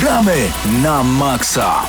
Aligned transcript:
Gramy 0.00 0.52
na 0.82 1.02
maksa! 1.02 1.88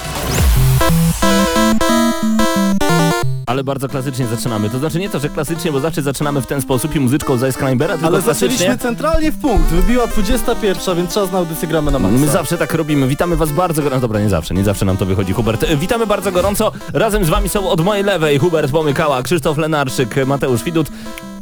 Ale 3.48 3.64
bardzo 3.64 3.88
klasycznie 3.88 4.28
zaczynamy. 4.28 4.70
To 4.70 4.80
znaczy 4.80 5.00
nie 5.00 5.10
to, 5.10 5.20
że 5.20 5.30
klasycznie, 5.30 5.72
bo 5.72 5.80
zawsze 5.80 6.02
zaczynamy 6.02 6.42
w 6.42 6.48
ten 6.48 6.62
sposób 6.62 6.96
i 6.96 7.00
muzyczką 7.00 7.38
z 7.38 7.50
Ice 7.50 7.60
Climbera, 7.60 7.94
tylko 7.94 8.08
Ale 8.08 8.22
klasycznie. 8.22 8.50
zaczęliśmy 8.50 8.78
centralnie 8.78 9.32
w 9.32 9.38
punkt. 9.38 9.70
Wybiła 9.70 10.08
21, 10.08 10.96
więc 10.98 11.14
czas 11.14 11.32
na 11.32 11.38
audycję 11.38 11.68
gramy 11.68 11.92
na 11.92 12.00
maksa. 12.00 12.18
My 12.18 12.28
zawsze 12.28 12.58
tak 12.58 12.74
robimy. 12.74 13.08
Witamy 13.08 13.36
was 13.36 13.52
bardzo 13.52 13.82
gorąco. 13.82 14.02
Dobra, 14.02 14.20
nie 14.20 14.30
zawsze, 14.30 14.54
nie 14.54 14.64
zawsze 14.64 14.86
nam 14.86 14.98
to 14.98 15.06
wychodzi, 15.06 15.34
Hubert. 15.34 15.66
Witamy 15.76 16.08
bardzo 16.08 16.32
gorąco. 16.32 16.72
Razem 16.94 17.26
z 17.26 17.30
wami 17.30 17.50
są 17.50 17.70
od 17.70 17.82
mojej 17.82 18.04
lewej 18.04 18.38
Hubert 18.40 18.72
Pomykała, 18.72 19.24
Krzysztof 19.24 19.58
Lenarczyk, 19.58 20.28
Mateusz 20.28 20.64
Widut, 20.64 20.88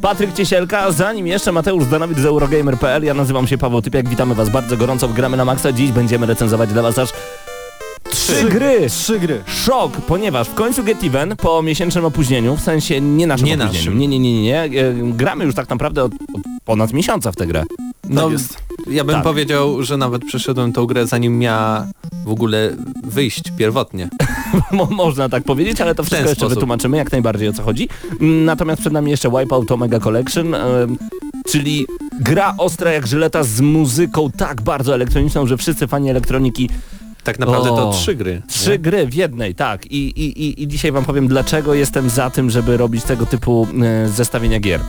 Patryk 0.01 0.33
Ciesielka, 0.33 0.91
zanim 0.91 1.27
jeszcze 1.27 1.51
Mateusz 1.51 1.83
Zdanowicz 1.83 2.17
z 2.19 2.25
Eurogamer.pl. 2.25 3.03
Ja 3.03 3.13
nazywam 3.13 3.47
się 3.47 3.57
Paweł 3.57 3.81
Typiak, 3.81 4.09
witamy 4.09 4.35
was 4.35 4.49
bardzo 4.49 4.77
gorąco 4.77 5.07
Gramy 5.07 5.37
na 5.37 5.45
Maxa. 5.45 5.71
Dziś 5.71 5.91
będziemy 5.91 6.25
recenzować 6.25 6.69
dla 6.73 6.81
was 6.81 6.99
aż 6.99 7.09
trzy 8.15 8.49
gry. 8.49 8.89
Trzy 8.89 9.19
gry. 9.19 9.43
Szok, 9.45 9.91
ponieważ 10.01 10.47
w 10.49 10.53
końcu 10.53 10.83
Get 10.83 11.03
Even 11.03 11.35
po 11.35 11.61
miesięcznym 11.61 12.05
opóźnieniu, 12.05 12.55
w 12.55 12.61
sensie 12.61 13.01
nie 13.01 13.27
naszym 13.27 13.45
Nie 13.47 13.53
opóźnieniu, 13.53 13.73
naszym. 13.73 13.99
nie, 13.99 14.07
nie, 14.07 14.19
nie, 14.19 14.33
nie, 14.33 14.41
nie, 14.41 14.61
e, 14.63 14.93
gramy 14.93 15.45
już 15.45 15.55
tak 15.55 15.69
naprawdę 15.69 16.03
od, 16.03 16.13
od 16.13 16.41
ponad 16.65 16.93
miesiąca 16.93 17.31
w 17.31 17.35
tę 17.35 17.47
grę. 17.47 17.63
No, 18.09 18.29
jest. 18.29 18.57
ja 18.89 19.03
bym 19.03 19.15
Tak. 19.15 19.23
powiedział, 19.23 19.83
że 19.83 19.97
nawet 19.97 20.25
przeszedłem 20.25 20.73
tą 20.73 20.85
grę 20.85 21.07
zanim 21.07 21.39
miała 21.39 21.87
w 22.25 22.29
ogóle 22.29 22.75
wyjść 23.03 23.43
pierwotnie. 23.57 24.09
Mo 24.71 24.85
można 24.85 25.29
tak 25.29 25.43
powiedzieć, 25.43 25.81
ale 25.81 25.95
to 25.95 26.03
wszystko 26.03 26.21
jeszcze 26.29 26.35
sposób. 26.35 26.53
wytłumaczymy 26.53 26.97
jak 26.97 27.11
najbardziej 27.11 27.47
o 27.49 27.53
co 27.53 27.63
chodzi. 27.63 27.89
Mm, 28.21 28.45
Natomiast 28.45 28.81
przed 28.81 28.93
nami 28.93 29.11
jeszcze 29.11 29.29
Wipeout 29.29 29.71
Omega 29.71 29.99
Collection, 29.99 30.55
em, 30.55 30.97
czyli 31.47 31.85
gra 32.21 32.53
ostra 32.57 32.91
jak 32.91 33.07
żyleta 33.07 33.43
z 33.43 33.61
muzyką 33.61 34.31
tak 34.37 34.61
bardzo 34.61 34.93
elektroniczną, 34.95 35.47
że 35.47 35.57
wszyscy 35.57 35.87
fani 35.87 36.09
elektroniki 36.09 36.69
Tak 37.25 37.39
naprawdę 37.39 37.71
O. 37.71 37.75
to 37.75 37.91
trzy 37.91 38.15
gry. 38.15 38.41
Trzy 38.47 38.69
nie? 38.69 38.79
gry 38.79 39.07
w 39.07 39.13
jednej, 39.13 39.55
tak. 39.55 39.85
I, 39.85 39.97
i, 39.97 40.43
i, 40.47 40.63
I 40.63 40.67
dzisiaj 40.67 40.91
wam 40.91 41.05
powiem, 41.05 41.27
dlaczego 41.27 41.73
jestem 41.73 42.09
za 42.09 42.29
tym, 42.29 42.49
żeby 42.49 42.77
robić 42.77 43.03
tego 43.03 43.25
typu 43.25 43.67
e, 44.05 44.07
zestawienia 44.09 44.59
gier. 44.59 44.81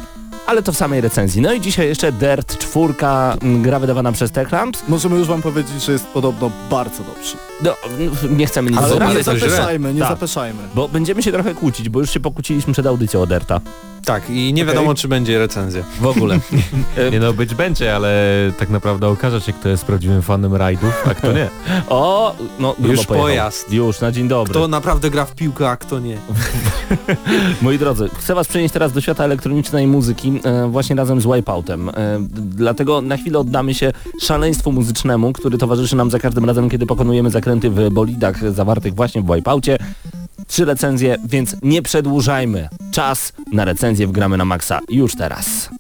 Ale 0.47 0.63
to 0.63 0.73
w 0.73 0.77
samej 0.77 1.01
recenzji. 1.01 1.43
No 1.43 1.53
i 1.53 1.61
dzisiaj 1.61 1.87
jeszcze 1.89 2.13
Dirt 2.13 2.59
4, 2.59 2.95
m, 3.43 3.63
gra 3.63 3.79
wydawana 3.79 4.13
przez 4.13 4.31
Techland. 4.31 4.83
Możemy 4.89 5.17
już 5.17 5.29
wam 5.29 5.43
powiedzieć, 5.43 5.83
że 5.85 5.93
jest 5.93 6.07
podobno 6.07 6.51
bardzo 6.71 7.05
dobrze. 7.05 7.37
No, 7.65 7.75
nie 8.31 8.47
chcemy 8.47 8.71
nic 8.71 8.81
Ale 8.81 9.15
nie 9.15 9.23
zapeszajmy, 9.23 9.95
nie 9.95 10.01
Tak. 10.01 10.09
zapeszajmy. 10.09 10.59
bo 10.75 10.89
będziemy 10.89 11.23
się 11.23 11.33
trochę 11.33 11.55
kłócić, 11.55 11.89
bo 11.89 12.01
już 12.01 12.11
się 12.11 12.21
pokłóciliśmy 12.21 12.73
przed 12.73 12.87
audycją 12.87 13.23
o 13.23 13.27
Dirta. 13.27 13.61
Tak, 14.05 14.31
i 14.31 14.53
nie 14.53 14.63
Okej. 14.63 14.75
wiadomo, 14.75 14.95
czy 14.95 15.09
będzie 15.09 15.39
recenzja. 15.39 15.83
W 16.01 16.07
ogóle. 16.07 16.39
Nie 17.13 17.21
no, 17.21 17.33
być 17.33 17.55
będzie, 17.55 17.97
ale 17.97 18.13
tak 18.59 18.71
naprawdę 18.71 19.09
okaże 19.09 19.41
się, 19.41 19.53
kto 19.53 19.69
jest 19.69 19.85
prawdziwym 19.85 20.23
fanem 20.23 20.55
rajdów, 20.55 21.05
a 21.11 21.15
kto 21.15 21.33
nie. 21.33 21.49
O, 21.89 22.35
no 22.59 22.75
Już 22.79 22.89
pojechał. 22.89 23.17
pojazd. 23.17 23.73
Już, 23.73 24.01
na 24.01 24.13
dzień 24.13 24.29
dobry. 24.29 24.51
Kto 24.55 24.69
naprawdę 24.69 25.11
gra 25.11 25.25
w 25.25 25.35
piłkę, 25.35 25.71
a 25.71 25.77
kto 25.77 25.99
nie. 26.01 26.17
Moi 27.63 27.79
drodzy, 27.79 28.09
chcę 28.19 28.35
was 28.35 28.49
przenieść 28.49 28.73
teraz 28.75 28.93
do 28.93 29.01
świata 29.01 29.25
elektronicznej 29.25 29.87
muzyki, 29.87 30.41
e, 30.45 30.69
właśnie 30.69 30.97
razem 30.97 31.21
z 31.21 31.25
Wipeoutem. 31.27 31.89
E, 31.89 31.93
dlatego 32.31 33.01
na 33.01 33.17
chwilę 33.17 33.39
oddamy 33.39 33.75
się 33.75 33.93
szaleństwu 34.23 34.73
muzycznemu, 34.73 35.33
który 35.33 35.59
towarzyszy 35.59 35.97
nam 35.97 36.11
za 36.11 36.19
każdym 36.19 36.45
razem, 36.45 36.71
kiedy 36.71 36.87
pokonujemy 36.87 37.31
zakręty 37.47 37.71
w 37.71 37.91
bolidach 37.91 38.53
zawartych 38.53 38.95
właśnie 38.95 39.23
w 39.23 39.35
Wipeoutie. 39.35 39.79
Trzy 40.47 40.65
recenzje, 40.65 41.17
więc 41.25 41.57
nie 41.63 41.83
przedłużajmy. 41.83 42.69
Czas 42.91 43.33
na 43.53 43.65
recenzję 43.65 44.07
wgramy 44.07 44.37
na 44.37 44.45
maksa 44.45 44.81
już 44.89 45.17
teraz. 45.17 45.71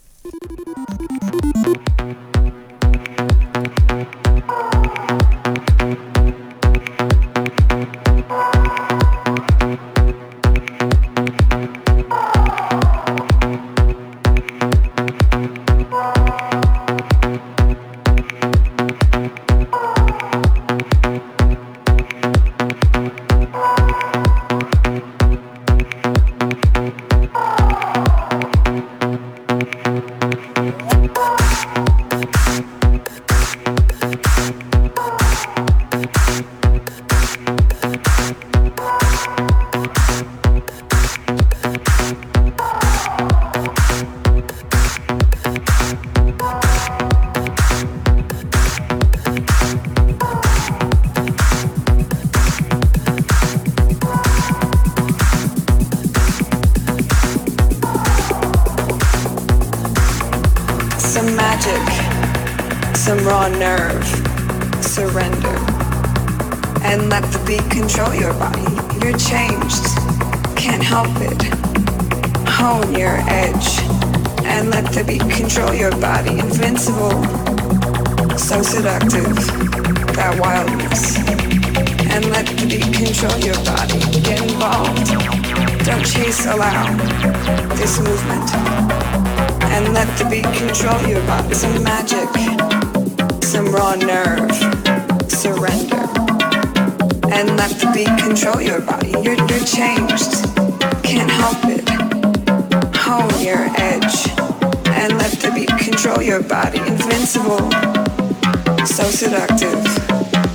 So 108.86 109.04
seductive, 109.04 109.82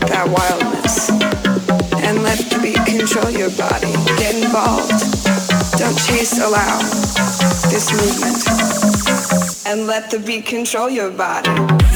that 0.08 0.25
wildness, 0.28 1.09
and 2.03 2.24
let 2.24 2.38
the 2.50 2.59
beat 2.62 2.84
control 2.86 3.30
your 3.30 3.52
body. 3.52 3.92
Get 4.18 4.36
involved, 4.36 4.90
don't 5.78 5.97
chase, 6.08 6.40
allow 6.40 6.80
this 7.70 7.91
movement 7.91 8.72
and 9.68 9.88
let 9.88 10.09
the 10.09 10.20
beat 10.20 10.46
control 10.46 10.90
your 10.90 11.12
body. 11.12 11.91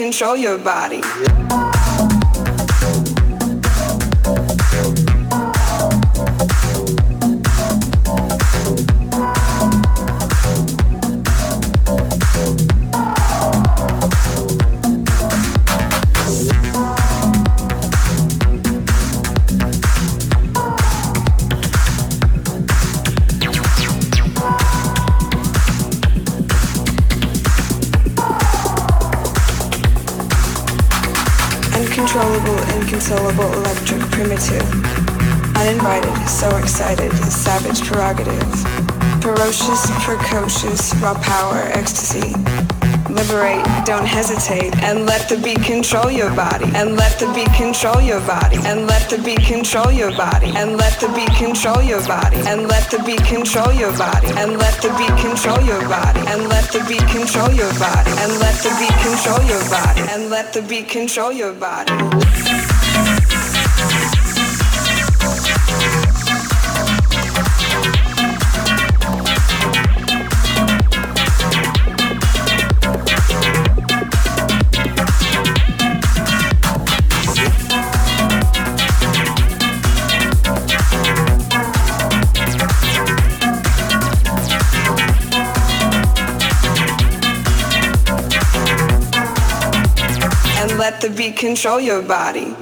Control 0.00 0.34
your 0.34 0.56
body. 0.56 1.02
Prerogative. 38.00 38.54
Ferocious, 39.20 39.84
precocious, 40.06 40.94
raw 41.02 41.12
power, 41.20 41.68
ecstasy. 41.76 42.32
Liberate, 43.12 43.62
don't 43.84 44.06
hesitate, 44.06 44.74
and 44.82 45.04
let 45.04 45.28
the 45.28 45.36
beat 45.36 45.62
control 45.62 46.10
your 46.10 46.34
body, 46.34 46.64
and 46.76 46.96
let 46.96 47.18
the 47.18 47.30
beat 47.34 47.52
control 47.52 48.00
your 48.00 48.20
body, 48.20 48.56
and 48.64 48.86
let 48.86 49.10
the 49.10 49.18
beat 49.18 49.42
control 49.44 49.92
your 49.92 50.16
body, 50.16 50.46
and 50.56 50.78
let 50.78 50.98
the 50.98 51.08
beat 51.12 51.34
control 51.34 51.82
your 51.82 52.00
body, 52.08 52.38
and 52.48 52.68
let 52.68 52.88
the 52.88 52.98
beat 53.04 53.22
control 53.26 53.70
your 53.74 53.92
body, 53.98 54.28
and 54.40 54.56
let 54.56 54.80
the 54.80 54.88
beat 54.96 55.16
control 55.20 55.60
your 55.60 55.82
body, 55.86 56.20
and 56.32 56.48
let 56.48 56.72
the 56.72 56.80
beat 56.88 57.06
control 57.12 57.52
your 57.52 57.72
body, 57.76 58.10
and 58.24 58.32
let 58.40 58.56
the 58.64 58.72
beat 58.80 58.96
control 59.04 59.42
your 59.44 59.64
body, 59.68 60.00
and 60.08 60.30
let 60.30 60.54
the 60.54 60.62
beat 60.62 60.88
control 60.88 61.32
your 61.32 61.52
body. 61.52 62.39
Control 91.40 91.80
your 91.80 92.02
body. 92.02 92.54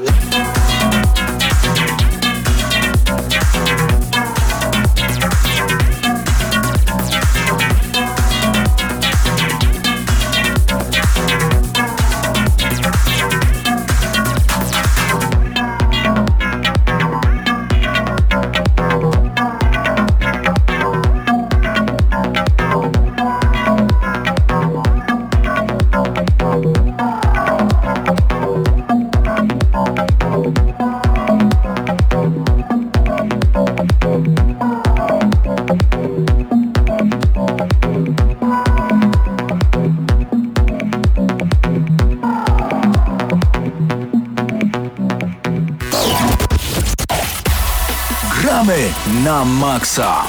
Maksa. 49.48 50.24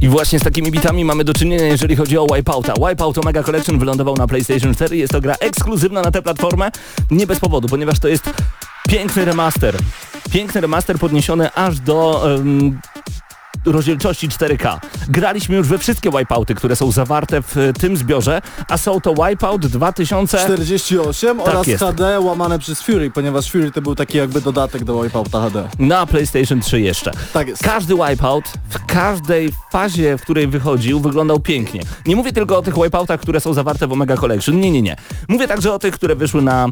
I 0.00 0.08
właśnie 0.08 0.38
z 0.38 0.42
takimi 0.42 0.70
bitami 0.70 1.04
mamy 1.04 1.24
do 1.24 1.34
czynienia, 1.34 1.64
jeżeli 1.64 1.96
chodzi 1.96 2.18
o 2.18 2.26
Wipeouta. 2.34 2.74
Wipeout 2.88 3.18
Omega 3.18 3.42
Collection 3.42 3.78
wylądował 3.78 4.16
na 4.16 4.26
PlayStation 4.26 4.74
4. 4.74 4.96
Jest 4.96 5.12
to 5.12 5.20
gra 5.20 5.34
ekskluzywna 5.40 6.02
na 6.02 6.10
tę 6.10 6.22
platformę. 6.22 6.70
Nie 7.10 7.26
bez 7.26 7.40
powodu, 7.40 7.68
ponieważ 7.68 7.98
to 7.98 8.08
jest 8.08 8.30
piękny 8.88 9.24
remaster. 9.24 9.76
Piękny 10.32 10.60
remaster 10.60 10.98
podniesiony 10.98 11.52
aż 11.52 11.80
do... 11.80 12.34
em, 12.34 12.80
rozdzielczości 13.66 14.28
4K. 14.28 14.78
Graliśmy 15.08 15.56
już 15.56 15.68
we 15.68 15.78
wszystkie 15.78 16.10
Wipeouty, 16.10 16.54
które 16.54 16.76
są 16.76 16.90
zawarte 16.92 17.42
w 17.42 17.56
e, 17.56 17.72
tym 17.72 17.96
zbiorze, 17.96 18.42
a 18.68 18.76
są 18.78 19.00
to 19.00 19.14
Wipeout 19.14 19.66
2000... 19.66 20.38
48 20.38 21.40
oraz 21.40 21.54
Tak 21.54 21.68
jest. 21.68 21.84
HD 21.84 22.20
łamane 22.20 22.58
przez 22.58 22.82
Fury, 22.82 23.10
ponieważ 23.10 23.50
Fury 23.50 23.70
to 23.70 23.82
był 23.82 23.94
taki 23.94 24.18
jakby 24.18 24.40
dodatek 24.40 24.84
do 24.84 25.02
Wipeouta 25.02 25.40
HD. 25.42 25.68
na 25.78 26.06
PlayStation 26.06 26.60
3 26.60 26.80
jeszcze. 26.80 27.10
Tak 27.32 27.48
jest. 27.48 27.62
Każdy 27.62 27.94
Wipeout 27.94 28.44
w 28.70 28.86
każdej 28.86 29.52
fazie, 29.72 30.18
w 30.18 30.22
której 30.22 30.46
wychodził, 30.46 31.00
wyglądał 31.00 31.40
pięknie. 31.40 31.80
Nie 32.06 32.16
mówię 32.16 32.32
tylko 32.32 32.58
o 32.58 32.62
tych 32.62 32.74
Wipeoutach, 32.74 33.20
które 33.20 33.40
są 33.40 33.54
zawarte 33.54 33.86
w 33.86 33.92
Omega 33.92 34.16
Collection. 34.16 34.60
Nie, 34.60 34.70
nie, 34.70 34.82
nie. 34.82 34.96
Mówię 35.28 35.48
także 35.48 35.72
o 35.72 35.78
tych, 35.78 35.94
które 35.94 36.16
wyszły 36.16 36.42
na... 36.42 36.66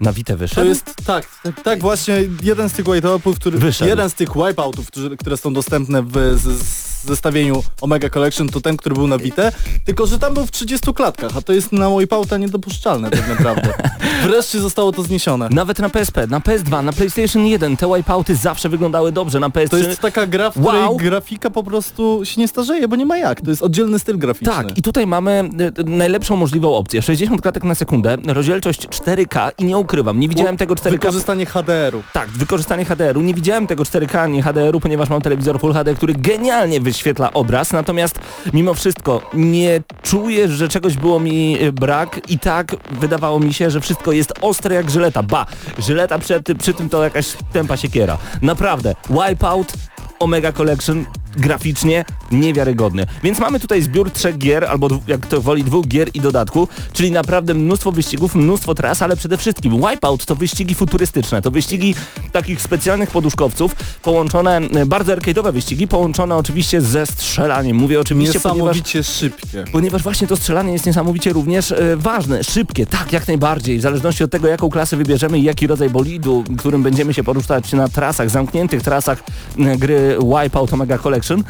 Na 0.00 0.12
Vita 0.12 0.36
wyszedł? 0.36 0.60
To 0.60 0.64
jest, 0.64 0.94
tak, 1.06 1.28
tak, 1.64 1.80
właśnie 1.80 2.14
jeden 2.42 2.68
z 2.68 2.72
tych 2.72 2.84
wipeoutów, 2.94 3.36
który, 3.38 3.58
Wyszedł. 3.58 3.88
jeden 3.88 4.10
z 4.10 4.14
tych 4.14 4.28
wipeoutów, 4.28 4.86
które 5.18 5.36
są 5.36 5.52
dostępne 5.52 6.02
w 6.02 6.38
z, 6.38 6.62
z 6.62 6.89
zestawieniu 7.04 7.62
Omega 7.80 8.08
Collection, 8.10 8.48
to 8.48 8.60
ten, 8.60 8.76
który 8.76 8.94
był 8.94 9.06
na 9.06 9.18
Vita, 9.18 9.42
tylko 9.84 10.06
że 10.06 10.18
tam 10.18 10.34
był 10.34 10.46
w 10.46 10.50
30 10.50 10.94
klatkach, 10.94 11.36
a 11.36 11.42
to 11.42 11.52
jest 11.52 11.72
na 11.72 11.90
wipeouta 11.98 12.36
niedopuszczalne 12.38 13.10
tak 13.10 13.28
naprawdę. 13.28 13.72
Wreszcie 14.26 14.60
zostało 14.60 14.92
to 14.92 15.02
zniesione. 15.02 15.48
Nawet 15.50 15.78
na 15.78 15.88
PSP, 15.90 16.26
na 16.26 16.40
PS2, 16.40 16.84
na 16.84 16.92
PlayStation 16.92 17.46
1 17.46 17.76
te 17.76 17.94
Wipeouty 17.96 18.36
zawsze 18.36 18.68
wyglądały 18.68 19.12
dobrze, 19.12 19.40
na 19.40 19.48
PS3... 19.48 19.68
To 19.68 19.78
jest 19.78 20.00
taka 20.00 20.26
gra, 20.26 20.50
w 20.50 20.52
której 20.60 20.80
Wow. 20.80 20.96
grafika 20.96 21.50
po 21.50 21.62
prostu 21.62 22.20
się 22.24 22.40
nie 22.40 22.48
starzeje, 22.48 22.88
bo 22.88 22.96
nie 22.96 23.06
ma 23.06 23.16
jak. 23.18 23.40
To 23.40 23.50
jest 23.50 23.62
oddzielny 23.62 23.98
styl 23.98 24.18
graficzny. 24.18 24.54
Tak, 24.54 24.78
i 24.78 24.82
tutaj 24.82 25.06
mamy 25.06 25.50
y, 25.60 25.80
y, 25.80 25.84
najlepszą 25.84 26.36
możliwą 26.36 26.74
opcję. 26.74 27.02
60 27.02 27.42
klatek 27.42 27.64
na 27.64 27.74
sekundę, 27.74 28.16
rozdzielczość 28.26 28.88
4K 28.88 29.50
i 29.58 29.64
nie 29.64 29.78
ukrywam, 29.78 30.20
nie 30.20 30.28
widziałem 30.28 30.56
tego 30.56 30.74
4K 30.74 30.90
Wykorzystanie 30.90 31.46
HDR-u. 31.46 32.02
Tak, 32.12 32.28
wykorzystanie 32.28 32.84
HDR-u. 32.84 33.20
Nie 33.20 33.34
widziałem 33.34 33.66
tego 33.66 33.82
4K 33.82 34.18
ani 34.18 34.42
HDR-u, 34.42 34.80
ponieważ 34.80 35.08
mam 35.08 35.22
telewizor 35.22 35.60
Full 35.60 35.72
HD, 35.72 35.94
który 35.94 36.14
genialnie 36.14 36.80
wyświetla 36.90 37.32
obraz, 37.32 37.72
natomiast 37.72 38.20
mimo 38.52 38.74
wszystko 38.74 39.22
nie 39.34 39.82
czuję, 40.02 40.48
że 40.48 40.68
czegoś 40.68 40.96
było 40.96 41.20
mi 41.20 41.62
y, 41.62 41.72
brak 41.72 42.20
i 42.30 42.38
tak 42.38 42.76
wydawało 42.90 43.40
mi 43.40 43.54
się, 43.54 43.70
że 43.70 43.80
wszystko 43.80 44.12
jest 44.12 44.32
ostre 44.40 44.74
jak 44.74 44.90
żyleta. 44.90 45.22
Ba, 45.22 45.46
żyleta 45.78 46.18
przy, 46.18 46.42
przy 46.58 46.74
tym 46.74 46.88
to 46.88 47.04
jakaś 47.04 47.26
tempa 47.52 47.76
siekiera. 47.76 48.18
Naprawdę, 48.42 48.94
Wipeout 49.10 49.72
Omega 50.18 50.52
Collection 50.52 51.04
graficznie 51.36 52.04
niewiarygodny. 52.30 53.06
Więc 53.22 53.38
mamy 53.38 53.60
tutaj 53.60 53.82
zbiór 53.82 54.10
trzech 54.10 54.38
gier, 54.38 54.64
albo 54.64 54.88
jak 55.06 55.26
to 55.26 55.40
woli 55.40 55.64
dwóch 55.64 55.86
gier 55.86 56.08
i 56.14 56.20
dodatku, 56.20 56.68
czyli 56.92 57.10
naprawdę 57.10 57.54
mnóstwo 57.54 57.92
wyścigów, 57.92 58.34
mnóstwo 58.34 58.74
tras, 58.74 59.02
ale 59.02 59.16
przede 59.16 59.36
wszystkim 59.36 59.76
Wipeout 59.76 60.24
to 60.24 60.34
wyścigi 60.36 60.74
futurystyczne, 60.74 61.42
to 61.42 61.50
wyścigi 61.50 61.94
takich 62.32 62.62
specjalnych 62.62 63.10
poduszkowców, 63.10 63.74
połączone, 64.02 64.56
e, 64.56 64.86
bardzo 64.86 65.16
arcade'owe 65.16 65.52
wyścigi, 65.52 65.88
połączone 65.88 66.36
oczywiście 66.36 66.80
ze 66.80 67.06
strzelaniem. 67.06 67.76
Mówię 67.76 68.00
oczywiście, 68.00 68.40
ponieważ 68.40 68.76
Niesamowicie 68.76 69.02
szybkie. 69.02 69.64
Ponieważ 69.72 70.02
właśnie 70.02 70.26
to 70.26 70.36
strzelanie 70.36 70.72
jest 70.72 70.86
niesamowicie 70.86 71.32
również 71.32 71.72
e, 71.72 71.96
ważne, 71.96 72.44
szybkie, 72.44 72.86
tak, 72.86 73.12
jak 73.12 73.28
najbardziej, 73.28 73.78
w 73.78 73.82
zależności 73.82 74.24
od 74.24 74.30
tego, 74.30 74.48
jaką 74.48 74.70
klasę 74.70 74.96
wybierzemy 74.96 75.38
i 75.38 75.42
jaki 75.42 75.66
rodzaj 75.66 75.90
bolidu, 75.90 76.44
którym 76.58 76.82
będziemy 76.82 77.14
się 77.14 77.24
poruszać 77.24 77.72
na 77.72 77.88
trasach, 77.88 78.30
zamkniętych 78.30 78.82
trasach 78.82 79.22
e, 79.58 79.76
gry 79.76 80.18
Wipeout 80.18 80.72
Omega 80.72 80.98
Collection. 81.20 81.44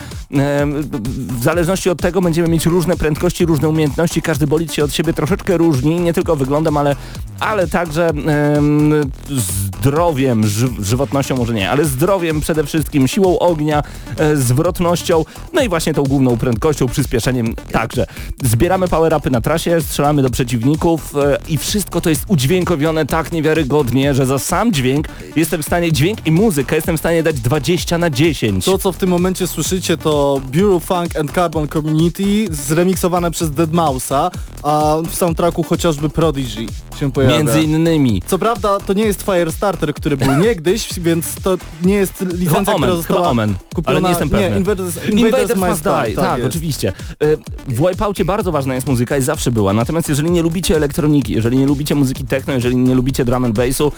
W 1.39 1.43
zależności 1.43 1.91
od 1.91 2.01
tego 2.01 2.23
będziemy 2.23 2.49
mieć 2.49 2.67
różne 2.67 2.97
prędkości, 2.97 3.47
różne 3.47 3.69
umiejętności, 3.69 4.23
każdy 4.23 4.47
bolid 4.47 4.75
się 4.75 4.85
od 4.85 4.95
siebie 4.95 5.13
troszeczkę 5.13 5.57
różni, 5.57 6.01
nie 6.01 6.13
tylko 6.13 6.37
wyglądem, 6.37 6.77
ale, 6.77 6.97
ale 7.41 7.69
także 7.69 8.09
em, 8.09 8.93
zdrowiem, 9.29 10.47
ży 10.47 10.69
żywotnością 10.81 11.37
może 11.37 11.55
nie, 11.55 11.71
ale 11.71 11.85
zdrowiem 11.85 12.41
przede 12.41 12.65
wszystkim, 12.65 13.09
siłą 13.09 13.39
ognia, 13.39 13.83
e, 14.17 14.37
zwrotnością, 14.37 15.25
no 15.53 15.63
i 15.63 15.69
właśnie 15.69 15.95
tą 15.95 16.03
główną 16.03 16.37
prędkością, 16.37 16.87
przyspieszeniem 16.87 17.55
także. 17.73 18.07
Zbieramy 18.43 18.89
power-upy 18.89 19.31
na 19.31 19.41
trasie, 19.41 19.81
strzelamy 19.81 20.23
do 20.23 20.31
przeciwników 20.31 21.17
e, 21.17 21.39
i 21.49 21.59
wszystko 21.59 22.01
to 22.01 22.11
jest 22.11 22.25
udźwiękowione 22.29 23.07
tak 23.07 23.33
niewiarygodnie, 23.33 24.15
że 24.15 24.27
za 24.27 24.39
sam 24.39 24.73
dźwięk 24.73 25.09
jestem 25.37 25.63
w 25.63 25.67
stanie, 25.67 25.93
dźwięk 25.93 26.27
i 26.27 26.31
muzykę 26.31 26.77
jestem 26.77 26.97
w 26.97 27.01
stanie 27.01 27.23
dać 27.23 27.41
20 27.41 27.99
na 27.99 28.11
10. 28.11 28.65
To, 28.65 28.79
co 28.79 28.93
w 28.93 28.97
tym 28.97 29.11
momencie 29.11 29.47
słyszycie, 29.63 29.97
to 29.97 30.41
Bureau 30.53 30.81
Funk 30.81 31.17
and 31.17 31.33
Carbon 31.33 31.69
Community 31.69 32.47
zremiksowane 32.51 33.31
przez 33.31 33.51
Deadmausa, 33.51 34.31
a 34.63 34.97
w 35.11 35.15
soundtracku 35.15 35.63
chociażby 35.63 36.09
Prodigy 36.11 36.67
się 37.01 37.13
pojawia. 37.13 37.37
Między 37.37 37.63
innymi. 37.63 38.23
Co 38.27 38.39
prawda 38.39 38.81
to 38.81 38.93
nie 38.93 39.05
jest 39.05 39.23
Firestarter, 39.23 39.95
który 39.95 40.17
był 40.17 40.35
niegdyś, 40.47 41.01
więc 41.01 41.35
to 41.43 41.57
nie 41.83 41.95
jest 41.95 42.21
licencja, 42.21 42.75
Omen, 42.75 42.77
która 42.77 42.97
została 42.97 43.29
Omen, 43.31 43.55
kupiona... 43.75 43.97
ale 43.97 44.03
nie 44.03 44.09
jestem 44.09 44.31
pewny. 44.31 44.51
Nie, 44.51 44.57
Invaders, 44.57 44.97
Invaders, 44.97 45.41
Invaders 45.51 45.57
Must 45.71 45.85
Die, 45.85 46.15
tak, 46.17 46.39
jest. 46.39 46.49
oczywiście. 46.51 46.93
E, 47.21 47.37
W 47.69 47.89
Wipeoutie 47.89 48.25
bardzo 48.25 48.53
ważna 48.53 48.75
jest 48.75 48.87
muzyka 48.87 49.17
i 49.17 49.23
zawsze 49.23 49.51
była, 49.51 49.73
natomiast 49.73 50.09
jeżeli 50.09 50.31
nie 50.31 50.43
lubicie 50.43 50.77
elektroniki, 50.77 51.33
jeżeli 51.33 51.59
nie 51.59 51.67
lubicie 51.67 51.95
muzyki 51.95 52.25
techno, 52.25 52.53
jeżeli 52.53 52.77
nie 52.77 52.95
lubicie 52.95 53.25
drum 53.25 53.45
and 53.45 53.55
bassu, 53.57 53.93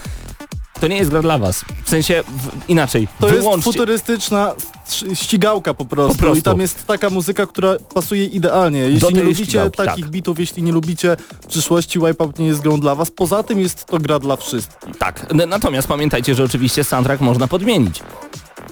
To 0.82 0.88
nie 0.88 0.96
jest 0.96 1.10
gra 1.10 1.22
dla 1.22 1.38
was. 1.38 1.64
W 1.84 1.90
sensie 1.90 2.22
w, 2.26 2.68
inaczej. 2.70 3.08
To 3.20 3.26
jest 3.28 3.38
wyłączcie. 3.40 3.72
futurystyczna 3.72 4.52
sz- 4.86 5.18
ścigałka 5.18 5.74
po 5.74 5.84
prostu. 5.84 6.12
Po 6.14 6.18
prostu. 6.22 6.38
I 6.38 6.42
tam 6.42 6.60
jest 6.60 6.86
taka 6.86 7.10
muzyka, 7.10 7.46
która 7.46 7.74
pasuje 7.94 8.24
idealnie. 8.24 8.78
Jeśli 8.78 9.00
Do 9.00 9.10
nie 9.10 9.22
lubicie 9.22 9.44
ścigałki, 9.44 9.76
takich 9.76 10.04
tak. 10.04 10.10
bitów, 10.10 10.40
jeśli 10.40 10.62
nie 10.62 10.72
lubicie 10.72 11.16
przyszłości, 11.48 11.98
Wipeout 11.98 12.38
nie 12.38 12.46
jest 12.46 12.60
grą 12.60 12.80
dla 12.80 12.94
was. 12.94 13.10
Poza 13.10 13.42
tym 13.42 13.60
jest 13.60 13.84
to 13.86 13.98
gra 13.98 14.18
dla 14.18 14.36
wszystkich. 14.36 14.96
Tak. 14.96 15.26
Natomiast 15.48 15.88
pamiętajcie, 15.88 16.34
że 16.34 16.44
oczywiście 16.44 16.84
soundtrack 16.84 17.20
można 17.22 17.48
podmienić. 17.48 18.00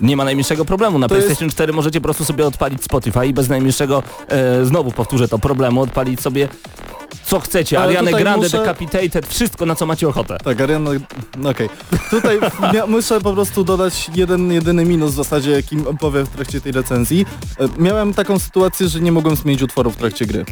Nie 0.00 0.16
ma 0.16 0.24
najmniejszego 0.24 0.64
problemu. 0.64 0.98
Na 0.98 1.08
To 1.08 1.14
PlayStation 1.14 1.50
4 1.50 1.72
możecie 1.72 2.00
po 2.00 2.04
prostu 2.04 2.24
sobie 2.24 2.46
odpalić 2.46 2.84
Spotify 2.84 3.26
i 3.26 3.32
bez 3.32 3.48
najmniejszego, 3.48 4.02
e, 4.28 4.64
znowu 4.64 4.92
powtórzę 4.92 5.28
to, 5.28 5.38
problemu 5.38 5.80
odpalić 5.82 6.20
sobie 6.20 6.48
co 7.24 7.40
chcecie. 7.40 7.80
Ariane 7.80 8.06
tutaj 8.10 8.22
Grande, 8.22 8.46
muszę- 8.46 8.58
Decapitated, 8.58 9.26
wszystko 9.26 9.66
na 9.66 9.74
co 9.74 9.86
macie 9.86 10.08
ochotę. 10.08 10.38
Tak, 10.44 10.60
Ariana, 10.60 10.90
no 11.38 11.50
okej. 11.50 11.68
Tutaj 12.10 12.40
mia- 12.72 12.86
muszę 12.86 13.20
po 13.20 13.32
prostu 13.32 13.64
dodać 13.64 14.10
jeden, 14.14 14.52
jedyny 14.52 14.84
minus 14.84 15.12
w 15.12 15.14
zasadzie, 15.16 15.50
jakim 15.50 15.84
powiem 15.98 16.26
w 16.26 16.30
trakcie 16.30 16.60
tej 16.60 16.72
recenzji. 16.72 17.26
E, 17.60 17.68
Miałem 17.82 18.14
taką 18.14 18.38
sytuację, 18.38 18.88
że 18.88 19.00
nie 19.00 19.12
mogłem 19.12 19.36
zmienić 19.36 19.62
utworu 19.62 19.90
w 19.90 19.96
trakcie 19.96 20.26
gry. 20.26 20.44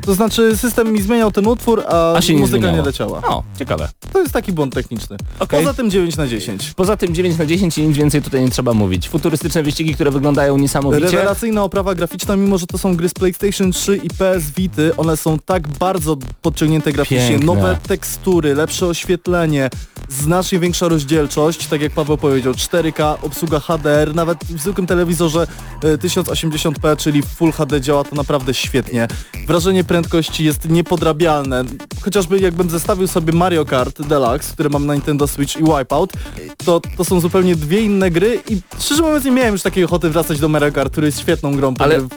To 0.00 0.14
znaczy 0.14 0.56
system 0.56 0.92
mi 0.92 1.02
zmieniał 1.02 1.32
ten 1.32 1.46
utwór, 1.46 1.82
a, 1.88 2.14
A 2.14 2.20
nie 2.28 2.38
muzyka 2.38 2.70
nie 2.70 2.82
leciała. 2.82 3.22
O, 3.22 3.42
ciekawe. 3.58 3.88
To 4.12 4.20
jest 4.20 4.32
taki 4.32 4.52
błąd 4.52 4.74
techniczny. 4.74 5.16
Okej. 5.38 5.60
Poza 5.60 5.74
tym 5.74 5.90
9 5.90 6.16
na 6.16 6.26
10. 6.26 6.74
Poza 6.76 6.96
tym 6.96 7.14
9 7.14 7.38
na 7.38 7.46
10 7.46 7.78
i 7.78 7.82
nic 7.88 7.96
więcej 7.96 8.22
tutaj 8.22 8.42
nie 8.42 8.50
trzeba 8.50 8.72
mówić. 8.72 9.08
Futurystyczne 9.08 9.62
wyścigi, 9.62 9.94
które 9.94 10.10
wyglądają 10.10 10.58
niesamowicie. 10.58 11.06
Rewelacyjna 11.06 11.62
oprawa 11.62 11.94
graficzna, 11.94 12.36
mimo 12.36 12.58
że 12.58 12.66
to 12.66 12.78
są 12.78 12.96
gry 12.96 13.08
z 13.08 13.14
PlayStation 13.14 13.72
3 13.72 13.96
i 13.96 14.08
PS 14.08 14.50
Vity, 14.50 14.96
one 14.96 15.16
są 15.16 15.38
tak 15.38 15.68
bardzo 15.68 16.16
podciągnięte 16.42 16.92
graficznie. 16.92 17.28
Piękne. 17.28 17.46
Nowe 17.46 17.78
tekstury, 17.88 18.54
lepsze 18.54 18.86
oświetlenie, 18.86 19.70
znacznie 20.08 20.58
większa 20.58 20.88
rozdzielczość, 20.88 21.66
tak 21.66 21.80
jak 21.80 21.92
Paweł 21.92 22.18
powiedział, 22.18 22.52
4K, 22.52 23.14
obsługa 23.22 23.60
HDR, 23.60 24.14
nawet 24.14 24.38
w 24.44 24.60
zwykłym 24.60 24.86
telewizorze 24.86 25.46
e, 25.82 25.96
1080p, 25.96 26.96
czyli 26.96 27.22
Full 27.22 27.52
HD 27.52 27.80
działa 27.80 28.04
to 28.04 28.16
naprawdę 28.16 28.54
świetnie. 28.54 29.08
Wrażenie 29.46 29.84
prędkości 29.86 30.44
jest 30.44 30.68
niepodrabialne. 30.68 31.64
Chociażby 32.02 32.38
jakbym 32.40 32.70
zestawił 32.70 33.06
sobie 33.06 33.32
Mario 33.32 33.64
Kart 33.64 34.02
Deluxe, 34.02 34.52
które 34.52 34.68
mam 34.68 34.86
na 34.86 34.94
Nintendo 34.94 35.26
Switch 35.26 35.56
i 35.56 35.62
Wipeout, 35.64 36.12
to, 36.64 36.80
to 36.96 37.04
są 37.04 37.20
zupełnie 37.20 37.56
dwie 37.56 37.80
inne 37.80 38.10
gry 38.10 38.40
i 38.50 38.60
szczerze 38.80 39.02
mówiąc 39.02 39.24
nie 39.24 39.30
miałem 39.30 39.52
już 39.52 39.62
takiej 39.62 39.84
ochoty 39.84 40.10
wracać 40.10 40.40
do 40.40 40.48
Mario 40.48 40.72
Kart, 40.72 40.92
który 40.92 41.06
jest 41.06 41.20
świetną 41.20 41.56
grą 41.56 41.74
Ale 41.78 42.00
w 42.00 42.08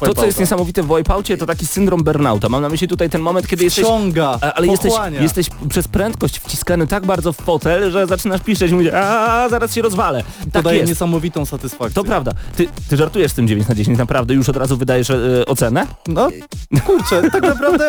to, 0.00 0.14
co 0.14 0.26
jest 0.26 0.40
niesamowite 0.40 0.82
w 0.82 0.96
Wipeoutie, 0.96 1.36
to 1.36 1.46
taki 1.46 1.66
syndrom 1.66 2.02
burnouta. 2.04 2.48
Mam 2.48 2.62
na 2.62 2.68
myśli 2.68 2.88
tutaj 2.88 3.10
ten 3.10 3.20
moment, 3.20 3.46
kiedy 3.46 3.64
jesteś... 3.64 3.84
Ciąga, 3.84 4.38
A- 4.40 4.52
Ale 4.52 4.66
jesteś, 4.66 4.92
jesteś 5.20 5.46
przez 5.68 5.88
prędkość 5.88 6.38
wciskany 6.38 6.86
tak 6.86 7.06
bardzo 7.06 7.32
w 7.32 7.36
fotel, 7.36 7.90
że 7.90 8.06
zaczynasz 8.06 8.40
piszczeć 8.40 8.70
i 8.70 8.74
mówisz, 8.74 8.92
a 8.94 9.46
zaraz 9.50 9.74
się 9.74 9.82
rozwalę. 9.82 10.22
to 10.44 10.50
Tak 10.52 10.62
daje 10.64 10.78
jest. 10.78 10.88
niesamowitą 10.90 11.46
satysfakcję. 11.46 11.94
To 11.94 12.04
prawda. 12.04 12.32
Ty, 12.56 12.66
ty 12.90 12.96
żartujesz 12.96 13.32
z 13.32 13.34
tym 13.34 13.48
9 13.48 13.68
na 13.68 13.74
10, 13.74 13.98
naprawdę 13.98 14.34
już 14.34 14.48
od 14.48 14.56
razu 14.56 14.76
wydajesz 14.76 15.10
e, 15.10 15.46
ocenę? 15.46 15.86
No, 16.08 16.28
kurczę, 16.86 17.17
tak 17.22 17.42
naprawdę, 17.42 17.88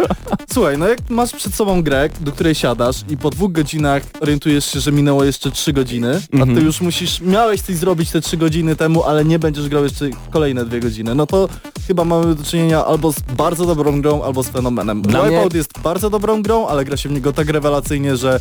słuchaj, 0.54 0.78
no 0.78 0.88
jak 0.88 1.10
masz 1.10 1.32
przed 1.32 1.56
sobą 1.56 1.84
grę, 1.84 2.10
do 2.22 2.32
której 2.32 2.56
siadasz 2.56 2.96
i 3.10 3.18
po 3.18 3.30
dwóch 3.30 3.52
godzinach 3.52 4.04
orientujesz 4.22 4.66
się, 4.66 4.80
że 4.80 4.92
minęło 4.92 5.24
jeszcze 5.24 5.52
trzy 5.52 5.74
godziny, 5.74 6.22
a 6.34 6.36
Mhm. 6.36 6.56
ty 6.58 6.64
już 6.64 6.82
musisz, 6.82 7.22
miałeś 7.22 7.62
coś 7.62 7.76
zrobić 7.76 8.12
te 8.12 8.22
trzy 8.22 8.38
godziny 8.38 8.76
temu, 8.76 9.04
ale 9.04 9.26
nie 9.26 9.40
będziesz 9.40 9.70
grał 9.70 9.84
jeszcze 9.84 10.06
kolejne 10.32 10.66
dwie 10.66 10.80
godziny, 10.80 11.16
no 11.16 11.26
to 11.28 11.50
chyba 11.88 12.06
mamy 12.06 12.36
do 12.36 12.44
czynienia 12.44 12.86
albo 12.86 13.12
z 13.14 13.20
bardzo 13.22 13.66
dobrą 13.66 14.02
grą, 14.02 14.24
albo 14.24 14.44
z 14.44 14.48
fenomenem. 14.50 15.02
Dla 15.02 15.24
Wipeout 15.24 15.50
mnie- 15.54 15.58
jest 15.58 15.80
bardzo 15.84 16.10
dobrą 16.10 16.42
grą, 16.42 16.68
ale 16.68 16.86
gra 16.86 16.98
się 16.98 17.10
w 17.10 17.12
niego 17.12 17.34
tak 17.34 17.50
rewelacyjnie, 17.50 18.18
że 18.18 18.40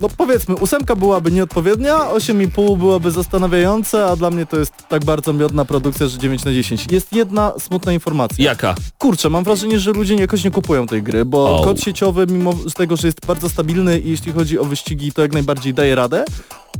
no 0.00 0.08
powiedzmy, 0.16 0.54
ósemka 0.54 0.96
byłaby 0.96 1.30
nieodpowiednia, 1.32 1.96
8,5 2.10 2.76
byłoby 2.76 3.10
zastanawiające, 3.10 4.06
a 4.06 4.16
dla 4.16 4.30
mnie 4.30 4.46
to 4.46 4.58
jest 4.58 4.72
tak 4.88 5.04
bardzo 5.04 5.32
miodna 5.32 5.64
produkcja, 5.64 6.06
że 6.08 6.18
9 6.18 6.44
na 6.44 6.52
10. 6.52 6.86
Jest 6.92 7.12
jedna 7.12 7.52
smutna 7.58 7.92
informacja. 7.92 8.44
Jaka? 8.44 8.74
Kurczę, 8.98 9.30
mam 9.30 9.44
wrażenie, 9.44 9.78
że 9.78 9.92
ludzie 9.92 10.16
jakoś 10.26 10.44
nie 10.44 10.50
kupują 10.50 10.86
tej 10.86 11.02
gry, 11.02 11.24
bo 11.24 11.60
O. 11.60 11.64
kod 11.64 11.80
sieciowy, 11.80 12.26
mimo 12.26 12.52
z 12.52 12.74
tego, 12.74 12.96
że 12.96 13.08
jest 13.08 13.26
bardzo 13.26 13.48
stabilny 13.48 13.98
i 13.98 14.10
jeśli 14.10 14.32
chodzi 14.32 14.58
o 14.58 14.64
wyścigi, 14.64 15.12
to 15.12 15.22
jak 15.22 15.32
najbardziej 15.32 15.74
daje 15.74 15.94
radę, 15.94 16.24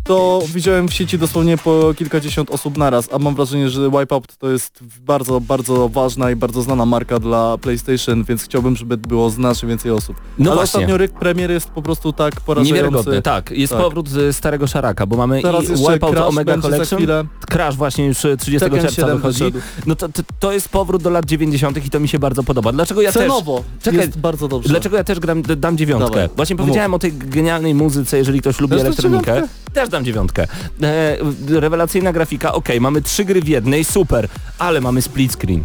to 0.06 0.42
widziałem 0.54 0.88
w 0.88 0.94
sieci 0.94 1.18
dosłownie 1.18 1.58
po 1.58 1.94
kilkadziesiąt 1.96 2.50
osób 2.50 2.78
naraz, 2.78 3.08
a 3.12 3.18
mam 3.18 3.34
wrażenie, 3.34 3.68
że 3.70 3.90
Wipeout 3.90 4.36
to 4.36 4.50
jest 4.50 4.80
bardzo, 5.00 5.40
bardzo 5.40 5.88
ważna 5.88 6.30
i 6.30 6.36
bardzo 6.36 6.62
znana 6.62 6.86
marka 6.86 7.18
dla 7.18 7.58
PlayStation, 7.58 8.24
więc 8.24 8.42
chciałbym, 8.44 8.76
żeby 8.76 8.96
było 8.96 9.30
znacznie 9.30 9.68
więcej 9.68 9.90
osób. 9.92 10.16
No 10.38 10.50
Ale 10.50 10.56
właśnie. 10.56 10.78
ostatnio 10.78 10.96
ryk 10.96 11.12
premier 11.12 11.50
jest 11.50 11.68
po 11.70 11.82
prostu 11.82 12.12
tak 12.12 12.40
porażający. 12.40 12.74
Niewiarygodne, 12.82 13.22
tak. 13.22 13.50
Jest 13.50 13.72
Tak. 13.72 13.82
powrót 13.82 14.08
z 14.08 14.36
starego 14.36 14.66
szaraka, 14.66 15.06
bo 15.06 15.16
mamy 15.16 15.42
Teraz 15.42 15.64
i 15.64 15.74
Wipeout 15.74 16.16
Omega 16.16 16.58
Collection. 16.58 17.02
Crash 17.48 17.76
właśnie 17.76 18.06
już 18.06 18.24
e, 18.24 18.36
30 18.36 18.64
Tekken 18.64 18.80
czerwca 18.80 19.02
7 19.02 19.16
wychodzi. 19.16 19.38
wyszedł. 19.38 19.58
No 19.86 19.96
to, 19.96 20.08
to, 20.08 20.22
to 20.40 20.52
jest 20.52 20.68
powrót 20.68 21.02
do 21.02 21.10
lat 21.10 21.24
90. 21.24 21.86
i 21.86 21.90
to 21.90 22.00
mi 22.00 22.08
się 22.08 22.18
bardzo 22.18 22.42
podoba. 22.42 22.72
Dlaczego 22.72 23.02
ja 23.02 23.12
też... 23.12 23.22
Cenowo 23.22 23.64
Czekaj, 23.82 24.00
jest 24.00 24.18
bardzo 24.18 24.48
dobrze. 24.48 24.68
Dlaczego 24.68 24.96
ja 24.96 25.04
też 25.04 25.20
gram, 25.20 25.42
dam 25.42 25.76
dziewiątkę? 25.78 26.10
Dawaj. 26.10 26.28
Właśnie 26.36 26.56
No 26.56 26.62
powiedziałem 26.62 26.94
o 26.94 26.98
tej 26.98 27.12
genialnej 27.12 27.74
muzyce, 27.74 28.18
jeżeli 28.18 28.40
ktoś 28.40 28.60
lubi 28.60 28.74
Też 28.76 28.84
elektronikę. 28.84 29.42
Też 29.72 29.88
dam 29.96 30.04
dziewiątkę. 30.04 30.46
E, 30.82 31.16
rewelacyjna 31.60 32.12
grafika, 32.12 32.52
okej, 32.52 32.80
mamy 32.80 33.02
trzy 33.02 33.24
gry 33.24 33.40
w 33.40 33.48
jednej, 33.48 33.84
super, 33.84 34.28
ale 34.58 34.80
mamy 34.80 35.02
split 35.02 35.32
screen. 35.32 35.64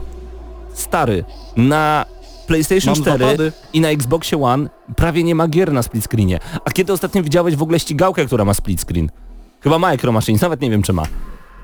Stary, 0.73 1.23
na 1.57 2.05
PlayStation 2.47 2.93
Mam 2.93 3.01
4 3.01 3.25
zapady. 3.25 3.51
i 3.73 3.81
na 3.81 3.89
Xboxie 3.89 4.43
One 4.43 4.69
prawie 4.95 5.23
nie 5.23 5.35
ma 5.35 5.47
gier 5.47 5.73
na 5.73 5.83
split 5.83 6.03
screenie. 6.05 6.39
A 6.65 6.71
kiedy 6.71 6.93
ostatnio 6.93 7.23
widziałeś 7.23 7.55
w 7.55 7.61
ogóle 7.61 7.79
ścigałkę, 7.79 8.25
która 8.25 8.45
ma 8.45 8.53
split 8.53 8.81
screen? 8.81 9.09
Chyba 9.61 9.79
Micro 9.79 10.11
Machines, 10.11 10.41
nawet 10.41 10.61
nie 10.61 10.69
wiem 10.69 10.81
czy 10.83 10.93
ma. 10.93 11.03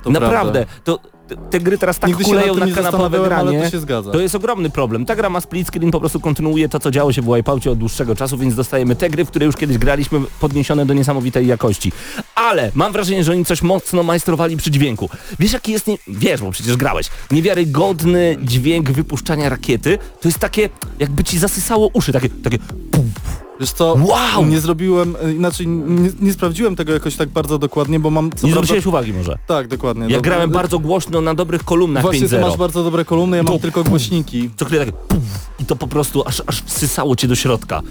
To 0.03 0.09
Naprawdę, 0.09 0.65
prawda. 0.65 0.74
to 0.83 1.00
te- 1.36 1.60
gry 1.60 1.77
teraz 1.77 2.00
tak 2.00 2.10
Nigdy 2.10 2.24
kuleją 2.24 2.55
na 2.55 2.65
nie 2.65 2.74
kanapowe 2.74 3.19
granie. 3.19 3.62
to 3.63 3.69
się 3.69 3.79
zgadza. 3.79 4.12
To 4.12 4.19
jest 4.19 4.36
ogromny 4.36 4.69
problem. 4.69 5.05
Ta 5.05 5.15
gra 5.15 5.29
ma 5.29 5.41
split 5.41 5.67
screen, 5.67 5.91
po 5.91 6.00
prostu 6.00 6.19
kontynuuje 6.19 6.69
to, 6.69 6.79
co 6.79 6.91
działo 6.91 7.13
się 7.13 7.22
w 7.22 7.36
Wipeoutie 7.36 7.72
od 7.72 7.79
dłuższego 7.79 8.15
czasu, 8.15 8.38
więc 8.38 8.55
dostajemy 8.55 8.96
te 8.96 9.10
gry, 9.10 9.25
w 9.25 9.27
które 9.27 9.46
już 9.46 9.55
kiedyś 9.55 9.77
graliśmy, 9.77 10.19
podniesione 10.39 10.86
do 10.86 10.93
niesamowitej 10.93 11.48
jakości. 11.48 11.91
Ale 12.36 12.72
mam 12.74 12.91
wrażenie, 12.91 13.24
że 13.24 13.31
oni 13.31 13.46
coś 13.46 13.62
mocno 13.62 14.03
majstrowali 14.03 14.57
przy 14.57 14.72
dźwięku. 14.72 15.10
Wiesz, 15.39 15.53
jaki 15.53 15.72
jest, 15.72 15.88
nie... 15.88 15.98
wiesz, 16.07 16.41
bo 16.41 16.51
przecież 16.51 16.77
grałeś, 16.77 17.10
niewiarygodny 17.31 18.38
dźwięk 18.43 18.91
wypuszczania 18.91 19.50
rakiety? 19.50 19.98
To 20.22 20.27
jest 20.27 20.39
takie, 20.39 20.69
jakby 21.00 21.24
ci 21.24 21.39
zasysało 21.39 21.89
uszy, 21.93 22.13
takie, 22.13 22.29
takie 22.29 22.57
pum. 22.91 23.12
Wiesz 23.59 23.71
co, 23.71 23.97
Wow! 23.99 24.45
nie 24.45 24.59
zrobiłem, 24.59 25.15
e, 25.23 25.31
inaczej 25.33 25.67
nie, 25.67 26.09
nie 26.19 26.33
sprawdziłem 26.33 26.75
tego 26.75 26.93
jakoś 26.93 27.15
tak 27.15 27.29
bardzo 27.29 27.57
dokładnie, 27.57 27.99
bo 27.99 28.09
mam 28.09 28.25
Nie 28.25 28.31
prawda... 28.31 28.49
zwróciłeś 28.51 28.85
uwagi 28.85 29.13
może. 29.13 29.37
Tak, 29.47 29.67
dokładnie. 29.67 30.05
Ja 30.09 30.15
No, 30.17 30.21
grałem 30.21 30.49
bardzo 30.51 30.79
głośno 30.79 31.21
na 31.21 31.33
dobrych 31.35 31.63
kolumnach 31.63 32.03
Właśnie, 32.03 32.29
ty 32.29 32.35
5.0. 32.35 32.41
masz 32.41 32.57
bardzo 32.57 32.83
dobre 32.83 33.05
kolumny, 33.05 33.37
ja 33.37 33.43
mam 33.43 33.59
tylko 33.59 33.83
głośniki. 33.83 34.49
Co 34.57 34.65
chwilę 34.65 34.85
pum, 35.07 35.21
i 35.59 35.65
to 35.65 35.75
po 35.75 35.87
prostu 35.87 36.23
aż, 36.27 36.43
aż 36.47 36.61
wsysało 36.61 37.15
cię 37.15 37.27
do 37.27 37.35
środka. 37.35 37.81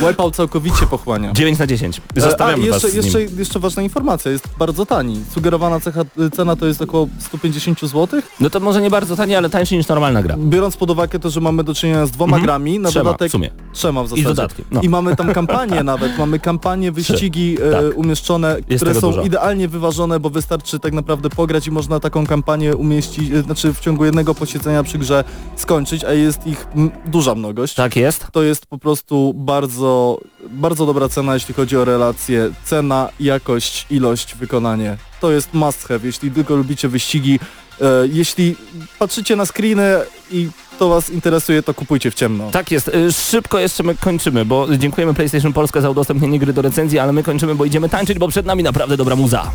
Wipeout 0.00 0.34
całkowicie 0.36 0.86
pochłania. 0.90 1.32
9 1.32 1.58
na 1.58 1.66
10. 1.66 2.00
E, 2.16 2.20
Zostawiamy 2.20 2.68
A, 2.68 2.70
was 2.72 2.82
jeszcze, 2.82 2.96
jeszcze, 3.18 3.22
jeszcze 3.38 3.58
ważna 3.58 3.82
informacja, 3.82 4.30
jest 4.30 4.48
bardzo 4.58 4.86
tani. 4.86 5.20
Sugerowana 5.34 5.80
cecha, 5.80 6.00
cena 6.36 6.56
to 6.56 6.66
jest 6.66 6.82
około 6.82 7.08
150 7.18 7.80
zł. 7.80 8.20
No 8.40 8.50
to 8.50 8.60
może 8.60 8.80
nie 8.82 8.90
bardzo 8.90 9.16
tanie, 9.16 9.38
ale 9.38 9.50
tańszy 9.50 9.76
niż 9.76 9.88
normalna 9.88 10.22
gra. 10.22 10.36
Biorąc 10.38 10.76
pod 10.76 10.90
uwagę 10.90 11.18
to, 11.18 11.30
że 11.30 11.40
mamy 11.40 11.64
do 11.64 11.74
czynienia 11.74 12.06
z 12.06 12.10
dwoma 12.10 12.36
Mhm. 12.36 12.44
grami, 12.44 12.78
na 12.78 12.88
Trzema 12.88 13.04
dodatek 13.04 13.28
w 13.28 13.32
sumie. 13.32 13.50
trzema 13.72 14.02
w 14.02 14.06
I 14.06 14.08
zasadzie. 14.08 14.24
dodatkiem. 14.28 14.64
No. 14.70 14.80
I 14.80 14.88
mamy 14.88 15.16
tam 15.16 15.32
kampanię 15.32 15.82
nawet, 15.92 16.18
mamy 16.18 16.38
kampanie, 16.38 16.92
wyścigi 16.92 17.56
e, 17.62 17.70
Tak. 17.72 17.98
umieszczone, 17.98 18.56
Jest 18.68 18.84
które 18.84 19.00
są 19.00 19.10
dużo. 19.10 19.22
idealnie 19.22 19.68
wyważone, 19.68 20.20
bo 20.20 20.30
wystarczy 20.30 20.78
tak 20.78 20.92
naprawdę 20.92 21.30
pograć 21.30 21.66
i 21.66 21.70
można 21.70 22.00
taką 22.00 22.26
kampanię 22.26 22.76
umieścić, 22.76 23.30
e, 23.30 23.42
znaczy 23.42 23.72
w 23.74 23.80
ciągu 23.80 24.04
jednego 24.04 24.34
posiedzenia 24.34 24.82
przy 24.82 24.98
grze 24.98 25.24
skończyć, 25.56 26.04
a 26.04 26.12
jest 26.12 26.46
ich 26.46 26.66
m, 26.76 26.90
duża 27.06 27.34
mnogość. 27.34 27.74
Tak 27.74 27.96
jest. 27.96 28.26
To 28.32 28.42
jest 28.42 28.66
po 28.66 28.78
prostu 28.78 29.34
bardzo, 29.34 29.85
bardzo 30.48 30.86
dobra 30.86 31.08
cena, 31.08 31.34
jeśli 31.34 31.54
chodzi 31.54 31.76
o 31.76 31.84
relacje 31.84 32.50
cena, 32.64 33.08
jakość, 33.20 33.86
ilość, 33.90 34.34
wykonanie. 34.34 34.96
To 35.20 35.30
jest 35.32 35.54
must 35.54 35.88
have, 35.88 36.00
jeśli 36.04 36.30
tylko 36.30 36.56
lubicie 36.56 36.88
wyścigi. 36.88 37.40
E, 37.80 37.86
jeśli 38.12 38.56
patrzycie 38.98 39.36
na 39.36 39.46
screeny 39.46 39.84
i 40.30 40.48
to 40.78 40.88
was 40.88 41.10
interesuje, 41.10 41.62
to 41.62 41.74
kupujcie 41.74 42.10
w 42.10 42.14
ciemno. 42.14 42.50
Tak 42.50 42.70
jest. 42.70 42.88
Y, 42.88 43.12
Szybko 43.12 43.58
jeszcze 43.58 43.82
my 43.82 43.94
kończymy, 43.94 44.44
bo 44.44 44.76
dziękujemy 44.76 45.14
PlayStation 45.14 45.52
Polska 45.52 45.80
za 45.80 45.90
udostępnienie 45.90 46.38
gry 46.38 46.52
do 46.52 46.62
recenzji, 46.62 46.98
ale 46.98 47.12
my 47.12 47.22
kończymy, 47.22 47.54
bo 47.54 47.64
idziemy 47.64 47.88
tańczyć, 47.88 48.18
bo 48.18 48.28
przed 48.28 48.46
nami 48.46 48.62
naprawdę 48.62 48.96
dobra 48.96 49.16
muza. 49.16 49.50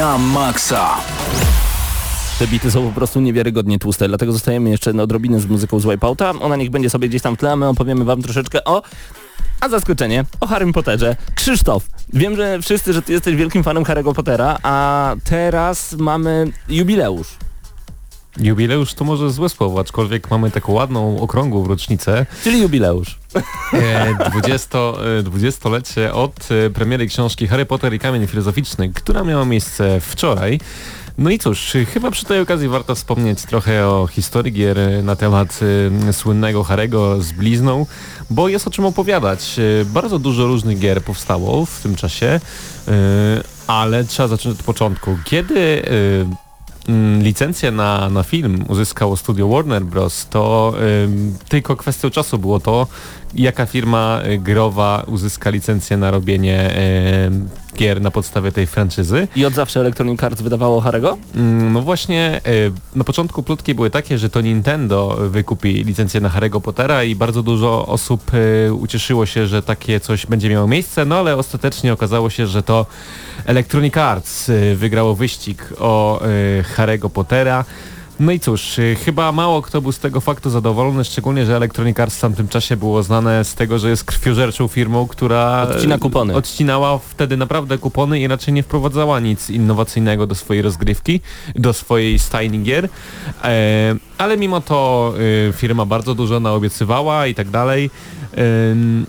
Na 0.00 0.18
maksa! 0.18 0.96
Te 2.38 2.46
bity 2.46 2.70
są 2.70 2.88
po 2.88 2.92
prostu 2.92 3.20
niewiarygodnie 3.20 3.78
tłuste, 3.78 4.08
dlatego 4.08 4.32
zostajemy 4.32 4.70
jeszcze 4.70 4.92
na 4.92 5.02
odrobinę 5.02 5.40
z 5.40 5.46
muzyką 5.46 5.80
z 5.80 5.84
Wipeouta. 5.84 6.30
Ona 6.30 6.56
niech 6.56 6.70
będzie 6.70 6.90
sobie 6.90 7.08
gdzieś 7.08 7.22
tam 7.22 7.36
tle, 7.36 7.56
my 7.56 7.68
opowiemy 7.68 8.04
wam 8.04 8.22
troszeczkę 8.22 8.64
o... 8.64 8.82
A 9.60 9.68
zaskoczenie, 9.68 10.24
o 10.40 10.46
Harrym 10.46 10.72
Potterze. 10.72 11.16
Krzysztof, 11.34 11.84
wiem, 12.12 12.36
że 12.36 12.62
wszyscy, 12.62 12.92
że 12.92 13.02
ty 13.02 13.12
jesteś 13.12 13.36
wielkim 13.36 13.64
fanem 13.64 13.84
Harry'ego 13.84 14.14
Pottera, 14.14 14.58
a 14.62 15.14
teraz 15.24 15.92
mamy 15.92 16.52
jubileusz. 16.68 17.28
Jubileusz 18.40 18.94
to 18.94 19.04
może 19.04 19.30
złe 19.30 19.48
słowo, 19.48 19.80
aczkolwiek 19.80 20.30
mamy 20.30 20.50
taką 20.50 20.72
ładną, 20.72 21.20
okrągłą 21.20 21.68
rocznicę. 21.68 22.26
Czyli 22.44 22.60
jubileusz. 22.62 23.18
E, 23.72 24.30
20, 24.30 24.78
e, 24.78 25.22
20-lecie 25.22 26.14
od 26.14 26.48
e, 26.66 26.70
premiery 26.70 27.06
książki 27.06 27.46
Harry 27.48 27.66
Potter 27.66 27.94
i 27.94 27.98
Kamień 27.98 28.26
Filozoficzny, 28.26 28.92
która 28.94 29.24
miała 29.24 29.44
miejsce 29.44 30.00
wczoraj. 30.00 30.60
No 31.18 31.30
i 31.30 31.38
cóż, 31.38 31.72
chyba 31.92 32.10
przy 32.10 32.24
tej 32.24 32.40
okazji 32.40 32.68
warto 32.68 32.94
wspomnieć 32.94 33.42
trochę 33.42 33.86
o 33.86 34.06
historii 34.06 34.52
gier 34.52 34.78
e, 34.78 35.02
na 35.02 35.16
temat 35.16 35.60
e, 36.08 36.12
słynnego 36.12 36.64
Harego 36.64 37.22
z 37.22 37.32
blizną, 37.32 37.86
bo 38.30 38.48
jest 38.48 38.66
o 38.66 38.70
czym 38.70 38.84
opowiadać. 38.84 39.56
E, 39.58 39.84
Bardzo 39.84 40.18
dużo 40.18 40.46
różnych 40.46 40.78
gier 40.78 41.02
powstało 41.02 41.66
w 41.66 41.80
tym 41.80 41.96
czasie, 41.96 42.26
e, 42.26 42.40
ale 43.66 44.04
trzeba 44.04 44.28
zacząć 44.28 44.58
od 44.58 44.64
początku. 44.66 45.18
Kiedy 45.24 45.82
e, 46.30 46.49
licencję 47.22 47.70
na, 47.70 48.10
na 48.10 48.22
film 48.22 48.64
uzyskało 48.68 49.16
studio 49.16 49.48
Warner 49.48 49.84
Bros., 49.84 50.26
to 50.30 50.74
ym, 51.04 51.34
tylko 51.48 51.76
kwestią 51.76 52.10
czasu 52.10 52.38
było 52.38 52.60
to, 52.60 52.86
jaka 53.34 53.66
firma 53.66 54.20
y, 54.26 54.38
growa 54.38 55.02
uzyska 55.06 55.50
licencję 55.50 55.96
na 55.96 56.10
robienie 56.10 56.70
ym, 57.26 57.48
gier 57.76 58.00
na 58.00 58.10
podstawie 58.10 58.52
tej 58.52 58.66
franczyzy. 58.66 59.28
I 59.36 59.44
od 59.44 59.54
zawsze 59.54 59.80
Electronic 59.80 60.22
Arts 60.24 60.42
wydawało 60.42 60.80
Harego? 60.80 61.18
Mm, 61.34 61.72
No 61.72 61.82
właśnie, 61.82 62.40
y, 62.46 62.72
na 62.94 63.04
początku 63.04 63.42
plotki 63.42 63.74
były 63.74 63.90
takie, 63.90 64.18
że 64.18 64.30
to 64.30 64.40
Nintendo 64.40 65.16
wykupi 65.30 65.84
licencję 65.84 66.20
na 66.20 66.28
Harry'ego 66.28 66.60
Pottera 66.60 67.04
i 67.04 67.14
bardzo 67.14 67.42
dużo 67.42 67.86
osób 67.86 68.34
y, 68.34 68.74
ucieszyło 68.74 69.26
się, 69.26 69.46
że 69.46 69.62
takie 69.62 70.00
coś 70.00 70.26
będzie 70.26 70.48
miało 70.50 70.66
miejsce, 70.66 71.04
no 71.04 71.16
ale 71.18 71.36
ostatecznie 71.36 71.92
okazało 71.92 72.30
się, 72.30 72.46
że 72.46 72.62
to 72.62 72.86
Electronic 73.46 73.96
Arts 73.96 74.48
y, 74.48 74.76
wygrało 74.76 75.14
wyścig 75.14 75.72
o 75.78 76.20
y, 76.26 76.64
Harry'ego 76.76 77.10
Pottera. 77.10 77.64
No 78.20 78.32
i 78.32 78.40
cóż, 78.40 78.78
y, 78.78 78.96
chyba 79.04 79.32
mało 79.32 79.62
kto 79.62 79.80
był 79.80 79.92
z 79.92 79.98
tego 79.98 80.20
faktu 80.20 80.50
zadowolony, 80.50 81.04
szczególnie, 81.04 81.46
że 81.46 81.56
Electronic 81.56 82.00
Arts 82.00 82.16
w 82.16 82.20
tamtym 82.20 82.48
czasie 82.48 82.76
było 82.76 83.02
znane 83.02 83.44
z 83.44 83.54
tego, 83.54 83.78
że 83.78 83.90
jest 83.90 84.04
krwiożerczą 84.04 84.68
firmą, 84.68 85.06
która 85.06 85.66
Odcina 85.70 85.98
kupony. 85.98 86.34
odcinała 86.34 86.98
wtedy 86.98 87.36
naprawdę 87.36 87.78
kupony 87.78 88.20
i 88.20 88.28
raczej 88.28 88.54
nie 88.54 88.62
wprowadzała 88.62 89.20
nic 89.20 89.50
innowacyjnego 89.50 90.26
do 90.26 90.34
swojej 90.34 90.62
rozgrywki, 90.62 91.20
do 91.56 91.72
swojej 91.72 92.18
stajni 92.18 92.62
gier. 92.62 92.88
E, 93.44 93.94
ale 94.18 94.36
mimo 94.36 94.60
to 94.60 95.12
y, 95.48 95.52
firma 95.52 95.86
bardzo 95.86 96.14
dużo 96.14 96.40
naobiecywała 96.40 97.26
i 97.26 97.34
tak 97.34 97.50
dalej. 97.50 97.90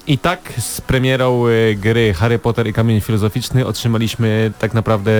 I 0.08 0.18
tak 0.18 0.54
z 0.60 0.82
premierą 0.82 1.48
y, 1.48 1.76
gry 1.76 2.14
Harry 2.14 2.40
Potter 2.40 2.68
i 2.68 2.74
Kamień 2.74 3.02
Filozoficzny 3.02 3.66
otrzymaliśmy 3.66 4.52
tak 4.60 4.74
naprawdę 4.74 5.12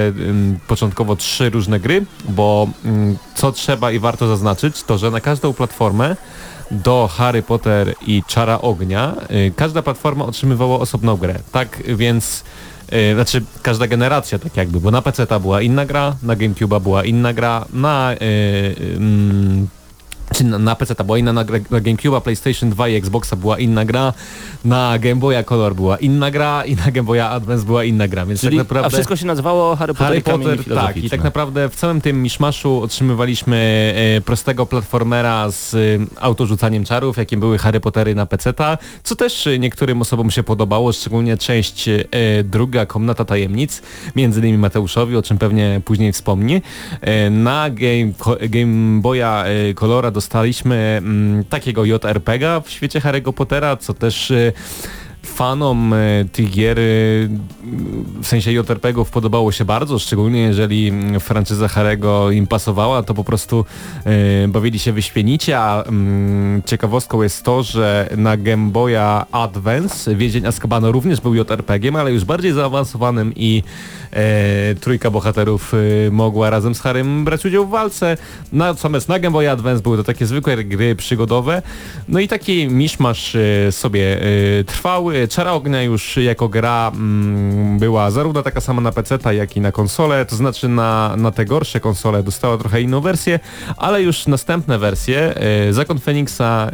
początkowo 0.68 1.16
trzy 1.16 1.50
różne 1.50 1.80
gry, 1.80 2.06
bo 2.30 2.68
co 3.36 3.52
trzeba 3.52 3.92
i 3.92 4.00
warto 4.00 4.28
zaznaczyć, 4.28 4.84
to 4.84 4.98
że 4.98 5.12
na 5.12 5.22
każdą 5.22 5.54
platformę 5.54 6.16
do 6.72 7.10
Harry 7.18 7.44
Potter 7.44 7.94
i 8.08 8.24
Czara 8.28 8.62
Ognia 8.62 9.16
y, 9.32 9.54
każda 9.56 9.82
platforma 9.82 10.26
otrzymywała 10.26 10.80
osobną 10.80 11.18
grę. 11.18 11.40
Tak 11.52 11.84
więc 11.88 12.44
y, 12.94 13.14
znaczy 13.16 13.44
każda 13.62 13.88
generacja 13.88 14.40
tak 14.40 14.58
jakby, 14.58 14.80
bo 14.80 14.92
na 14.92 15.02
PC 15.02 15.28
ta 15.28 15.40
była 15.40 15.62
inna 15.62 15.86
gra, 15.86 16.16
na 16.24 16.36
GameCube'a 16.36 16.82
była 16.82 17.04
inna 17.04 17.34
gra, 17.34 17.66
na 17.74 18.16
czy 20.34 20.44
na, 20.44 20.58
na 20.58 20.76
PC 20.76 20.96
ta 20.96 21.04
była 21.04 21.18
inna, 21.18 21.34
na, 21.34 21.44
na 21.72 21.82
GameCube'a, 21.82 22.22
PlayStation 22.22 22.70
2 22.70 22.88
i 22.88 22.96
Xboxa 22.96 23.36
była 23.36 23.60
inna 23.60 23.86
gra, 23.86 24.14
na 24.66 25.00
Game 25.00 25.16
Boya 25.16 25.44
Color 25.44 25.76
była 25.76 25.98
inna 25.98 26.32
gra 26.32 26.66
i 26.66 26.76
na 26.76 26.92
Game 26.92 27.04
Boya 27.06 27.30
Advance 27.30 27.66
była 27.66 27.84
inna 27.84 28.08
gra, 28.08 28.26
więc 28.26 28.42
Czyli, 28.42 28.58
tak 28.58 28.66
naprawdę... 28.66 28.88
A 28.88 28.90
wszystko 28.90 29.16
się 29.16 29.26
nazywało 29.26 29.76
Harry 29.76 29.94
Potter 29.94 30.08
Harry 30.08 30.20
i 30.20 30.22
Potter, 30.22 30.58
tak, 30.58 30.66
Filozoficzny. 30.66 31.08
i 31.08 31.10
tak 31.10 31.24
naprawdę 31.24 31.70
w 31.70 31.76
całym 31.76 32.02
tym 32.02 32.22
miszmaszu 32.22 32.82
otrzymywaliśmy 32.82 33.94
e, 34.18 34.22
prostego 34.22 34.66
platformera 34.66 35.52
z 35.52 35.74
e, 35.74 35.78
autorzucaniem 36.20 36.86
czarów, 36.86 37.18
jakim 37.18 37.40
były 37.40 37.58
Harry 37.58 37.80
Pottery 37.80 38.16
na 38.16 38.26
PC-ta, 38.26 38.78
co 39.04 39.16
też 39.16 39.48
e, 39.48 39.60
niektórym 39.60 40.02
osobom 40.02 40.32
się 40.32 40.44
podobało, 40.44 40.94
szczególnie 40.94 41.38
część 41.38 41.88
e, 41.90 42.02
druga, 42.44 42.86
Komnata 42.86 43.26
Tajemnic, 43.26 43.82
między 44.16 44.40
innymi 44.40 44.58
Mateuszowi, 44.58 45.16
o 45.16 45.22
czym 45.22 45.38
pewnie 45.38 45.82
później 45.86 46.12
wspomni. 46.12 46.62
E, 47.02 47.30
na 47.30 47.70
Game, 47.70 48.12
Game 48.50 49.02
Boya 49.02 49.44
e, 49.46 49.74
Colora 49.74 50.12
dostaliśmy 50.22 50.76
mm, 50.76 51.44
takiego 51.44 51.86
JRPG-a 51.86 52.60
w 52.60 52.70
świecie 52.70 53.00
Harry'ego 53.00 53.34
Pottera, 53.34 53.78
co 53.78 53.94
też 53.94 54.32
e, 54.32 54.52
fanom 55.24 55.94
e, 55.94 56.26
tych 56.32 56.52
gier 56.52 56.80
e, 56.80 56.84
w 58.22 58.28
sensie 58.28 58.52
JRPG-ów 58.52 59.10
podobało 59.10 59.52
się 59.52 59.66
bardzo, 59.66 60.00
szczególnie 60.00 60.42
jeżeli 60.42 60.88
mm, 60.88 61.20
franczyza 61.20 61.68
Harego 61.68 62.32
im 62.32 62.48
pasowała, 62.48 63.04
to 63.04 63.14
po 63.14 63.24
prostu 63.24 63.66
e, 64.06 64.48
bawili 64.48 64.80
się 64.80 64.94
wyśmienicie, 64.94 65.60
a 65.60 65.84
mm, 65.84 66.62
ciekawostką 66.66 67.22
jest 67.22 67.44
to, 67.44 67.64
że 67.64 68.10
na 68.18 68.38
Game 68.38 68.72
Boya 68.72 69.26
Advance 69.32 70.16
Więzień 70.16 70.46
Azkabanu 70.46 70.92
również 70.92 71.22
był 71.22 71.36
JRPG-iem, 71.36 71.96
ale 71.96 72.12
już 72.12 72.26
bardziej 72.26 72.52
zaawansowanym 72.52 73.34
i 73.36 73.64
e, 74.12 74.76
trójka 74.76 75.12
bohaterów 75.12 75.74
e, 75.74 76.12
mogła 76.12 76.50
razem 76.50 76.76
z 76.76 76.82
Harrym 76.82 77.26
brać 77.26 77.46
udział 77.46 77.68
w 77.68 77.70
walce. 77.70 78.18
Natomiast 78.54 79.10
na 79.10 79.20
Game 79.20 79.34
Boy 79.34 79.50
Advance 79.50 79.84
były 79.84 79.98
to 79.98 80.04
takie 80.04 80.26
zwykłe 80.26 80.64
gry 80.64 80.96
przygodowe. 80.96 81.62
No 82.08 82.20
i 82.20 82.28
taki 82.28 82.68
miszmasz 82.68 83.36
e, 83.36 83.72
sobie 83.72 84.22
e, 84.22 84.64
trwał. 84.64 85.08
Czara 85.30 85.52
Ognia 85.52 85.84
już 85.84 86.18
jako 86.18 86.50
gra 86.50 86.92
mm, 86.94 87.80
była 87.80 88.12
zarówno 88.12 88.44
taka 88.44 88.62
sama 88.62 88.82
na 88.82 88.92
PC, 88.92 89.36
jak 89.36 89.58
i 89.58 89.62
na 89.62 89.72
konsolę, 89.72 90.26
to 90.26 90.36
znaczy 90.36 90.68
na, 90.68 91.16
na 91.18 91.32
te 91.32 91.46
gorsze 91.46 91.80
konsole 91.80 92.24
dostała 92.24 92.58
trochę 92.58 92.82
inną 92.82 93.02
wersję, 93.02 93.40
ale 93.78 94.02
już 94.04 94.28
następne 94.28 94.80
wersje 94.80 95.34
Zakon 95.72 96.00
Feniksa 96.00 96.72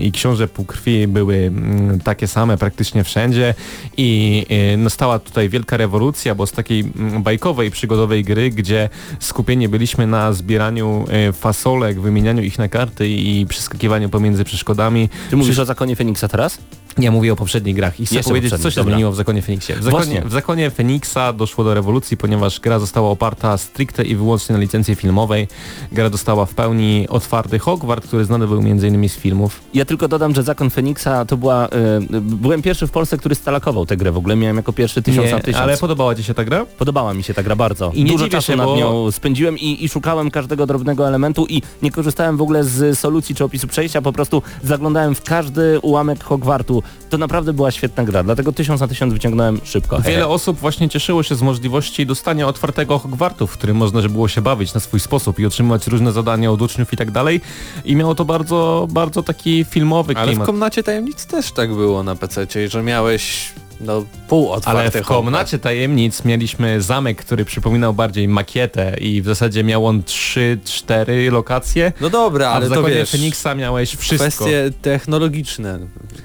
i 0.00 0.12
Książę 0.12 0.48
Półkrwi 0.48 1.08
były 1.08 1.36
mm, 1.36 2.00
takie 2.00 2.28
same 2.28 2.56
praktycznie 2.58 3.04
wszędzie 3.04 3.54
i 3.96 4.46
nastała 4.78 5.18
tutaj 5.18 5.48
wielka 5.48 5.76
rewolucja, 5.76 6.34
bo 6.34 6.46
z 6.46 6.52
takiej 6.62 6.80
mm, 6.80 7.22
bajkowej, 7.22 7.70
przygodowej 7.70 8.24
gry, 8.24 8.50
gdzie 8.50 8.88
skupieni 9.20 9.68
byliśmy 9.68 10.06
na 10.06 10.32
zbieraniu 10.32 11.04
e, 11.08 11.32
fasolek, 11.32 12.00
wymienianiu 12.00 12.42
ich 12.42 12.58
na 12.58 12.68
karty 12.68 13.08
i 13.08 13.46
przeskakiwaniu 13.46 14.08
pomiędzy 14.08 14.44
przeszkodami. 14.44 15.08
Ty 15.30 15.36
mówisz 15.36 15.58
o 15.58 15.64
zakonie 15.64 15.96
Feniksa 15.96 16.28
teraz? 16.28 16.58
Ja 16.98 17.10
mówię 17.10 17.32
o 17.32 17.36
poprzednich 17.36 17.76
grach 17.76 18.00
i 18.00 18.06
chcę 18.06 18.14
Jeszcze 18.14 18.28
powiedzieć, 18.30 18.50
co 18.50 18.70
się 18.70 18.76
dobra. 18.76 18.82
zmieniło 18.92 19.12
w 19.12 19.16
Zakonie 19.16 19.42
Feniksie. 19.42 19.72
W 19.72 19.82
zakonie, 19.82 20.22
w 20.24 20.32
zakonie 20.32 20.70
Feniksa 20.70 21.32
doszło 21.32 21.64
do 21.64 21.74
rewolucji, 21.74 22.16
ponieważ 22.16 22.60
gra 22.60 22.78
została 22.78 23.10
oparta 23.10 23.58
stricte 23.58 24.04
i 24.04 24.16
wyłącznie 24.16 24.52
na 24.52 24.58
licencji 24.58 24.94
filmowej. 24.94 25.48
Gra 25.92 26.10
dostała 26.10 26.46
w 26.46 26.54
pełni 26.54 27.06
otwarty 27.08 27.58
Hogwart, 27.58 28.06
który 28.06 28.24
znany 28.24 28.46
był 28.46 28.58
m.in. 28.58 29.08
z 29.08 29.16
filmów. 29.16 29.60
Ja 29.74 29.84
tylko 29.84 30.08
dodam, 30.08 30.34
że 30.34 30.42
Zakon 30.42 30.70
Feniksa 30.70 31.24
to 31.24 31.36
była... 31.36 31.66
Y, 31.66 32.20
byłem 32.20 32.62
pierwszy 32.62 32.86
w 32.86 32.90
Polsce, 32.90 33.18
który 33.18 33.34
stalakował 33.34 33.86
tę 33.86 33.96
grę. 33.96 34.12
W 34.12 34.16
ogóle 34.16 34.36
miałem 34.36 34.56
jako 34.56 34.72
pierwszy 34.72 35.02
tysiąc 35.02 35.30
na 35.30 35.40
tysiąc. 35.40 35.62
ale 35.62 35.76
podobała 35.76 36.14
Ci 36.14 36.24
się 36.24 36.34
ta 36.34 36.44
gra? 36.44 36.66
Podobała 36.78 37.14
mi 37.14 37.22
się 37.22 37.34
ta 37.34 37.42
gra 37.42 37.56
bardzo. 37.56 37.90
I 37.94 38.04
nie 38.04 38.12
Dużo 38.12 38.28
czasu 38.28 38.52
się, 38.52 38.56
nad 38.56 38.66
nią 38.66 39.10
spędziłem 39.10 39.58
i, 39.58 39.84
i 39.84 39.88
szukałem 39.88 40.30
każdego 40.30 40.66
drobnego 40.66 41.08
elementu 41.08 41.46
i 41.48 41.62
nie 41.82 41.90
korzystałem 41.90 42.36
w 42.36 42.42
ogóle 42.42 42.64
z 42.64 42.98
solucji 42.98 43.34
czy 43.34 43.44
opisu 43.44 43.66
przejścia, 43.68 44.02
po 44.02 44.12
prostu 44.12 44.42
zaglądałem 44.64 45.14
w 45.14 45.22
każdy 45.22 45.80
ułamek 45.80 46.24
Hogwartu. 46.24 46.81
To 47.10 47.18
naprawdę 47.18 47.52
była 47.52 47.70
świetna 47.70 48.04
gra, 48.04 48.22
dlatego 48.22 48.52
tysiąc 48.52 48.80
na 48.80 48.88
tysiąc 48.88 49.12
wyciągnąłem 49.12 49.60
szybko. 49.64 50.00
Wiele 50.00 50.28
osób 50.28 50.58
właśnie 50.58 50.88
cieszyło 50.88 51.22
się 51.22 51.34
z 51.34 51.42
możliwości 51.42 52.06
dostania 52.06 52.46
otwartego 52.46 52.98
Hogwartu, 52.98 53.46
w 53.46 53.52
którym 53.52 53.76
można 53.76 54.02
było 54.02 54.28
się 54.28 54.42
bawić 54.42 54.74
na 54.74 54.80
swój 54.80 55.00
sposób 55.00 55.38
i 55.38 55.46
otrzymywać 55.46 55.86
różne 55.86 56.12
zadania 56.12 56.50
od 56.50 56.62
uczniów 56.62 56.92
i 56.92 56.96
tak 56.96 57.10
dalej. 57.10 57.40
I 57.84 57.96
miało 57.96 58.14
to 58.14 58.24
bardzo, 58.24 58.88
bardzo 58.90 59.22
taki 59.22 59.64
filmowy 59.64 60.14
Ale 60.16 60.26
w 60.26 60.28
klimat. 60.28 60.46
Komnacie 60.46 60.82
Tajemnic 60.82 61.26
też 61.26 61.52
tak 61.52 61.74
było 61.74 62.02
na 62.02 62.16
PC, 62.16 62.46
że 62.68 62.82
miałeś 62.82 63.52
no 63.82 64.04
pół 64.28 64.52
Ale 64.64 64.90
w 64.90 65.02
komnacie 65.02 65.58
tajemnic 65.58 66.24
mieliśmy 66.24 66.82
zamek, 66.82 67.18
który 67.18 67.44
przypominał 67.44 67.94
bardziej 67.94 68.28
makietę 68.28 68.96
i 69.00 69.22
w 69.22 69.26
zasadzie 69.26 69.64
miał 69.64 69.86
on 69.86 70.02
3-4 70.02 71.32
lokacje. 71.32 71.92
No 72.00 72.10
dobra, 72.10 72.48
A 72.48 72.52
ale 72.52 72.66
w 72.66 72.68
to 72.68 72.74
zakonie 72.74 72.94
wiesz, 72.94 73.10
Feniksa 73.10 73.54
miałeś 73.54 73.96
wszystko. 73.96 74.28
kwestie 74.28 74.70
technologiczne. 74.82 75.78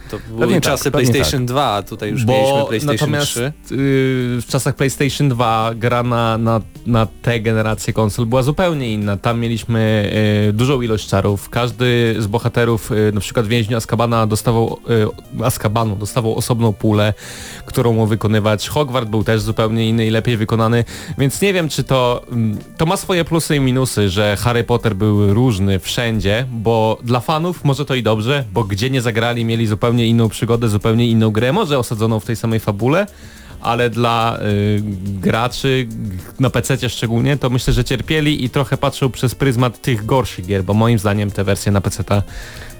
To 0.10 0.17
były 0.28 0.39
Pewnie 0.39 0.56
tak, 0.56 0.63
czasy 0.63 0.91
pewnie 0.91 1.12
PlayStation 1.12 1.46
2, 1.46 1.74
a 1.74 1.84
tutaj 1.84 2.10
już 2.10 2.26
mieliśmy 2.26 2.65
PlayStation 2.67 3.12
natomiast 3.12 3.32
3. 3.32 3.41
y, 3.41 3.54
w 4.41 4.46
czasach 4.48 4.76
PlayStation 4.76 5.30
2 5.30 5.72
gra 5.76 6.04
na, 6.04 6.38
na, 6.38 6.62
na 6.86 7.08
tę 7.22 7.39
generację 7.39 7.93
konsol 7.93 8.26
była 8.26 8.43
zupełnie 8.43 8.93
inna. 8.93 9.17
Tam 9.17 9.39
mieliśmy 9.39 10.12
y, 10.50 10.54
dużą 10.54 10.82
ilość 10.82 11.08
czarów. 11.08 11.50
Każdy 11.50 12.15
z 12.20 12.28
bohaterów, 12.28 12.91
y, 12.91 13.12
na 13.13 13.22
przykład 13.22 13.48
więźniu 13.48 13.78
Azkabana 13.78 14.28
dostawał, 14.28 14.80
y, 15.39 15.43
Azkabanu 15.46 15.96
dostawał 15.96 16.36
osobną 16.36 16.74
pulę, 16.74 17.13
którą 17.65 17.93
mu 17.93 18.08
wykonywać. 18.08 18.70
Hogwart 18.70 19.10
był 19.10 19.24
też 19.24 19.41
zupełnie 19.41 19.89
inny 19.89 20.08
i 20.08 20.10
lepiej 20.10 20.38
wykonany, 20.38 20.84
więc 21.17 21.41
nie 21.41 21.54
wiem 21.54 21.70
czy 21.70 21.84
to, 21.84 22.22
mm, 22.32 22.58
to 22.78 22.86
ma 22.86 22.98
swoje 22.98 23.26
plusy 23.26 23.56
i 23.56 23.60
minusy, 23.60 24.10
że 24.10 24.38
Harry 24.39 24.63
Potter 24.63 24.96
był 24.96 25.34
różny 25.34 25.80
wszędzie, 25.80 26.46
bo 26.52 26.98
dla 27.04 27.20
fanów 27.20 27.63
może 27.63 27.86
to 27.86 27.96
i 27.96 28.04
dobrze, 28.04 28.43
bo 28.54 28.63
gdzie 28.63 28.89
nie 28.89 29.02
zagrali 29.02 29.46
mieli 29.46 29.67
zupełnie 29.67 29.97
inną 30.06 30.30
przygodę, 30.30 30.70
zupełnie 30.70 31.08
inną 31.08 31.32
grę, 31.32 31.54
może 31.54 31.80
osadzoną 31.80 32.20
w 32.20 32.26
tej 32.26 32.36
samej 32.36 32.60
fabule, 32.60 33.08
ale 33.62 33.90
dla 33.90 34.40
y, 34.42 34.84
graczy 35.04 35.88
na 36.40 36.50
PC 36.50 36.90
szczególnie 36.90 37.38
to 37.38 37.50
myślę, 37.50 37.74
że 37.74 37.84
cierpieli 37.84 38.46
i 38.46 38.50
trochę 38.50 38.78
patrzą 38.78 39.10
przez 39.10 39.36
pryzmat 39.36 39.82
tych 39.82 40.06
gorszych 40.06 40.46
gier, 40.46 40.64
bo 40.64 40.74
moim 40.74 41.00
zdaniem 41.00 41.32
te 41.32 41.44
wersje 41.44 41.72
na 41.72 41.82
PC 41.82 42.04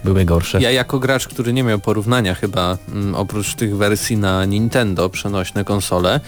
były 0.04 0.26
gorsze. 0.26 0.62
Ja 0.62 0.72
jako 0.72 1.00
gracz, 1.00 1.28
który 1.28 1.54
nie 1.54 1.64
miał 1.64 1.80
porównania 1.80 2.36
chyba, 2.36 2.78
mm, 2.92 3.16
oprócz 3.16 3.56
tych 3.56 3.78
wersji 3.78 4.18
na 4.18 4.46
Nintendo, 4.46 5.10
przenośne 5.10 5.64
konsole, 5.64 6.20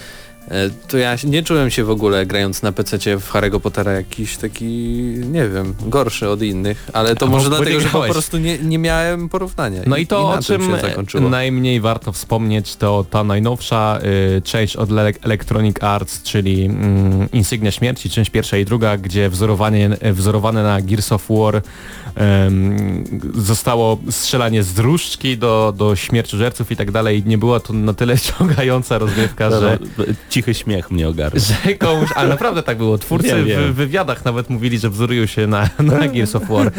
to 0.88 0.98
ja 0.98 1.16
nie 1.24 1.44
czułem 1.44 1.70
się 1.70 1.84
w 1.84 1.90
ogóle 1.90 2.26
grając 2.26 2.62
na 2.62 2.72
PC 2.72 2.98
w 2.98 3.32
Harry'ego 3.32 3.60
Pottera 3.60 3.92
jakiś 3.92 4.38
taki, 4.38 4.66
nie 5.32 5.50
wiem, 5.50 5.76
gorszy 5.82 6.30
od 6.30 6.42
innych, 6.42 6.90
ale 6.94 7.16
to 7.16 7.26
A, 7.26 7.30
może 7.30 7.50
dlatego, 7.50 7.80
że 7.80 7.90
po 7.90 8.02
prostu 8.02 8.38
nie, 8.38 8.58
nie 8.58 8.78
miałem 8.78 9.30
porównania. 9.30 9.82
No 9.88 9.98
i 9.98 10.08
to 10.08 10.30
na 10.30 10.38
o 10.98 11.04
czym 11.04 11.30
najmniej 11.30 11.82
warto 11.82 12.12
wspomnieć 12.12 12.76
to 12.76 13.06
ta 13.10 13.24
najnowsza 13.24 14.00
y, 14.38 14.42
część 14.42 14.76
od 14.76 14.92
Le 14.92 15.12
Electronic 15.22 15.84
Arts, 15.84 16.24
czyli 16.24 16.66
mm, 16.66 17.32
Insygnia 17.34 17.72
Śmierci, 17.72 18.10
część 18.10 18.30
pierwsza 18.30 18.58
i 18.58 18.66
druga, 18.66 18.98
gdzie 18.98 19.30
wzorowanie, 19.30 19.90
wzorowane 20.14 20.64
na 20.64 20.82
Gears 20.82 21.12
of 21.12 21.26
War 21.30 21.62
zostało 23.36 23.98
strzelanie 24.10 24.64
z 24.64 24.80
różdżki 24.80 25.38
do, 25.38 25.74
do 25.78 25.96
śmierciożerców 25.96 26.72
i 26.72 26.76
tak 26.76 26.92
dalej. 26.92 27.24
Nie 27.26 27.38
była 27.38 27.60
to 27.60 27.74
na 27.74 27.94
tyle 27.94 28.18
ciągająca 28.38 28.98
rozgrywka, 28.98 29.50
że 29.50 29.78
Cichy 30.30 30.54
śmiech 30.54 30.92
mnie 30.92 31.08
ogarnął. 31.10 31.44
że 31.66 31.74
komuś, 31.74 32.10
ale 32.16 32.30
naprawdę 32.30 32.64
tak 32.64 32.78
było. 32.78 32.98
Twórcy 32.98 33.28
Wiem, 33.28 33.46
wiem. 33.46 33.74
w 33.74 33.76
wywiadach 33.76 34.26
nawet 34.26 34.50
mówili, 34.50 34.80
że 34.80 34.90
wzorują 34.90 35.26
się 35.26 35.48
na, 35.48 35.70
na 35.80 36.08
Gears 36.08 36.36
of 36.36 36.48
War. 36.50 36.72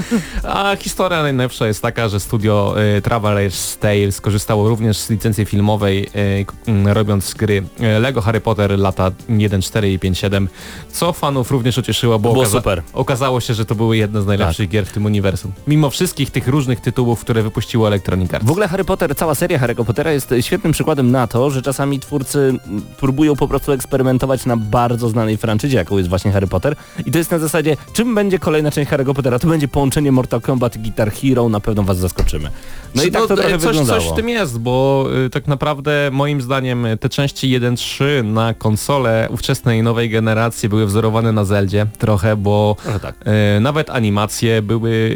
A 0.45 0.77
historia 0.77 1.23
najlepsza 1.23 1.67
jest 1.67 1.83
taka, 1.83 2.09
że 2.09 2.21
studio 2.21 2.75
y, 2.99 3.01
Traveler's 3.01 3.79
Tale 3.79 4.13
skorzystało 4.13 4.69
również 4.69 4.97
z 4.99 5.11
licencji 5.11 5.45
filmowej, 5.45 6.07
y, 6.41 6.45
k- 6.45 6.55
m, 6.67 6.89
robiąc 6.89 7.35
gry 7.35 7.63
y, 7.97 8.01
Lego 8.01 8.21
Harry 8.21 8.41
Potter 8.41 8.79
lata 8.79 9.11
1, 9.29 9.63
4 9.63 9.93
i 9.93 9.99
5, 9.99 10.19
7, 10.19 10.49
co 10.93 11.13
fanów 11.13 11.51
również 11.51 11.79
ucieszyło, 11.79 12.19
bo 12.19 12.33
Było 12.33 12.45
okaza- 12.45 12.59
super. 12.59 12.83
okazało 12.93 13.41
się, 13.41 13.55
że 13.55 13.65
to 13.65 13.75
były 13.75 13.97
jedne 13.97 14.23
z 14.23 14.27
najlepszych 14.27 14.69
gier 14.69 14.87
w 14.87 14.93
tym 14.93 15.05
uniwersum. 15.05 15.20
Mimo 15.67 15.91
wszystkich 15.91 16.31
tych 16.31 16.49
różnych 16.49 16.81
tytułów, 16.81 17.21
które 17.21 17.43
wypuściło 17.43 17.87
Electronic 17.89 18.35
Arts. 18.35 18.47
W 18.47 18.51
ogóle 18.51 18.69
Harry 18.69 18.85
Potter, 18.85 19.17
cała 19.17 19.35
seria 19.35 19.59
Harry'ego 19.59 19.85
Pottera 19.85 20.13
jest 20.13 20.35
świetnym 20.41 20.73
przykładem 20.73 21.11
na 21.11 21.27
to, 21.27 21.51
że 21.51 21.63
czasami 21.63 22.01
twórcy 22.01 22.59
próbują 23.01 23.37
po 23.37 23.49
prostu 23.49 23.73
eksperymentować 23.73 24.47
na 24.47 24.57
bardzo 24.57 25.09
znanej 25.09 25.37
franczyzie, 25.37 25.79
jaką 25.79 25.97
jest 25.99 26.09
właśnie 26.09 26.33
Harry 26.33 26.47
Potter. 26.47 26.77
I 27.07 27.11
to 27.11 27.19
jest 27.19 27.31
na 27.31 27.39
zasadzie, 27.39 27.77
czym 27.93 28.15
będzie 28.15 28.39
kolejna 28.39 28.71
część 28.71 28.91
Harry'ego 28.91 29.15
Pottera? 29.15 29.39
To 29.39 29.49
będzie 29.49 29.69
połączenie 29.69 30.13
Mortal 30.13 30.41
Kombat 30.41 30.77
i 30.77 30.79
Guitar 30.79 31.13
Hero, 31.13 31.49
na 31.49 31.61
pewno 31.61 31.83
was 31.83 31.99
zaskoczymy. 31.99 32.51
No 32.95 33.03
i 33.03 33.11
tak 33.11 33.27
to 33.27 33.35
e, 33.35 33.37
trochę 33.37 33.59
coś, 33.59 33.67
wyglądało. 33.67 34.01
coś 34.01 34.11
w 34.13 34.17
tym 34.17 34.29
jest, 34.29 34.59
bo 34.59 35.07
y, 35.27 35.31
tak 35.31 35.47
naprawdę 35.47 36.11
moim 36.13 36.41
zdaniem 36.43 36.87
te 37.01 37.09
części 37.09 37.61
1.3 37.61 38.25
na 38.25 38.55
konsole 38.55 39.29
ówczesnej 39.31 39.83
nowej 39.83 40.11
generacji 40.11 40.69
były 40.69 40.87
wzorowane 40.87 41.33
na 41.33 41.45
Zeldzie 41.45 41.87
trochę, 41.99 42.37
bo 42.37 42.77
Trochę 42.83 43.01
tak. 43.01 43.15
y, 43.57 43.61
nawet 43.61 43.91
animacje 43.91 44.63
były 44.63 45.10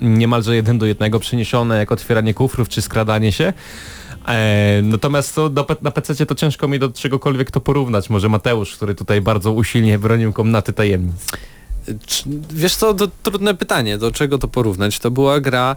niemalże 0.00 0.56
jeden 0.56 0.78
do 0.78 0.86
jednego 0.86 1.20
przeniesione, 1.20 1.78
jak 1.78 1.92
otwieranie 1.92 2.34
kufrów 2.34 2.68
czy 2.68 2.82
skradanie 2.82 3.32
się. 3.32 3.52
E, 4.28 4.80
natomiast 4.82 5.34
to 5.34 5.48
do, 5.48 5.66
na 5.82 5.90
PC 5.90 6.26
to 6.26 6.34
ciężko 6.34 6.68
mi 6.68 6.78
do 6.78 6.90
czegokolwiek 6.90 7.50
to 7.50 7.60
porównać. 7.60 8.10
Może 8.10 8.28
Mateusz, 8.28 8.76
który 8.76 8.94
tutaj 8.94 9.20
bardzo 9.20 9.52
usilnie 9.52 9.98
bronił 9.98 10.32
komnaty 10.32 10.72
tajemnic. 10.72 11.26
Wiesz 12.50 12.76
co, 12.76 12.94
to 12.94 13.08
trudne 13.22 13.54
pytanie, 13.54 13.98
do 13.98 14.12
czego 14.12 14.38
to 14.38 14.48
porównać? 14.48 14.98
To 14.98 15.10
była 15.10 15.40
gra, 15.40 15.76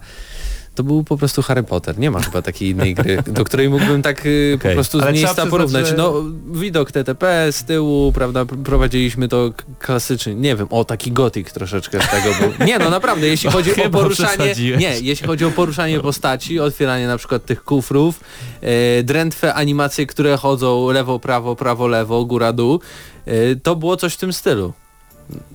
to 0.80 0.84
był 0.84 1.04
po 1.04 1.18
prostu 1.18 1.42
Harry 1.42 1.63
Potter. 1.63 2.00
Nie 2.00 2.12
ma 2.12 2.20
chyba 2.22 2.42
takiej 2.42 2.70
innej 2.70 2.96
gry, 2.96 3.24
do 3.28 3.44
której 3.44 3.70
mógłbym 3.70 4.02
tak 4.02 4.26
y, 4.26 4.60
po 4.63 4.70
prostu 4.70 5.00
z 5.00 5.02
Ale 5.04 5.12
miejsca 5.13 5.30
przyznać, 5.34 5.52
porównać. 5.52 5.88
że- 5.88 5.96
No, 5.96 6.13
widok 6.52 6.92
TTP 6.92 7.48
z 7.52 7.63
tyłu, 7.63 8.12
prawda, 8.12 8.44
pr- 8.44 8.63
prowadziliśmy 8.63 9.28
to 9.28 9.50
klasycznie, 9.80 10.36
nie 10.36 10.56
wiem, 10.56 10.68
o 10.70 10.86
taki 10.86 11.12
gotik 11.12 11.52
troszeczkę 11.52 12.00
z 12.02 12.10
tego 12.10 12.36
był. 12.58 12.68
Nie 12.68 12.80
no, 12.80 12.89
naprawdę, 12.89 13.28
jeśli 13.28 13.50
chodzi 13.56 13.84
o 13.84 13.89
poruszanie, 13.89 14.54
nie, 14.78 15.00
jeśli 15.02 15.28
chodzi 15.28 15.46
o 15.46 15.52
poruszanie 15.52 16.00
postaci, 16.00 16.60
otwieranie 16.60 17.08
na 17.08 17.18
przykład 17.18 17.46
tych 17.46 17.63
kufrów, 17.63 18.20
e, 18.62 19.04
drętwe 19.04 19.54
animacje, 19.54 20.06
które 20.08 20.38
chodzą 20.38 20.89
lewo, 20.92 21.20
prawo, 21.20 21.56
prawo, 21.56 21.88
lewo, 21.88 22.26
góra, 22.26 22.54
dół, 22.54 22.80
e, 23.26 23.56
to 23.56 23.76
było 23.76 23.98
coś 23.98 24.13
w 24.13 24.18
tym 24.18 24.34
stylu. 24.34 24.74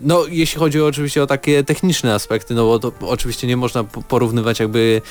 No, 0.02 0.22
jeśli 0.30 0.58
chodzi 0.58 0.80
oczywiście 0.80 1.22
o 1.22 1.26
takie 1.26 1.64
techniczne 1.64 2.14
aspekty, 2.14 2.54
no 2.54 2.64
bo 2.66 2.78
to 2.78 2.92
oczywiście 3.00 3.46
nie 3.46 3.56
można 3.56 3.84
po- 3.84 4.02
porównywać 4.02 4.60
jakby 4.60 5.02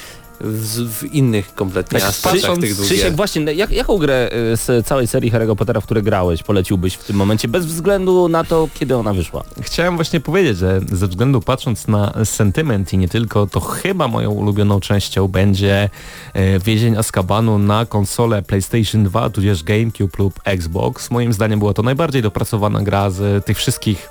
w, 0.41 0.89
w 0.99 1.13
innych 1.13 1.55
kompletnie 1.55 1.99
Tak, 1.99 2.09
aspektach 2.09 2.41
patrząc- 2.41 2.61
tych 2.61 2.73
dwóch 2.73 2.85
Krzysiek, 2.85 3.15
właśnie, 3.15 3.41
jak, 3.53 3.71
jaką 3.71 3.97
grę 3.97 4.29
y, 4.53 4.57
z 4.57 4.87
całej 4.87 5.07
serii 5.07 5.31
Harry'ego 5.31 5.55
Pottera, 5.55 5.81
w 5.81 5.85
której 5.85 6.03
grałeś, 6.03 6.43
poleciłbyś 6.43 6.93
w 6.95 7.03
tym 7.03 7.15
momencie, 7.15 7.47
bez 7.47 7.65
względu 7.65 8.27
na 8.29 8.43
to, 8.43 8.67
kiedy 8.73 8.97
ona 8.97 9.13
wyszła? 9.13 9.43
Chciałem 9.61 9.95
właśnie 9.95 10.19
powiedzieć, 10.19 10.57
że 10.57 10.81
ze 10.91 11.07
względu 11.07 11.41
patrząc 11.41 11.87
na 11.87 12.13
sentyment 12.25 12.93
i 12.93 12.97
nie 12.97 13.07
tylko, 13.07 13.47
to 13.47 13.59
chyba 13.59 14.07
moją 14.07 14.31
ulubioną 14.31 14.79
częścią 14.79 15.27
będzie 15.27 15.89
e, 16.33 16.59
Więzień 16.59 16.95
Azkabanu 16.97 17.59
na 17.59 17.85
konsolę 17.85 18.41
PlayStation 18.41 19.03
2, 19.03 19.29
tudzież 19.29 19.63
GameCube 19.63 20.17
lub 20.19 20.39
Xbox. 20.45 21.11
Moim 21.11 21.33
zdaniem 21.33 21.59
była 21.59 21.73
to 21.73 21.81
najbardziej 21.83 22.21
dopracowana 22.21 22.81
gra 22.81 23.09
z 23.09 23.45
tych 23.45 23.57
wszystkich 23.57 24.09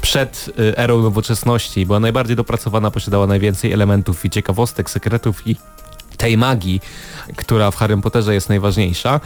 przed 0.00 0.50
e, 0.58 0.78
erą 0.78 1.02
nowoczesności. 1.02 1.86
Była 1.86 2.00
najbardziej 2.00 2.36
dopracowana, 2.36 2.90
posiadała 2.90 3.26
najwięcej 3.26 3.72
elementów 3.72 4.24
i 4.24 4.30
ciekawostek, 4.30 4.90
sekretów 4.90 5.46
i 5.46 5.56
tej 6.16 6.38
magii, 6.38 6.80
która 7.36 7.70
w 7.70 7.76
Harrym 7.76 8.02
Potterze 8.02 8.34
jest 8.34 8.48
najważniejsza. 8.48 9.20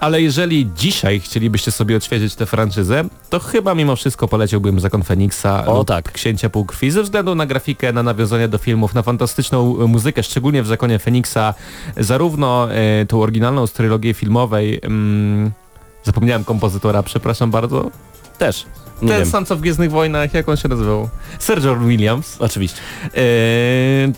Ale 0.00 0.22
jeżeli 0.22 0.70
dzisiaj 0.76 1.20
chcielibyście 1.20 1.72
sobie 1.72 1.96
odświeżyć 1.96 2.34
tę 2.34 2.46
franczyzę, 2.46 3.04
to 3.30 3.40
chyba 3.40 3.74
mimo 3.74 3.96
wszystko 3.96 4.28
poleciłbym 4.28 4.80
Zakon 4.80 5.02
Feniksa 5.02 5.66
O, 5.66 5.78
lub 5.78 5.88
tak. 5.88 6.12
Księcia 6.12 6.50
Półkrwi 6.50 6.90
ze 6.90 7.02
względu 7.02 7.34
na 7.34 7.46
grafikę, 7.46 7.92
na 7.92 8.02
nawiązania 8.02 8.48
do 8.48 8.58
filmów, 8.58 8.94
na 8.94 9.02
fantastyczną 9.02 9.80
e, 9.80 9.86
muzykę, 9.86 10.22
szczególnie 10.22 10.62
w 10.62 10.66
Zakonie 10.66 10.98
Feniksa, 10.98 11.54
zarówno 11.96 12.72
e, 12.72 13.06
tą 13.06 13.22
oryginalną 13.22 13.66
z 13.66 13.72
trylogii 13.72 14.14
filmowej, 14.14 14.80
mm, 14.82 15.50
zapomniałem 16.04 16.44
kompozytora, 16.44 17.02
przepraszam 17.02 17.50
bardzo, 17.50 17.90
Też. 18.38 18.66
Nie 19.02 19.08
ten 19.08 19.18
wiem. 19.18 19.30
sam 19.30 19.46
co 19.46 19.56
w 19.56 19.60
Gwiezdnych 19.60 19.90
Wojnach, 19.90 20.34
jak 20.34 20.48
on 20.48 20.56
się 20.56 20.68
nazywał? 20.68 21.08
John 21.64 21.88
Williams. 21.88 22.36
Oczywiście. 22.38 22.80
Eee, 23.14 24.12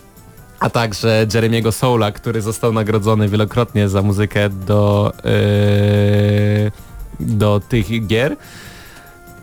a 0.61 0.71
także 0.71 1.27
Jeremiego 1.35 1.73
Soula, 1.73 2.13
który 2.13 2.43
został 2.43 2.73
nagrodzony 2.73 3.29
wielokrotnie 3.29 3.89
za 3.89 4.03
muzykę 4.03 4.49
do, 4.49 5.13
eee, 5.25 6.71
do 7.21 7.61
tych 7.69 8.07
gier. 8.07 8.37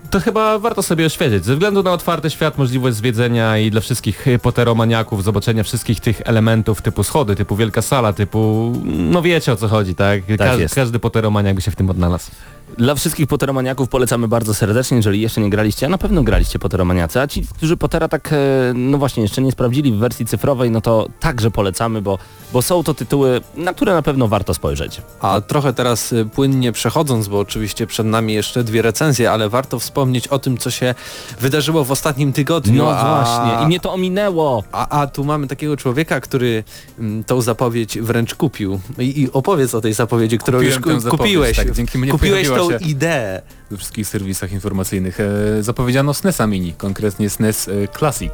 To 0.10 0.20
chyba 0.20 0.60
warto 0.60 0.84
sobie 0.84 1.06
oświecić. 1.06 1.46
Ze 1.46 1.54
względu 1.54 1.84
na 1.84 1.92
otwarty 1.92 2.30
świat, 2.30 2.58
możliwość 2.58 2.98
zwiedzenia 2.98 3.58
i 3.58 3.72
dla 3.72 3.82
wszystkich 3.82 4.26
poteromaniaków 4.42 5.24
zobaczenia 5.24 5.64
wszystkich 5.64 6.00
tych 6.00 6.22
elementów 6.26 6.82
typu 6.82 7.04
schody, 7.04 7.36
typu 7.36 7.56
wielka 7.56 7.82
sala, 7.82 8.14
typu... 8.14 8.74
No 8.86 9.22
wiecie 9.22 9.52
o 9.52 9.56
co 9.56 9.68
chodzi, 9.68 9.96
tak? 9.96 10.22
Każdy, 10.38 10.62
jest. 10.62 10.76
każdy 10.76 11.00
poteromaniak 11.00 11.56
by 11.56 11.62
się 11.62 11.72
w 11.72 11.76
tym 11.76 11.90
odnalazł. 11.90 12.32
Dla 12.78 12.96
wszystkich 12.96 13.28
Potteromaniaków 13.28 13.90
polecamy 13.90 14.28
bardzo 14.28 14.54
serdecznie, 14.54 14.98
jeżeli 14.98 15.22
jeszcze 15.22 15.42
nie 15.42 15.50
graliście, 15.50 15.86
a 15.86 15.90
na 15.90 15.98
pewno 15.98 16.24
graliście 16.24 16.60
Potteromaniacy, 16.60 17.22
a 17.22 17.28
ci, 17.28 17.44
którzy 17.58 17.78
Pottera 17.78 18.08
tak, 18.08 18.34
e, 18.34 18.38
no 18.76 18.98
właśnie, 18.98 19.24
jeszcze 19.24 19.42
nie 19.42 19.52
sprawdzili 19.52 19.92
w 19.92 19.98
wersji 19.98 20.26
cyfrowej, 20.26 20.72
no 20.72 20.82
to 20.82 21.08
także 21.20 21.52
polecamy, 21.52 22.02
bo, 22.02 22.18
bo 22.54 22.62
są 22.62 22.84
to 22.84 22.94
tytuły, 22.94 23.42
na 23.56 23.74
które 23.74 23.94
na 23.94 24.02
pewno 24.02 24.28
warto 24.28 24.54
spojrzeć. 24.54 25.02
A 25.20 25.42
trochę 25.42 25.74
teraz 25.74 26.14
y, 26.14 26.26
płynnie 26.26 26.72
przechodząc, 26.72 27.28
bo 27.28 27.40
oczywiście 27.40 27.88
przed 27.88 28.08
nami 28.08 28.34
jeszcze 28.34 28.64
dwie 28.64 28.82
recenzje, 28.82 29.32
ale 29.32 29.50
warto 29.50 29.80
wspomnieć 29.80 30.28
o 30.28 30.40
tym, 30.40 30.58
co 30.58 30.72
się 30.72 30.96
wydarzyło 31.40 31.84
w 31.84 31.92
ostatnim 31.92 32.34
tygodniu. 32.34 32.84
No 32.84 32.92
a... 32.92 33.24
właśnie, 33.24 33.64
i 33.64 33.68
mnie 33.68 33.80
to 33.80 33.94
ominęło. 33.94 34.64
A, 34.72 35.02
a 35.02 35.08
tu 35.08 35.24
mamy 35.24 35.48
takiego 35.48 35.78
człowieka, 35.78 36.22
który 36.22 36.64
mm, 37.00 37.24
tą 37.24 37.42
zapowiedź 37.42 38.00
wręcz 38.00 38.36
kupił. 38.36 38.80
I, 39.00 39.22
I 39.22 39.32
opowiedz 39.32 39.76
o 39.76 39.82
tej 39.82 39.94
zapowiedzi, 39.94 40.38
którą 40.38 40.58
Kupiłem 40.58 40.76
już 40.76 40.88
tę 40.88 40.94
ku- 40.94 41.00
zapowiedź, 41.00 41.20
kupiłeś. 41.22 41.58
tak, 41.58 41.72
dzięki 41.72 41.98
mnie 41.98 42.12
kupiłeś 42.12 42.57
tą 42.58 42.78
ideę. 42.78 43.42
we 43.72 43.78
wszystkich 43.78 44.08
serwisach 44.08 44.52
informacyjnych. 44.52 45.20
E, 45.20 45.64
zapowiedziano 45.64 46.14
SNESa 46.14 46.48
Mini, 46.48 46.74
konkretnie 46.74 47.30
SNES 47.30 47.68
e, 47.68 47.72
Classic, 47.98 48.34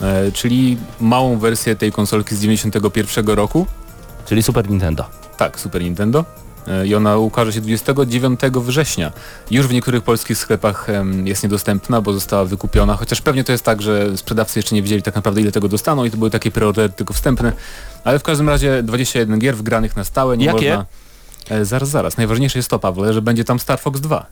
e, 0.00 0.32
czyli 0.32 0.76
małą 1.00 1.38
wersję 1.38 1.76
tej 1.76 1.92
konsolki 1.92 2.36
z 2.36 2.40
91 2.40 3.26
roku. 3.26 3.66
czyli 4.26 4.42
Super 4.42 4.70
Nintendo. 4.70 5.04
Tak, 5.36 5.60
Super 5.60 5.82
Nintendo. 5.82 6.24
I 6.86 6.94
ona 6.94 7.16
ukaże 7.16 7.52
się 7.52 7.60
29 7.60 8.40
września. 8.40 9.12
Już 9.50 9.66
w 9.66 9.72
niektórych 9.72 10.02
polskich 10.02 10.38
sklepach 10.38 10.86
jest 11.24 11.42
niedostępna, 11.42 12.00
bo 12.00 12.12
została 12.12 12.44
wykupiona, 12.44 12.96
chociaż 12.96 13.20
pewnie 13.20 13.44
to 13.44 13.52
jest 13.52 13.64
tak, 13.64 13.82
że 13.82 14.16
sprzedawcy 14.16 14.58
jeszcze 14.58 14.74
nie 14.74 14.82
wiedzieli 14.82 15.02
tak 15.02 15.14
naprawdę 15.14 15.40
ile 15.40 15.52
tego 15.52 15.68
dostaną 15.68 16.04
i 16.04 16.10
to 16.10 16.16
były 16.16 16.30
takie 16.30 16.50
preordery 16.50 16.92
tylko 16.92 17.14
wstępne. 17.14 17.52
Ale 18.04 18.18
w 18.18 18.22
każdym 18.22 18.48
razie 18.48 18.82
21 18.82 19.38
gier 19.38 19.56
wgranych 19.56 19.96
na 19.96 20.04
stałe, 20.04 20.36
nie 20.36 20.46
Jakie? 20.46 20.68
można... 20.68 20.86
E, 21.50 21.64
zaraz, 21.64 21.88
zaraz. 21.88 22.16
Najważniejsze 22.16 22.58
jest 22.58 22.70
to, 22.70 22.78
Pawle, 22.78 23.12
że 23.12 23.22
będzie 23.22 23.44
tam 23.44 23.60
Star 23.60 23.80
Fox 23.80 24.00
2. 24.00 24.26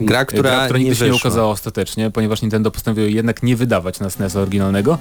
Gra, 0.00 0.24
która, 0.24 0.50
Gra, 0.50 0.64
która 0.64 0.78
nie 0.78 0.84
nigdy 0.84 0.98
się 0.98 1.04
nie 1.04 1.14
ukazała 1.14 1.48
ostatecznie, 1.48 2.10
ponieważ 2.10 2.42
Nintendo 2.42 2.70
postanowiło 2.70 3.08
jednak 3.08 3.42
nie 3.42 3.56
wydawać 3.56 4.00
na 4.00 4.10
SNES 4.10 4.36
oryginalnego, 4.36 4.98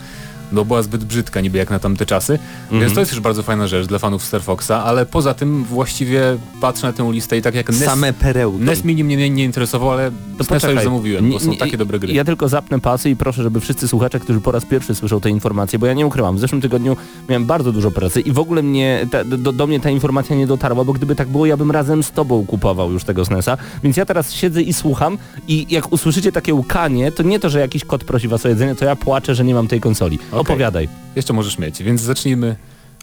bo 0.52 0.66
była 0.66 0.82
zbyt 0.82 1.04
brzydka 1.04 1.42
niby 1.42 1.58
jak 1.58 1.70
na 1.70 1.80
tamte 1.80 2.06
czasy. 2.06 2.40
Mhm. 2.64 2.82
Więc 2.82 2.94
to 2.94 3.00
jest 3.00 3.12
już 3.12 3.22
bardzo 3.22 3.44
fajna 3.44 3.68
rzecz 3.68 3.88
dla 3.88 4.00
fanów 4.00 4.24
Star 4.24 4.42
Foxa, 4.42 4.72
ale 4.72 5.06
poza 5.06 5.34
tym 5.34 5.64
właściwie 5.64 6.38
patrzę 6.62 6.88
na 6.88 6.94
tę 6.94 7.12
listę 7.12 7.38
i 7.38 7.42
tak 7.42 7.56
jak 7.56 7.70
NES, 7.70 7.84
Same 7.84 8.14
perełki. 8.14 8.64
NES 8.64 8.84
Mini 8.84 9.04
mnie 9.04 9.18
nie, 9.18 9.30
nie 9.30 9.44
interesował, 9.44 9.92
ale 9.92 10.12
To 10.38 10.44
SNESa 10.44 10.72
już 10.72 10.84
zamówiłem, 10.84 11.32
bo 11.32 11.40
są 11.40 11.56
takie 11.56 11.78
dobre 11.78 12.00
gry. 12.00 12.14
Ja 12.14 12.24
tylko 12.24 12.50
zapnę 12.50 12.80
pasy 12.80 13.10
i 13.10 13.16
proszę, 13.16 13.44
żeby 13.44 13.60
wszyscy 13.60 13.88
słuchacze, 13.88 14.20
którzy 14.20 14.42
po 14.42 14.52
raz 14.52 14.66
pierwszy 14.66 14.96
słyszą 14.96 15.22
te 15.22 15.30
informacje, 15.30 15.80
bo 15.80 15.86
ja 15.86 15.94
nie 15.94 16.06
ukrywam, 16.06 16.36
w 16.36 16.40
zeszłym 16.40 16.62
tygodniu 16.62 16.98
miałem 17.30 17.46
bardzo 17.46 17.72
dużo 17.72 17.92
pracy 17.92 18.22
i 18.22 18.32
w 18.32 18.40
ogóle 18.40 18.64
mnie 18.64 19.08
ta, 19.12 19.24
do, 19.24 19.54
do 19.54 19.68
mnie 19.68 19.80
ta 19.80 19.90
informacja 19.90 20.36
nie 20.36 20.48
dotarła, 20.48 20.84
bo 20.84 20.94
gdyby 20.94 21.16
tak 21.16 21.28
było, 21.28 21.46
ja 21.46 21.58
bym 21.58 21.72
razem 21.72 22.04
z 22.04 22.12
tobą 22.12 22.46
kupował 22.46 22.92
już 22.92 23.04
tego 23.04 23.26
SNESa, 23.26 23.58
więc 23.84 23.98
ja 23.98 24.06
teraz 24.06 24.34
siedzę 24.34 24.62
i 24.62 24.74
słucham 24.82 25.18
i 25.48 25.66
jak 25.70 25.92
usłyszycie 25.94 26.32
takie 26.32 26.54
łkanie, 26.54 27.12
to 27.12 27.24
nie 27.24 27.40
to, 27.40 27.50
że 27.50 27.60
jakiś 27.60 27.86
kot 27.86 28.04
prosi 28.04 28.28
was 28.28 28.46
o 28.46 28.50
jedzenie, 28.50 28.76
to 28.76 28.86
ja 28.86 28.96
płaczę, 28.96 29.36
że 29.36 29.44
nie 29.44 29.54
mam 29.54 29.68
tej 29.68 29.80
konsoli. 29.80 30.20
Opowiadaj. 30.32 30.90
Jeszcze 31.16 31.34
możesz 31.34 31.58
mieć, 31.58 31.84
więc 31.84 32.02
zacznijmy 32.02 32.56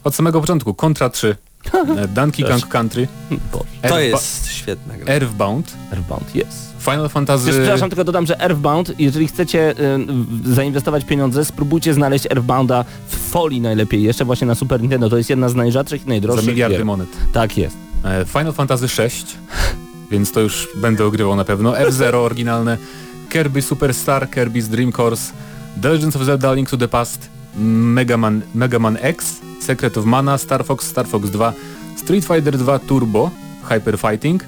od 0.05 0.15
samego 0.15 0.41
początku. 0.41 0.75
Contra 0.75 1.11
3, 1.11 1.37
e, 1.75 2.09
Donkey 2.19 2.45
Kong 2.47 2.69
Country, 2.69 3.09
Boże, 3.53 3.65
To 3.83 3.89
Earthba- 3.89 3.99
jest 4.01 4.49
świetna 4.49 4.97
gra. 4.97 5.15
Earthbound, 5.15 5.73
Earthbound, 5.93 6.35
jest. 6.35 6.69
Final 6.81 7.09
Fantasy... 7.09 7.47
Też, 7.47 7.55
przepraszam, 7.57 7.91
tylko 7.91 8.05
dodam, 8.05 8.27
że 8.27 8.41
Earthbound, 8.41 8.93
jeżeli 8.99 9.29
chcecie 9.29 9.71
y, 9.71 10.55
zainwestować 10.55 11.05
pieniądze, 11.05 11.45
spróbujcie 11.45 11.95
znaleźć 11.95 12.27
Earthbounda 12.27 12.85
w 13.09 13.17
folii 13.17 13.61
najlepiej, 13.61 14.03
jeszcze 14.03 14.25
właśnie 14.25 14.47
na 14.47 14.55
Super 14.55 14.81
Nintendo. 14.81 15.11
To 15.11 15.17
jest 15.17 15.31
jedna 15.31 15.49
z 15.49 15.55
najrzadszych 15.55 16.01
i 16.01 16.05
za 16.05 16.09
najdroższych 16.09 16.47
miliardy 16.49 16.77
gier. 16.77 16.85
monet. 16.87 17.09
Tak 17.33 17.59
jest. 17.59 17.77
E, 18.05 18.25
Final 18.25 18.53
Fantasy 18.53 18.89
6, 18.89 19.27
więc 20.11 20.33
to 20.33 20.41
już 20.41 20.69
będę 20.77 21.07
ogrywał 21.07 21.37
na 21.37 21.45
pewno. 21.45 21.79
F-Zero 21.79 22.25
oryginalne, 22.25 22.79
Kirby 23.29 23.63
Superstar, 23.63 24.31
Kirby's 24.31 24.69
Dream 24.69 24.93
Course, 24.93 25.33
The 25.83 25.89
Legends 25.89 26.17
of 26.17 26.23
Zelda 26.23 26.53
Link 26.53 26.71
to 26.71 26.77
the 26.77 26.89
Past, 26.89 27.29
Mega 27.57 28.17
Man, 28.17 28.43
Mega 28.55 28.79
Man 28.79 28.99
X, 29.01 29.41
Secret 29.61 29.99
of 29.99 30.05
Mana, 30.05 30.39
Star 30.39 30.65
Fox, 30.65 30.87
Star 30.87 31.07
Fox 31.07 31.31
2, 31.31 31.53
Street 31.97 32.25
Fighter 32.25 32.59
2 32.59 32.79
Turbo, 32.79 33.31
Hyper 33.69 33.99
Fighting, 33.99 34.45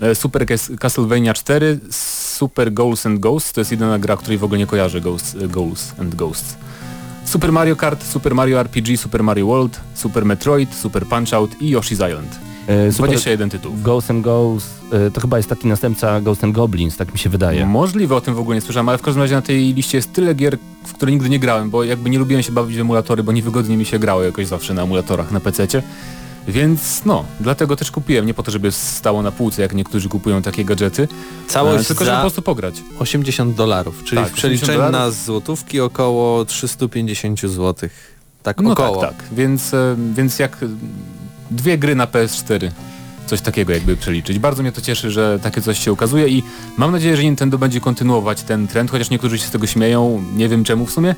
e, 0.00 0.14
Super 0.14 0.46
Cas 0.46 0.70
Castlevania 0.80 1.34
4, 1.34 1.78
Super 1.90 2.72
Goals 2.72 3.06
and 3.06 3.20
Ghosts, 3.20 3.52
to 3.52 3.60
jest 3.60 3.70
jedyna 3.70 3.98
gra, 3.98 4.16
której 4.16 4.38
w 4.38 4.44
ogóle 4.44 4.58
nie 4.58 4.66
kojarzę, 4.66 5.00
Ghosts, 5.00 5.34
e, 5.34 5.48
Goals 5.48 5.94
and 5.98 6.14
Ghosts. 6.14 6.56
Super 7.24 7.52
Mario 7.52 7.76
Kart, 7.76 8.04
Super 8.04 8.34
Mario 8.34 8.60
RPG, 8.60 8.96
Super 8.96 9.22
Mario 9.22 9.46
World, 9.46 9.80
Super 9.94 10.24
Metroid, 10.24 10.74
Super 10.74 11.06
Punch-Out 11.06 11.50
i 11.60 11.70
Yoshi's 11.70 12.00
Island. 12.10 12.38
Y, 12.68 12.92
Super 12.92 13.10
21 13.10 13.50
tytułów. 13.50 13.82
Ghost 13.82 14.10
and 14.10 14.24
Ghost, 14.24 14.66
y, 15.08 15.10
to 15.10 15.20
chyba 15.20 15.36
jest 15.36 15.48
taki 15.48 15.68
następca 15.68 16.20
Ghost 16.20 16.44
and 16.44 16.54
Goblins, 16.54 16.96
tak 16.96 17.12
mi 17.12 17.18
się 17.18 17.30
wydaje. 17.30 17.66
Możliwe, 17.66 18.16
o 18.16 18.20
tym 18.20 18.34
w 18.34 18.38
ogóle 18.38 18.54
nie 18.54 18.60
słyszałem, 18.60 18.88
ale 18.88 18.98
w 18.98 19.02
każdym 19.02 19.22
razie 19.22 19.34
na 19.34 19.42
tej 19.42 19.74
liście 19.74 19.98
jest 19.98 20.12
tyle 20.12 20.34
gier, 20.34 20.58
w 20.84 20.92
które 20.92 21.12
nigdy 21.12 21.28
nie 21.28 21.38
grałem, 21.38 21.70
bo 21.70 21.84
jakby 21.84 22.10
nie 22.10 22.18
lubiłem 22.18 22.42
się 22.42 22.52
bawić 22.52 22.76
w 22.76 22.80
emulatory, 22.80 23.22
bo 23.22 23.32
niewygodnie 23.32 23.76
mi 23.76 23.84
się 23.84 23.98
grało 23.98 24.22
jakoś 24.22 24.46
zawsze 24.46 24.74
na 24.74 24.82
emulatorach 24.82 25.32
na 25.32 25.40
PC-cie. 25.40 25.82
Więc 26.48 27.04
no, 27.04 27.24
dlatego 27.40 27.76
też 27.76 27.90
kupiłem, 27.90 28.26
nie 28.26 28.34
po 28.34 28.42
to, 28.42 28.50
żeby 28.50 28.72
stało 28.72 29.22
na 29.22 29.32
półce, 29.32 29.62
jak 29.62 29.74
niektórzy 29.74 30.08
kupują 30.08 30.42
takie 30.42 30.64
gadżety, 30.64 31.02
e, 31.02 31.50
Całość 31.50 31.86
tylko 31.86 32.04
żeby 32.04 32.16
po 32.16 32.20
prostu 32.20 32.42
pograć. 32.42 32.82
80 32.98 33.54
dolarów, 33.54 34.04
czyli 34.04 34.22
Tak, 34.22 34.30
w 34.30 34.32
przeliczeniu 34.34 34.78
80 34.80 34.92
na 34.92 35.10
złotówki 35.10 35.80
około 35.80 36.44
350 36.44 37.40
zł. 37.40 37.88
Tak 38.42 38.60
No 38.60 38.72
około. 38.72 39.00
tak, 39.00 39.16
tak, 39.16 39.24
więc, 39.32 39.74
e, 39.74 39.96
więc 40.14 40.38
jak 40.38 40.62
e, 40.62 40.66
dwie 41.50 41.78
gry 41.78 41.94
na 41.94 42.06
PS4, 42.06 42.70
coś 43.26 43.40
takiego 43.40 43.72
jakby 43.72 43.96
przeliczyć. 43.96 44.38
Bardzo 44.38 44.62
mnie 44.62 44.72
to 44.72 44.80
cieszy, 44.80 45.10
że 45.10 45.38
takie 45.42 45.62
coś 45.62 45.78
się 45.78 45.92
ukazuje 45.92 46.28
i 46.28 46.42
mam 46.76 46.92
nadzieję, 46.92 47.16
że 47.16 47.22
Nintendo 47.22 47.58
będzie 47.58 47.80
kontynuować 47.80 48.42
ten 48.42 48.66
trend, 48.66 48.90
chociaż 48.90 49.10
niektórzy 49.10 49.38
się 49.38 49.46
z 49.46 49.50
tego 49.50 49.66
śmieją, 49.66 50.24
nie 50.36 50.48
wiem 50.48 50.64
czemu 50.64 50.86
w 50.86 50.92
sumie, 50.92 51.14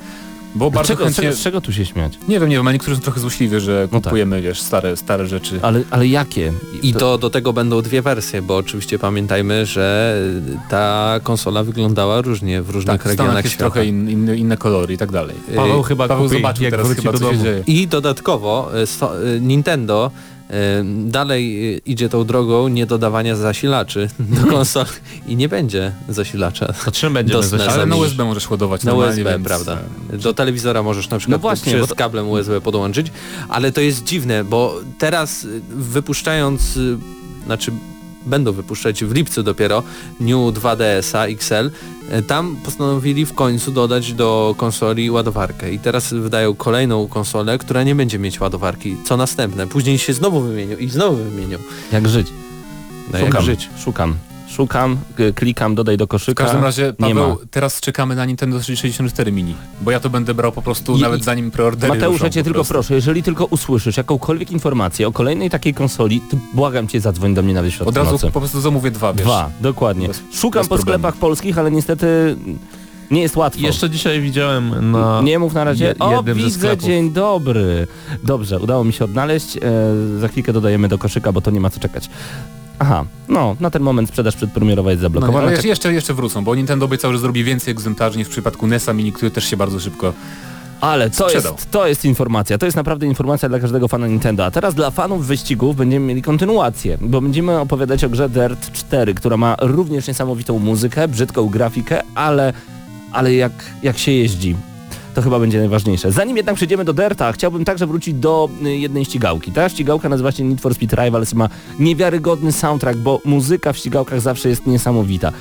bo 0.55 0.71
bardzo 0.71 0.87
czego, 0.87 1.03
chętnie... 1.03 1.23
czego, 1.23 1.35
z 1.35 1.39
czego 1.41 1.61
tu 1.61 1.73
się 1.73 1.85
śmiać? 1.85 2.13
Nie 2.27 2.39
wiem, 2.39 2.49
nie 2.49 2.55
wiem, 2.55 2.67
ale 2.67 2.73
niektórzy 2.73 2.95
są 2.95 3.01
trochę 3.01 3.19
złośliwi, 3.19 3.59
że 3.59 3.87
No 3.91 3.99
tak. 3.99 4.03
kupujemy, 4.03 4.41
wiesz, 4.41 4.61
stare, 4.61 4.97
stare 4.97 5.27
rzeczy. 5.27 5.59
Ale, 5.61 5.83
ale 5.91 6.07
jakie? 6.07 6.53
I 6.83 6.93
to 6.93 7.17
do 7.17 7.29
tego 7.29 7.53
będą 7.53 7.81
dwie 7.81 8.01
wersje, 8.01 8.41
bo 8.41 8.57
oczywiście 8.57 8.99
pamiętajmy, 8.99 9.65
że 9.65 10.15
ta 10.69 11.19
konsola 11.23 11.63
wyglądała 11.63 12.21
różnie 12.21 12.61
w 12.61 12.69
różnych 12.69 12.97
tak, 12.97 13.05
regionach 13.05 13.43
jest 13.43 13.55
świata. 13.55 13.71
trochę 13.71 13.85
in, 13.85 14.09
inne, 14.09 14.37
inne 14.37 14.57
kolory 14.57 14.93
i 14.93 14.97
tak 14.97 15.11
dalej. 15.11 15.35
Paweł 15.55 15.83
chyba 15.83 16.07
Paweł 16.07 16.23
kupi, 16.25 16.37
zobaczył 16.37 16.63
jak 16.63 16.71
teraz 16.71 16.87
chyba, 16.93 17.11
do 17.11 17.17
co 17.17 17.25
się 17.25 17.31
domu. 17.31 17.43
dzieje. 17.43 17.63
I 17.67 17.87
dodatkowo 17.87 18.69
e, 18.81 18.87
sto, 18.87 19.11
e, 19.35 19.39
Nintendo 19.39 20.11
dalej 21.05 21.73
e, 21.75 21.77
idzie 21.77 22.09
tą 22.09 22.23
drogą 22.25 22.67
niedodawania 22.67 23.35
zasilaczy 23.35 24.09
do 24.19 24.47
konsol 24.47 24.85
i 25.27 25.35
nie 25.35 25.49
będzie 25.49 25.91
zasilacza. 26.09 26.73
To 26.85 26.91
czym 26.91 27.13
SNES-a. 27.43 27.57
zasilać? 27.57 27.75
Ale 27.77 27.85
na 27.85 27.95
USB 27.95 28.25
możesz 28.25 28.49
ładować 28.49 28.83
Na 28.83 28.93
USB, 28.93 29.23
więc, 29.23 29.47
prawda. 29.47 29.77
e, 30.13 30.17
Do 30.17 30.33
telewizora 30.33 30.83
możesz 30.83 31.09
na 31.09 31.17
przykład 31.17 31.31
No 31.37 31.41
właśnie, 31.41 31.73
przez 31.73 31.87
bo 31.89 31.95
kablem 31.95 32.29
USB 32.29 32.61
podłączyć, 32.61 33.07
ale 33.49 33.71
to 33.71 33.81
jest 33.81 34.03
dziwne, 34.03 34.43
bo 34.43 34.75
teraz 34.99 35.43
y, 35.43 35.61
wypuszczając, 35.69 36.77
y, 36.77 36.97
znaczy 37.45 37.71
będą 38.25 38.51
wypuszczać 38.51 39.03
w 39.03 39.11
lipcu 39.11 39.43
dopiero 39.43 39.83
New 40.19 40.37
2DS-a 40.53 41.25
XL, 41.27 41.71
tam 42.27 42.55
postanowili 42.65 43.25
w 43.25 43.33
końcu 43.33 43.71
dodać 43.71 44.13
do 44.13 44.55
konsoli 44.57 45.11
ładowarkę 45.11 45.73
i 45.73 45.79
teraz 45.79 46.13
wydają 46.13 46.55
kolejną 46.55 47.07
konsolę, 47.07 47.57
która 47.57 47.83
nie 47.83 47.95
będzie 47.95 48.19
mieć 48.19 48.39
ładowarki. 48.39 48.97
Co 49.05 49.17
następne? 49.17 49.67
Później 49.67 49.97
się 49.97 50.13
znowu 50.13 50.41
wymienią 50.41 50.77
i 50.77 50.89
znowu 50.89 51.15
wymienią. 51.15 51.57
Jak 51.91 52.07
żyć? 52.09 52.27
No 53.11 53.17
jak 53.19 53.27
Szukam, 53.27 53.43
żyć? 53.45 53.69
szukam. 53.83 54.15
Szukam, 54.49 54.97
klikam, 55.35 55.75
dodaj 55.75 55.97
do 55.97 56.05
W 56.05 56.07
koszyka. 56.07 56.43
każdym 56.43 56.63
razie, 56.63 56.85
nie 56.99 57.07
Paweł, 57.15 57.29
ma. 57.29 57.35
teraz 57.51 57.81
czekamy 57.81 58.15
na 58.15 58.25
Nintendo 58.25 58.61
64 58.63 59.31
Mini, 59.31 59.55
bo 59.81 59.91
ja 59.91 59.99
to 59.99 60.09
będę 60.09 60.33
brał 60.33 60.51
po 60.51 60.61
prostu 60.61 60.97
I- 60.97 61.01
nawet 61.01 61.23
zanim 61.23 61.51
preordery 61.51 61.93
Mateusz, 61.93 62.21
ja 62.21 62.29
cię 62.29 62.43
tylko 62.43 62.57
prostu. 62.57 62.73
proszę, 62.73 62.93
jeżeli 62.95 63.23
tylko 63.23 63.45
usłyszysz 63.45 63.97
jakąkolwiek 63.97 64.51
informację 64.51 65.07
o 65.07 65.11
kolejnej 65.11 65.49
takiej 65.49 65.73
konsoli, 65.73 66.21
to 66.31 66.37
błagam 66.53 66.87
cię, 66.87 67.01
zadzwoń 67.01 67.33
do 67.33 67.41
mnie 67.43 67.53
na 67.53 67.61
wyświadczenie. 67.61 67.89
Od 68.09 68.11
razu 68.11 68.31
po 68.31 68.39
prostu 68.39 68.61
zamówię 68.61 68.91
dwa, 68.91 69.13
wiesz. 69.13 69.23
Dwa, 69.23 69.49
dokładnie. 69.61 70.07
Bez- 70.07 70.21
Szukam 70.33 70.59
bez 70.61 70.67
po 70.69 70.75
problemu. 70.75 70.99
sklepach 70.99 71.15
polskich, 71.19 71.57
ale 71.57 71.71
niestety 71.71 72.35
nie 73.11 73.21
jest 73.21 73.35
łatwo. 73.37 73.61
Jeszcze 73.61 73.89
dzisiaj 73.89 74.21
widziałem 74.21 74.91
na... 74.91 75.21
Nie 75.21 75.39
mów 75.39 75.53
na 75.53 75.63
razie. 75.63 75.85
je- 75.85 75.99
o, 75.99 76.23
widzę, 76.23 76.77
dzień 76.77 77.11
dobry. 77.11 77.87
Dobrze, 78.23 78.59
udało 78.59 78.83
mi 78.83 78.93
się 78.93 79.05
odnaleźć. 79.05 79.57
E, 79.57 79.61
za 80.19 80.27
chwilkę 80.27 80.53
dodajemy 80.53 80.87
do 80.87 80.97
koszyka, 80.97 81.31
bo 81.31 81.41
to 81.41 81.51
nie 81.51 81.59
ma 81.59 81.69
co 81.69 81.79
czekać. 81.79 82.09
Aha, 82.79 83.05
no, 83.29 83.55
na 83.59 83.69
ten 83.69 83.81
moment 83.81 84.09
sprzedaż 84.09 84.35
przedpremierowa 84.35 84.89
jest 84.91 85.01
No 85.03 85.05
zablokowana. 85.09 85.47
ale 85.47 85.57
Czek- 85.57 85.65
jeszcze, 85.65 85.93
jeszcze 85.93 86.13
wrócą, 86.13 86.43
bo 86.43 86.55
Nintendo 86.55 86.85
obiecał, 86.85 87.13
że 87.13 87.19
zrobi 87.19 87.43
więcej 87.43 87.71
egzemplarzy 87.71 88.17
niż 88.17 88.27
w 88.27 88.31
przypadku 88.31 88.67
NES-a 88.67 88.93
Mini, 88.93 89.11
który 89.11 89.31
też 89.31 89.45
się 89.45 89.57
bardzo 89.57 89.79
szybko... 89.79 90.13
Ale 90.81 91.09
to 91.09 91.29
sprzedał. 91.29 91.53
jest, 91.53 91.71
to 91.71 91.87
jest 91.87 92.05
informacja, 92.05 92.57
to 92.57 92.65
jest 92.65 92.75
naprawdę 92.77 93.05
informacja 93.05 93.49
dla 93.49 93.59
każdego 93.59 93.87
fana 93.87 94.07
Nintendo. 94.07 94.45
A 94.45 94.51
teraz 94.51 94.75
dla 94.75 94.91
fanów 94.91 95.27
wyścigów 95.27 95.75
będziemy 95.75 96.05
mieli 96.05 96.21
kontynuację, 96.21 96.97
bo 97.01 97.21
będziemy 97.21 97.59
opowiadać 97.59 98.03
o 98.03 98.09
grze 98.09 98.29
Dirt 98.29 98.71
4, 98.71 99.13
która 99.13 99.37
ma 99.37 99.55
również 99.61 100.07
niesamowitą 100.07 100.59
muzykę, 100.59 101.07
brzydką 101.07 101.47
grafikę, 101.49 102.01
ale, 102.15 102.53
ale 103.11 103.33
jak, 103.33 103.51
jak 103.83 103.97
się 103.97 104.11
jeździ. 104.11 104.55
To 105.15 105.21
chyba 105.21 105.39
będzie 105.39 105.59
najważniejsze. 105.59 106.11
Zanim 106.11 106.37
jednak 106.37 106.55
przejdziemy 106.55 106.85
do 106.85 106.93
Derta, 106.93 107.31
chciałbym 107.31 107.65
także 107.65 107.87
wrócić 107.87 108.13
do 108.13 108.49
y, 108.65 108.77
jednej 108.77 109.05
ścigałki. 109.05 109.51
Ta 109.51 109.69
ścigałka 109.69 110.09
nazywa 110.09 110.31
się 110.31 110.43
Need 110.43 110.61
for 110.61 110.75
Speed 110.75 111.03
Rivals 111.03 111.33
ma 111.33 111.49
niewiarygodny 111.79 112.51
soundtrack, 112.51 112.99
bo 112.99 113.21
muzyka 113.25 113.73
w 113.73 113.77
ścigałkach 113.77 114.21
zawsze 114.21 114.49
jest 114.49 114.67
niesamowita. 114.67 115.31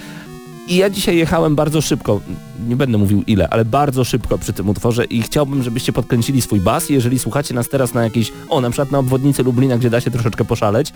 I 0.69 0.77
ja 0.77 0.91
dzisiaj 0.91 1.17
jechałem 1.17 1.55
bardzo 1.55 1.81
szybko, 1.81 2.21
nie 2.69 2.77
będę 2.77 2.99
mówił 2.99 3.23
ile, 3.27 3.49
ale 3.49 3.65
bardzo 3.65 4.05
szybko 4.05 4.39
przy 4.39 4.53
tym 4.53 4.69
utworze 4.69 5.05
i 5.05 5.23
chciałbym, 5.23 5.63
żebyście 5.63 5.93
podkręcili 5.93 6.43
swój 6.43 6.61
bas. 6.61 6.91
Jeżeli 6.91 7.19
słuchacie 7.19 7.55
nas 7.55 7.69
teraz 7.69 7.95
na 7.95 8.05
jakiejś, 8.05 8.33
o 8.49 8.61
na 8.61 8.71
przykład 8.71 8.91
na 8.91 8.99
obwodnicy 8.99 9.43
Lublina, 9.43 9.79
gdzie 9.79 9.91
da 9.91 10.01
się 10.01 10.11
troszeczkę 10.11 10.45
poszaleć, 10.45 10.93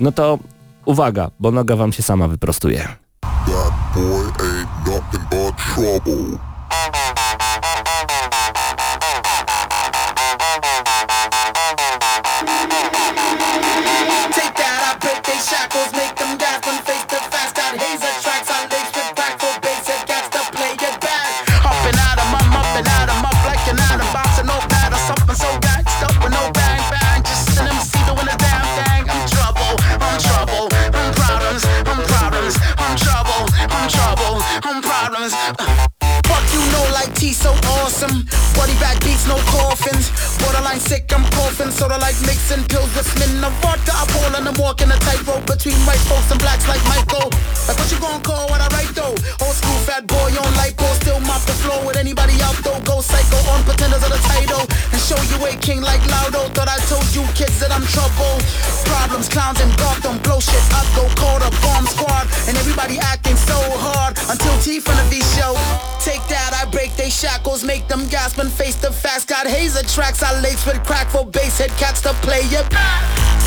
no 0.00 0.12
to 0.12 0.38
uwaga, 0.84 1.30
bo 1.40 1.50
noga 1.50 1.76
wam 1.76 1.92
się 1.92 2.02
sama 2.02 2.28
wyprostuje. 2.28 2.88
Problems. 35.04 35.34
Uh, 35.34 35.52
fuck 36.24 36.44
you 36.52 36.62
know 36.72 36.84
like 36.92 37.12
T 37.14 37.32
so 37.32 37.52
awesome. 37.80 38.24
Body 38.56 38.72
bag 38.80 39.02
beats, 39.04 39.26
no 39.26 39.36
coffins. 39.50 40.08
Borderline 40.40 40.80
sick, 40.80 41.10
I'm 41.12 41.24
coughing. 41.36 41.70
Sorta 41.70 41.98
like 41.98 42.16
mixing 42.24 42.64
pills 42.64 42.88
with 42.96 43.06
Smin. 43.12 43.42
A 43.44 43.50
vodka, 43.60 43.92
I 43.92 44.04
pull 44.08 44.32
and 44.32 44.48
I'm 44.48 44.56
walking 44.56 44.88
a 44.88 44.98
tightrope 45.04 45.44
between 45.44 45.76
white 45.84 46.00
folks 46.08 46.30
and 46.30 46.40
blacks 46.40 46.66
like 46.68 46.82
Michael. 46.88 47.28
Like 47.68 47.76
what 47.76 47.90
you 47.92 47.98
gonna 48.00 48.22
call 48.22 48.48
what 48.48 48.60
I 48.60 48.68
write 48.72 48.94
though? 48.94 49.14
Old 49.44 49.56
school 49.60 49.78
fat 49.84 50.06
boy 50.06 50.30
on 50.40 50.52
lipo, 50.56 50.88
still 51.02 51.20
mop 51.20 51.42
the 51.44 51.56
floor 51.60 51.84
with 51.84 51.96
anybody 51.96 52.40
out 52.40 52.56
though. 52.64 52.80
Go 52.88 53.00
psycho 53.00 53.36
on 53.52 53.60
pretenders 53.64 54.02
of 54.04 54.10
the 54.10 54.22
title 54.24 54.64
show 55.04 55.20
you 55.28 55.36
a 55.44 55.52
king 55.60 55.82
like 55.82 56.00
Laudo. 56.08 56.48
Thought 56.56 56.72
I 56.72 56.80
told 56.88 57.04
you 57.12 57.28
kids 57.36 57.60
that 57.60 57.68
I'm 57.68 57.84
trouble. 57.92 58.40
Problems, 58.88 59.28
clowns 59.28 59.60
and 59.60 59.68
Gotham 59.76 60.16
blow 60.24 60.40
shit 60.40 60.64
up. 60.72 60.88
Go 60.96 61.04
call 61.20 61.38
the 61.44 61.52
bomb 61.60 61.84
squad 61.84 62.24
and 62.48 62.56
everybody 62.56 62.96
acting 62.98 63.36
so 63.36 63.60
hard 63.84 64.16
until 64.32 64.56
T 64.64 64.80
from 64.80 64.96
the 64.96 65.04
V 65.12 65.20
show. 65.36 65.52
Take 66.00 66.24
that, 66.32 66.56
I 66.56 66.64
break 66.72 66.96
they 66.96 67.10
shackles, 67.10 67.62
make 67.62 67.86
them 67.86 68.08
gasp 68.08 68.38
and 68.38 68.50
face 68.50 68.76
the 68.76 68.90
facts. 68.90 69.26
Got 69.26 69.46
hazer 69.46 69.84
tracks, 69.84 70.22
I 70.22 70.40
lace 70.40 70.64
with 70.64 70.82
crack 70.84 71.08
for 71.12 71.26
bass 71.26 71.58
head 71.58 71.70
cats 71.76 72.00
to 72.02 72.16
play 72.24 72.48
it. 72.48 72.66
I'm 72.72 73.43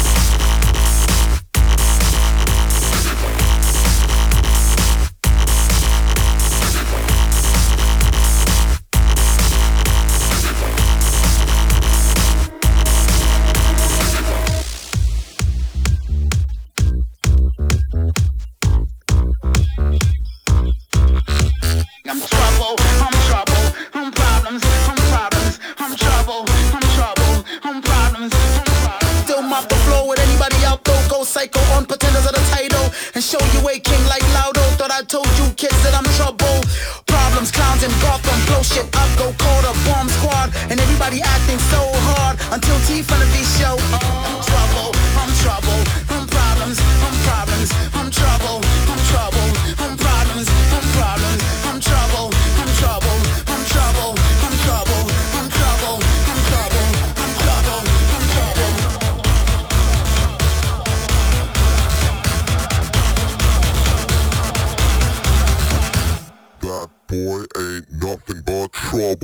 king 33.79 34.03
like 34.07 34.23
Laudo. 34.35 34.63
Thought 34.77 34.91
I 34.91 35.03
told 35.03 35.29
you 35.37 35.49
kids 35.55 35.77
that 35.83 35.93
I'm 35.93 36.07
trouble. 36.15 36.61
Problems, 37.05 37.51
clowns 37.51 37.83
and 37.83 37.93
Gotham, 38.01 38.39
blow 38.45 38.61
shit 38.63 38.85
up, 38.95 39.09
go 39.17 39.33
call 39.37 39.61
the 39.61 39.73
bomb 39.85 40.09
squad 40.09 40.53
and 40.69 40.79
everybody 40.79 41.21
acting 41.21 41.59
so 41.71 41.81
hard 42.09 42.37
until 42.51 42.77
T 42.87 43.01
V 43.01 43.43
show. 43.57 43.75
That 69.07 69.21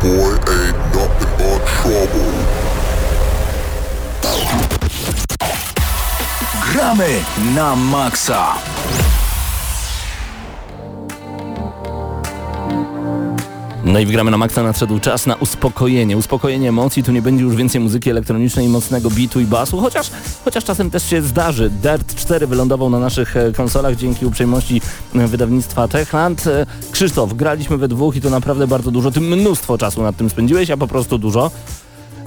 boy 0.00 0.34
ain't 0.52 0.78
nothing 0.92 1.32
but 1.38 1.60
trouble. 1.66 2.32
Na. 7.54 9.03
No 13.84 13.98
i 13.98 14.06
wgramy 14.06 14.30
na 14.30 14.36
maksa 14.36 14.62
nadszedł 14.62 14.98
czas 14.98 15.26
na 15.26 15.34
uspokojenie. 15.34 16.16
Uspokojenie 16.16 16.68
emocji, 16.68 17.02
tu 17.02 17.12
nie 17.12 17.22
będzie 17.22 17.44
już 17.44 17.56
więcej 17.56 17.80
muzyki 17.80 18.10
elektronicznej, 18.10 18.68
mocnego 18.68 19.10
beatu 19.10 19.40
i 19.40 19.44
basu, 19.44 19.80
chociaż, 19.80 20.10
chociaż 20.44 20.64
czasem 20.64 20.90
też 20.90 21.10
się 21.10 21.22
zdarzy. 21.22 21.70
Dirt 21.70 22.14
4 22.14 22.46
wylądował 22.46 22.90
na 22.90 22.98
naszych 22.98 23.36
e, 23.36 23.52
konsolach 23.52 23.96
dzięki 23.96 24.26
uprzejmości 24.26 24.80
e, 25.14 25.26
wydawnictwa 25.26 25.88
Techland. 25.88 26.46
E, 26.46 26.66
Krzysztof, 26.90 27.34
graliśmy 27.34 27.76
we 27.76 27.88
dwóch 27.88 28.16
i 28.16 28.20
to 28.20 28.30
naprawdę 28.30 28.66
bardzo 28.66 28.90
dużo. 28.90 29.10
Ty 29.10 29.20
mnóstwo 29.20 29.78
czasu 29.78 30.02
nad 30.02 30.16
tym 30.16 30.30
spędziłeś, 30.30 30.70
a 30.70 30.76
po 30.76 30.86
prostu 30.86 31.18
dużo. 31.18 31.50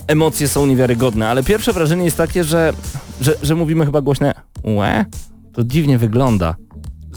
Emocje 0.08 0.48
są 0.48 0.66
niewiarygodne, 0.66 1.30
ale 1.30 1.44
pierwsze 1.44 1.74
wrażenie 1.74 2.06
jest 2.06 2.18
takie, 2.18 2.44
że, 2.44 2.74
że, 3.22 3.36
że 3.42 3.56
mówimy 3.56 3.86
chyba 3.86 4.02
głośne 4.02 4.34
łe? 4.64 5.06
To 5.54 5.64
dziwnie 5.64 5.98
wygląda. 5.98 6.56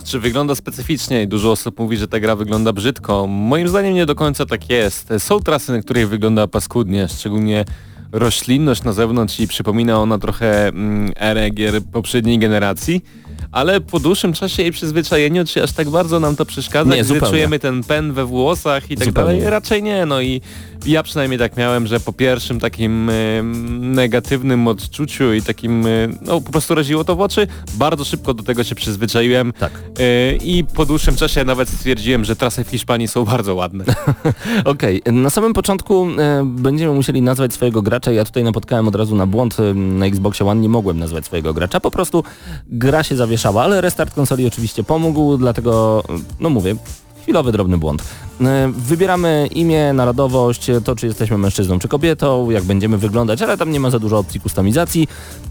Czy 0.04 0.20
wygląda 0.20 0.54
specyficznie 0.54 1.22
i 1.22 1.28
dużo 1.28 1.50
osób 1.50 1.78
mówi, 1.78 1.96
że 1.96 2.08
ta 2.08 2.20
gra 2.20 2.36
wygląda 2.36 2.72
brzydko. 2.72 3.26
Moim 3.26 3.68
zdaniem 3.68 3.94
nie 3.94 4.06
do 4.06 4.14
końca 4.14 4.46
tak 4.46 4.70
jest. 4.70 5.08
Są 5.18 5.40
trasy, 5.40 5.72
na 5.72 5.82
których 5.82 6.08
wygląda 6.08 6.46
paskudnie, 6.46 7.08
szczególnie 7.08 7.64
roślinność 8.12 8.82
na 8.82 8.92
zewnątrz 8.92 9.40
i 9.40 9.48
przypomina 9.48 9.98
ona 9.98 10.18
trochę 10.18 10.68
mm, 10.68 11.12
erę 11.20 11.50
gier 11.50 11.82
poprzedniej 11.92 12.38
generacji, 12.38 13.04
ale 13.52 13.80
po 13.80 14.00
dłuższym 14.00 14.32
czasie 14.32 14.62
i 14.62 14.70
przyzwyczajeniu, 14.72 15.44
czy 15.44 15.62
aż 15.62 15.72
tak 15.72 15.90
bardzo 15.90 16.20
nam 16.20 16.36
to 16.36 16.46
przeszkadza, 16.46 16.90
Nie, 16.90 16.96
gdy 16.96 17.04
zupełnie. 17.04 17.28
czujemy 17.30 17.58
ten 17.58 17.84
pen 17.84 18.12
we 18.12 18.24
włosach 18.24 18.90
i 18.90 18.96
tak 18.96 19.04
Zupełnie. 19.04 19.32
dalej? 19.36 19.50
Raczej 19.50 19.82
nie, 19.82 20.06
no 20.06 20.20
i 20.20 20.40
ja 20.86 21.02
przynajmniej 21.02 21.38
tak 21.38 21.56
miałem, 21.56 21.86
że 21.86 22.00
po 22.00 22.12
pierwszym 22.12 22.60
takim 22.60 23.10
em, 23.10 23.94
negatywnym 23.94 24.68
odczuciu 24.68 25.32
i 25.34 25.42
takim, 25.42 25.86
e, 25.86 25.88
no 26.22 26.40
po 26.40 26.50
prostu 26.52 26.74
raziło 26.74 27.04
to 27.04 27.16
w 27.16 27.20
oczy, 27.20 27.46
bardzo 27.74 28.04
szybko 28.04 28.34
do 28.34 28.42
tego 28.42 28.64
się 28.64 28.74
przyzwyczaiłem 28.74 29.52
Tak. 29.52 29.72
e, 29.98 30.36
i 30.36 30.64
po 30.64 30.86
dłuższym 30.86 31.16
czasie 31.16 31.44
nawet 31.44 31.68
stwierdziłem, 31.68 32.24
że 32.24 32.36
trasy 32.36 32.64
w 32.64 32.68
Hiszpanii 32.68 33.08
są 33.08 33.24
bardzo 33.24 33.54
ładne. 33.54 33.84
Okej, 34.64 35.02
na 35.12 35.30
samym 35.30 35.52
początku 35.52 36.06
e, 36.18 36.42
będziemy 36.44 36.94
musieli 36.94 37.22
nazwać 37.22 37.52
swojego 37.54 37.82
gracza. 37.82 38.12
Ja 38.12 38.24
tutaj 38.24 38.44
napotkałem 38.44 38.88
od 38.88 38.94
razu 38.94 39.16
na 39.16 39.26
błąd. 39.26 39.56
e, 39.60 39.74
Na 39.74 40.06
Xboxie 40.06 40.46
One 40.46 40.60
nie 40.60 40.68
mogłem 40.68 40.98
nazwać 40.98 41.24
swojego 41.26 41.54
gracza. 41.54 41.80
Po 41.80 41.90
prostu 41.90 42.24
gra 42.66 43.02
się 43.02 43.16
zawieszała, 43.16 43.62
ale 43.62 43.80
restart 43.80 44.14
konsoli 44.14 44.46
oczywiście 44.46 44.84
pomógł, 44.84 45.36
dlatego, 45.36 46.02
no 46.40 46.50
mówię, 46.50 46.76
chwilowy 47.22 47.52
drobny 47.52 47.78
błąd. 47.78 48.02
E, 48.40 48.72
Wybieramy 48.76 49.48
imię, 49.54 49.92
narodowość, 49.92 50.70
e, 50.70 50.80
to 50.80 50.96
czy 50.96 51.06
jesteśmy 51.06 51.38
mężczyzną 51.38 51.78
czy 51.78 51.88
kobietą, 51.88 52.50
jak 52.50 52.64
będziemy 52.64 52.98
wyglądać, 52.98 53.42
ale 53.42 53.56
tam 53.56 53.70
nie 53.70 53.80
ma 53.80 53.90
za 53.90 53.98
dużo 53.98 54.18
opcji 54.18 54.40
kustomizacji. 54.40 55.08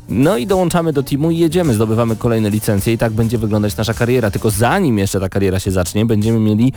No 0.10 0.38
i 0.38 0.48
dołączamy 0.48 0.94
do 0.94 1.04
teamu 1.04 1.32
i 1.32 1.38
jedziemy, 1.38 1.74
zdobywamy 1.74 2.16
kolejne 2.16 2.50
licencje 2.50 2.94
i 2.94 2.98
tak 2.98 3.14
będzie 3.14 3.38
wyglądać 3.38 3.78
nasza 3.78 3.94
kariera. 3.94 4.32
Tylko 4.32 4.50
zanim 4.50 4.98
jeszcze 4.98 5.20
ta 5.20 5.30
kariera 5.30 5.60
się 5.60 5.72
zacznie, 5.72 6.06
będziemy 6.06 6.40
mieli 6.40 6.74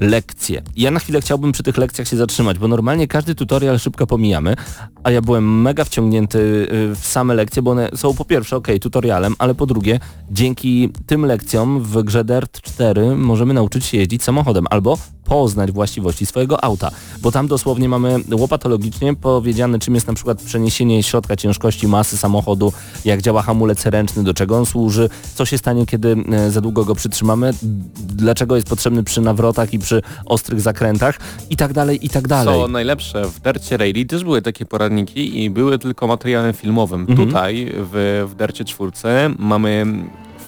lekcje. 0.00 0.62
Ja 0.76 0.90
na 0.90 1.00
chwilę 1.00 1.20
chciałbym 1.20 1.52
przy 1.52 1.62
tych 1.62 1.76
lekcjach 1.76 2.08
się 2.08 2.16
zatrzymać, 2.16 2.58
bo 2.58 2.68
normalnie 2.68 3.08
każdy 3.08 3.34
tutorial 3.34 3.78
szybko 3.78 4.06
pomijamy, 4.06 4.56
a 5.04 5.10
ja 5.10 5.22
byłem 5.22 5.62
mega 5.62 5.84
wciągnięty 5.84 6.38
y, 6.38 6.94
w 6.94 7.06
same 7.06 7.34
lekcje, 7.34 7.62
bo 7.62 7.70
one 7.70 7.88
są 7.94 8.14
po 8.14 8.24
pierwsze 8.24 8.56
ok, 8.56 8.68
tutorialem, 8.80 9.34
ale 9.38 9.54
po 9.54 9.66
drugie 9.66 10.00
dzięki 10.30 10.90
tym 11.06 11.26
lekcjom 11.26 11.80
w 11.80 12.02
grze 12.02 12.24
Dirt 12.24 12.60
4 12.60 13.16
możemy 13.16 13.54
nauczyć 13.54 13.84
się 13.84 13.98
jeździć 13.98 14.22
samochodem 14.22 14.66
albo 14.70 14.98
poznać 15.32 15.72
właściwości 15.72 16.26
swojego 16.26 16.64
auta, 16.64 16.90
bo 17.20 17.32
tam 17.32 17.48
dosłownie 17.48 17.88
mamy 17.88 18.20
łopatologicznie 18.32 19.14
powiedziane 19.14 19.78
czym 19.78 19.94
jest 19.94 20.06
na 20.06 20.14
przykład 20.14 20.42
przeniesienie 20.42 21.02
środka 21.02 21.36
ciężkości 21.36 21.88
masy 21.88 22.16
samochodu, 22.16 22.72
jak 23.04 23.22
działa 23.22 23.42
hamulec 23.42 23.86
ręczny, 23.86 24.24
do 24.24 24.34
czego 24.34 24.58
on 24.58 24.66
służy, 24.66 25.08
co 25.34 25.44
się 25.44 25.58
stanie 25.58 25.86
kiedy 25.86 26.16
e, 26.32 26.50
za 26.50 26.60
długo 26.60 26.84
go 26.84 26.94
przytrzymamy, 26.94 27.54
dlaczego 28.02 28.56
jest 28.56 28.68
potrzebny 28.68 29.04
przy 29.04 29.20
nawrotach 29.20 29.74
i 29.74 29.78
przy 29.78 30.02
ostrych 30.26 30.60
zakrętach 30.60 31.18
i 31.50 31.56
tak 31.56 31.72
dalej, 31.72 32.06
i 32.06 32.08
tak 32.08 32.28
dalej. 32.28 32.60
Co 32.60 32.68
najlepsze, 32.68 33.24
w 33.24 33.40
Dercie 33.40 33.76
Rally 33.76 34.04
też 34.04 34.24
były 34.24 34.42
takie 34.42 34.66
poradniki 34.66 35.42
i 35.44 35.50
były 35.50 35.78
tylko 35.78 36.06
materiałem 36.06 36.52
filmowym. 36.52 37.00
Mhm. 37.00 37.28
Tutaj 37.28 37.72
w, 37.74 38.26
w 38.30 38.34
Dercie 38.34 38.64
4 38.64 38.92
mamy 39.38 39.86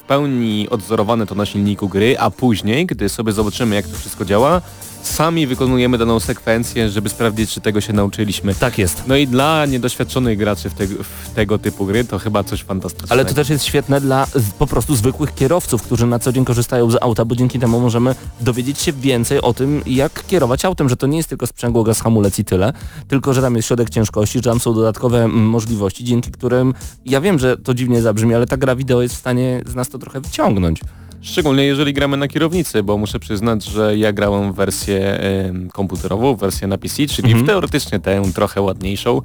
pełni 0.06 0.68
odzorowane 0.70 1.26
to 1.26 1.34
na 1.34 1.46
silniku 1.46 1.88
gry, 1.88 2.18
a 2.18 2.30
później, 2.30 2.86
gdy 2.86 3.08
sobie 3.08 3.32
zobaczymy 3.32 3.76
jak 3.76 3.86
to 3.86 3.96
wszystko 3.96 4.24
działa, 4.24 4.60
sami 5.06 5.46
wykonujemy 5.46 5.98
daną 5.98 6.20
sekwencję, 6.20 6.90
żeby 6.90 7.08
sprawdzić, 7.08 7.50
czy 7.50 7.60
tego 7.60 7.80
się 7.80 7.92
nauczyliśmy. 7.92 8.54
Tak 8.54 8.78
jest. 8.78 9.02
No 9.06 9.16
i 9.16 9.26
dla 9.26 9.66
niedoświadczonych 9.66 10.38
graczy 10.38 10.70
w, 10.70 10.74
tego- 10.74 11.04
w 11.04 11.30
tego 11.34 11.58
typu 11.58 11.86
gry 11.86 12.04
to 12.04 12.18
chyba 12.18 12.44
coś 12.44 12.62
fantastycznego. 12.62 13.12
Ale 13.12 13.24
to 13.24 13.34
też 13.34 13.48
jest 13.48 13.64
świetne 13.64 14.00
dla 14.00 14.26
po 14.58 14.66
prostu 14.66 14.96
zwykłych 14.96 15.34
kierowców, 15.34 15.82
którzy 15.82 16.06
na 16.06 16.18
co 16.18 16.32
dzień 16.32 16.44
korzystają 16.44 16.90
z 16.90 16.96
auta, 17.02 17.24
bo 17.24 17.36
dzięki 17.36 17.58
temu 17.58 17.80
możemy 17.80 18.14
dowiedzieć 18.40 18.78
się 18.80 18.92
więcej 18.92 19.40
o 19.40 19.54
tym, 19.54 19.82
jak 19.86 20.26
kierować 20.26 20.64
autem, 20.64 20.88
że 20.88 20.96
to 20.96 21.06
nie 21.06 21.16
jest 21.16 21.28
tylko 21.28 21.46
sprzęgło, 21.46 21.84
gaz, 21.84 22.00
hamulec 22.00 22.38
i 22.38 22.44
tyle, 22.44 22.72
tylko 23.08 23.34
że 23.34 23.42
tam 23.42 23.56
jest 23.56 23.68
środek 23.68 23.90
ciężkości, 23.90 24.38
że 24.38 24.42
tam 24.42 24.60
są 24.60 24.74
dodatkowe 24.74 25.24
mm, 25.24 25.46
możliwości, 25.48 26.04
dzięki 26.04 26.30
którym 26.30 26.74
ja 27.04 27.20
wiem, 27.20 27.38
że 27.38 27.56
to 27.56 27.74
dziwnie 27.74 28.02
zabrzmi, 28.02 28.34
ale 28.34 28.46
ta 28.46 28.56
gra 28.56 28.76
wideo 28.76 29.02
jest 29.02 29.14
w 29.14 29.18
stanie 29.18 29.62
z 29.66 29.74
nas 29.74 29.88
to 29.88 29.98
trochę 29.98 30.20
wyciągnąć. 30.20 30.80
Szczególnie 31.24 31.64
jeżeli 31.64 31.92
gramy 31.92 32.16
na 32.16 32.28
kierownicy, 32.28 32.82
bo 32.82 32.98
muszę 32.98 33.18
przyznać, 33.18 33.64
że 33.64 33.96
ja 33.98 34.12
grałem 34.12 34.52
w 34.52 34.56
wersję 34.56 35.20
em, 35.20 35.70
komputerową, 35.70 36.36
wersję 36.36 36.68
na 36.68 36.78
PC, 36.78 37.06
czyli 37.06 37.28
Mhm. 37.28 37.44
w 37.44 37.46
teoretycznie 37.48 38.00
tę 38.00 38.22
trochę 38.34 38.60
ładniejszą 38.62 39.20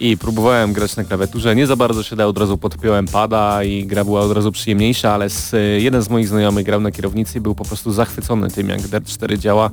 i 0.00 0.16
próbowałem 0.16 0.72
grać 0.72 0.96
na 0.96 1.04
klawiaturze. 1.04 1.56
Nie 1.56 1.66
za 1.66 1.76
bardzo 1.76 2.02
się 2.02 2.16
da, 2.16 2.26
od 2.26 2.38
razu 2.38 2.58
podpiąłem 2.58 3.06
pada 3.06 3.64
i 3.64 3.86
gra 3.86 4.04
była 4.04 4.20
od 4.20 4.32
razu 4.32 4.52
przyjemniejsza, 4.52 5.12
ale 5.12 5.30
z, 5.30 5.52
jeden 5.82 6.02
z 6.02 6.08
moich 6.08 6.28
znajomych 6.28 6.66
grał 6.66 6.80
na 6.80 6.90
kierownicy 6.90 7.38
i 7.38 7.40
był 7.40 7.54
po 7.54 7.64
prostu 7.64 7.92
zachwycony 7.92 8.50
tym, 8.50 8.68
jak 8.68 8.80
Dirt 8.80 9.08
4 9.08 9.38
działa. 9.38 9.70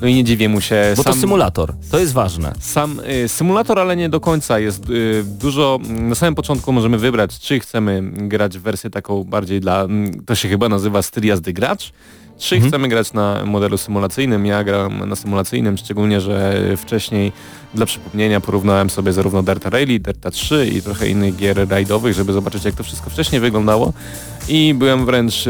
No 0.00 0.06
i 0.06 0.14
nie 0.14 0.24
dziwię 0.24 0.48
mu 0.48 0.60
się. 0.60 0.94
Bo 0.96 1.04
to 1.04 1.10
sam- 1.10 1.20
symulator, 1.20 1.74
to 1.90 1.98
jest 1.98 2.12
ważne. 2.12 2.52
sam 2.60 3.00
y, 3.24 3.28
symulator, 3.28 3.78
ale 3.78 3.96
nie 3.96 4.08
do 4.08 4.20
końca. 4.20 4.58
Jest 4.58 4.90
y, 4.90 5.24
dużo, 5.24 5.78
na 5.88 6.14
samym 6.14 6.34
początku 6.34 6.72
możemy 6.72 6.98
wybrać, 6.98 7.38
czy 7.38 7.60
chcemy 7.60 8.02
grać 8.12 8.58
w 8.58 8.62
wersję 8.62 8.90
taką 8.90 9.24
bardziej 9.24 9.60
dla, 9.60 9.82
mm, 9.82 10.24
to 10.24 10.34
się 10.34 10.48
chyba 10.48 10.68
nazywa 10.68 11.02
styl 11.02 11.26
jazdy 11.26 11.52
gracz, 11.52 11.92
czy 12.38 12.54
Mhm. 12.54 12.70
chcemy 12.70 12.88
grać 12.88 13.12
na 13.12 13.44
modelu 13.44 13.76
symulacyjnym. 13.78 14.46
Ja 14.46 14.64
gram 14.64 15.08
na 15.08 15.16
symulacyjnym, 15.16 15.76
szczególnie, 15.76 16.20
że 16.20 16.60
wcześniej 16.76 17.32
dla 17.74 17.86
przypomnienia 17.86 18.40
porównałem 18.40 18.90
sobie 18.90 19.12
zarówno 19.12 19.42
Delta 19.42 19.70
Rally, 19.70 20.00
Delta 20.00 20.30
3 20.30 20.66
i 20.74 20.82
trochę 20.82 21.08
innych 21.08 21.36
gier 21.36 21.68
rajdowych, 21.68 22.14
żeby 22.14 22.32
zobaczyć 22.32 22.64
jak 22.64 22.74
to 22.74 22.82
wszystko 22.84 23.10
wcześniej 23.10 23.40
wyglądało 23.40 23.92
i 24.48 24.74
byłem 24.74 25.06
wręcz 25.06 25.44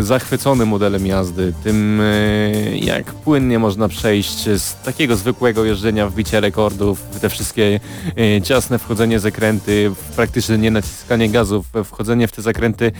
zachwycony 0.00 0.66
modelem 0.66 1.06
jazdy, 1.06 1.52
tym 1.64 2.00
y, 2.00 2.78
jak 2.82 3.04
płynnie 3.04 3.58
można 3.58 3.88
przejść 3.88 4.44
z 4.44 4.82
takiego 4.82 5.16
zwykłego 5.16 5.64
jeżdżenia 5.64 6.08
w 6.08 6.14
bicie 6.14 6.40
rekordów, 6.40 7.02
te 7.20 7.28
wszystkie 7.28 7.80
y, 8.18 8.40
ciasne 8.42 8.78
wchodzenie 8.78 9.20
zakręty, 9.20 9.90
praktycznie 10.16 10.58
nie 10.58 10.70
naciskanie 10.70 11.28
gazów, 11.28 11.66
wchodzenie 11.84 12.28
w 12.28 12.32
te 12.32 12.42
zakręty 12.42 12.92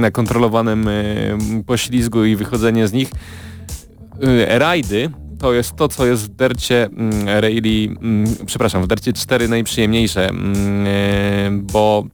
na 0.00 0.10
kontrolowanym 0.10 0.88
y, 0.88 1.38
poślizgu 1.66 2.24
i 2.24 2.36
wychodzenie 2.36 2.88
z 2.88 2.92
nich. 2.92 3.10
Rajdy 4.48 5.10
to 5.40 5.52
jest 5.52 5.76
to, 5.76 5.88
co 5.88 6.06
jest 6.06 6.24
w 6.24 6.28
dercie 6.28 6.84
mm, 6.84 7.28
Rally, 7.28 7.96
mm, 8.02 8.36
przepraszam, 8.46 8.82
w 8.82 8.86
dercie 8.86 9.12
4 9.12 9.48
najprzyjemniejsze, 9.48 10.28
mm, 10.28 10.86
e, 10.86 11.50
bo 11.72 12.04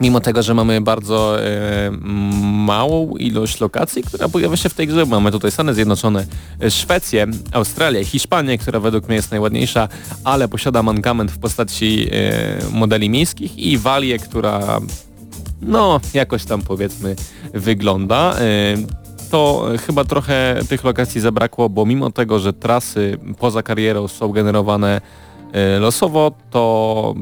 mimo 0.00 0.20
tego, 0.20 0.42
że 0.42 0.54
mamy 0.54 0.80
bardzo 0.80 1.44
e, 1.44 1.90
małą 2.42 3.16
ilość 3.16 3.60
lokacji, 3.60 4.02
która 4.02 4.28
pojawia 4.28 4.56
się 4.56 4.68
w 4.68 4.74
tej 4.74 4.86
grze, 4.86 5.06
mamy 5.06 5.30
tutaj 5.30 5.50
Stany 5.50 5.74
Zjednoczone, 5.74 6.26
e, 6.62 6.70
Szwecję, 6.70 7.26
Australię, 7.52 8.04
Hiszpanię, 8.04 8.58
która 8.58 8.80
według 8.80 9.08
mnie 9.08 9.16
jest 9.16 9.30
najładniejsza, 9.30 9.88
ale 10.24 10.48
posiada 10.48 10.82
mankament 10.82 11.30
w 11.30 11.38
postaci 11.38 12.08
e, 12.12 12.58
modeli 12.72 13.10
miejskich 13.10 13.58
i 13.58 13.78
Walię, 13.78 14.18
która 14.18 14.80
no 15.62 16.00
jakoś 16.14 16.44
tam 16.44 16.62
powiedzmy 16.62 17.16
wygląda. 17.54 18.34
E, 18.38 18.76
to 19.30 19.68
chyba 19.86 20.04
trochę 20.04 20.60
tych 20.68 20.84
lokacji 20.84 21.20
zabrakło, 21.20 21.68
bo 21.68 21.86
mimo 21.86 22.10
tego, 22.10 22.38
że 22.38 22.52
trasy 22.52 23.18
poza 23.38 23.62
karierą 23.62 24.08
są 24.08 24.28
generowane 24.28 25.00
e, 25.52 25.78
losowo, 25.78 26.32
to 26.50 27.14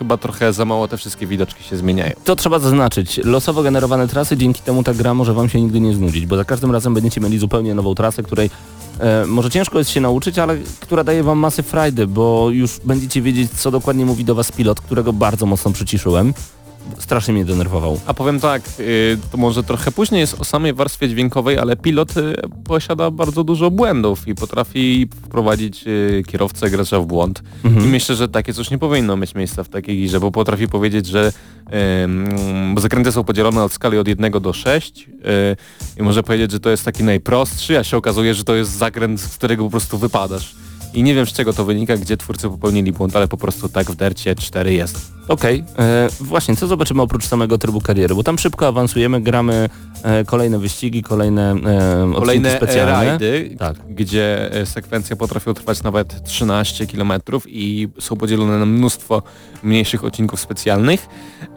chyba 0.00 0.16
trochę 0.16 0.52
za 0.52 0.64
mało 0.64 0.88
te 0.88 0.96
wszystkie 0.96 1.26
widoczki 1.26 1.64
się 1.64 1.76
zmieniają. 1.76 2.12
To 2.24 2.36
trzeba 2.36 2.58
zaznaczyć. 2.58 3.20
Losowo 3.24 3.62
generowane 3.62 4.08
trasy, 4.08 4.36
dzięki 4.36 4.62
temu 4.62 4.82
ta 4.82 4.94
gra 4.94 5.14
może 5.14 5.34
wam 5.34 5.48
się 5.48 5.60
nigdy 5.60 5.80
nie 5.80 5.94
znudzić, 5.94 6.26
bo 6.26 6.36
za 6.36 6.44
każdym 6.44 6.70
razem 6.72 6.94
będziecie 6.94 7.20
mieli 7.20 7.38
zupełnie 7.38 7.74
nową 7.74 7.94
trasę, 7.94 8.22
której 8.22 8.50
e, 8.98 9.26
może 9.26 9.50
ciężko 9.50 9.78
jest 9.78 9.90
się 9.90 10.00
nauczyć, 10.00 10.38
ale 10.38 10.56
która 10.80 11.04
daje 11.04 11.22
wam 11.22 11.38
masę 11.38 11.62
frajdy, 11.62 12.06
bo 12.06 12.50
już 12.50 12.80
będziecie 12.84 13.22
wiedzieć, 13.22 13.50
co 13.50 13.70
dokładnie 13.70 14.06
mówi 14.06 14.24
do 14.24 14.34
was 14.34 14.52
pilot, 14.52 14.80
którego 14.80 15.12
bardzo 15.12 15.46
mocno 15.46 15.70
przyciszyłem. 15.70 16.34
Strasznie 16.98 17.34
mnie 17.34 17.44
denerwował. 17.44 18.00
A 18.06 18.14
powiem 18.14 18.40
tak, 18.40 18.62
y, 18.80 19.18
to 19.32 19.38
może 19.38 19.62
trochę 19.62 19.92
później 19.92 20.20
jest 20.20 20.40
o 20.40 20.44
samej 20.44 20.72
warstwie 20.72 21.08
dźwiękowej, 21.08 21.58
ale 21.58 21.76
pilot 21.76 22.16
y, 22.16 22.34
posiada 22.64 23.10
bardzo 23.10 23.44
dużo 23.44 23.70
błędów 23.70 24.28
i 24.28 24.34
potrafi 24.34 25.08
wprowadzić 25.24 25.86
y, 25.86 26.22
kierowcę, 26.26 26.70
gracza 26.70 27.00
w 27.00 27.06
błąd. 27.06 27.42
Mhm. 27.64 27.84
I 27.86 27.88
myślę, 27.88 28.14
że 28.16 28.28
takie 28.28 28.54
coś 28.54 28.70
nie 28.70 28.78
powinno 28.78 29.16
mieć 29.16 29.34
miejsca 29.34 29.64
w 29.64 29.68
takiej 29.68 30.06
grze, 30.06 30.20
bo 30.20 30.30
potrafi 30.30 30.68
powiedzieć, 30.68 31.06
że 31.06 31.32
bo 32.74 32.80
zakręty 32.80 33.12
są 33.12 33.24
podzielone 33.24 33.64
od 33.64 33.72
skali 33.72 33.98
od 33.98 34.08
1 34.08 34.32
do 34.32 34.52
6 34.52 35.08
y, 35.08 36.00
i 36.00 36.02
może 36.02 36.22
powiedzieć, 36.22 36.50
że 36.50 36.60
to 36.60 36.70
jest 36.70 36.84
taki 36.84 37.04
najprostszy, 37.04 37.78
a 37.78 37.84
się 37.84 37.96
okazuje, 37.96 38.34
że 38.34 38.44
to 38.44 38.54
jest 38.54 38.70
zakręt, 38.70 39.20
z 39.20 39.36
którego 39.36 39.64
po 39.64 39.70
prostu 39.70 39.98
wypadasz. 39.98 40.54
I 40.94 41.02
nie 41.02 41.14
wiem 41.14 41.26
z 41.26 41.32
czego 41.32 41.52
to 41.52 41.64
wynika, 41.64 41.96
gdzie 41.96 42.16
twórcy 42.16 42.48
popełnili 42.48 42.92
błąd, 42.92 43.16
ale 43.16 43.28
po 43.28 43.36
prostu 43.36 43.68
tak 43.68 43.90
w 43.90 43.94
dercie 43.96 44.34
4 44.34 44.72
jest. 44.74 45.12
Okej, 45.28 45.64
e, 45.78 46.08
właśnie, 46.20 46.56
co 46.56 46.66
zobaczymy 46.66 47.02
oprócz 47.02 47.26
samego 47.26 47.58
trybu 47.58 47.80
kariery, 47.80 48.14
bo 48.14 48.22
tam 48.22 48.38
szybko 48.38 48.66
awansujemy, 48.66 49.20
gramy 49.20 49.68
e, 50.02 50.24
kolejne 50.24 50.58
wyścigi, 50.58 51.02
kolejne 51.02 51.50
e, 51.52 52.12
Kolejne 52.14 52.48
odcinki 52.48 52.66
specjalne. 52.66 52.92
rajdy, 53.10 53.56
Tak. 53.58 53.76
gdzie 53.90 54.52
e, 54.54 54.66
sekwencje 54.66 55.16
potrafią 55.16 55.54
trwać 55.54 55.82
nawet 55.82 56.24
13 56.24 56.86
km 56.86 57.12
i 57.46 57.88
są 57.98 58.16
podzielone 58.16 58.58
na 58.58 58.66
mnóstwo 58.66 59.22
mniejszych 59.62 60.04
odcinków 60.04 60.40
specjalnych, 60.40 61.06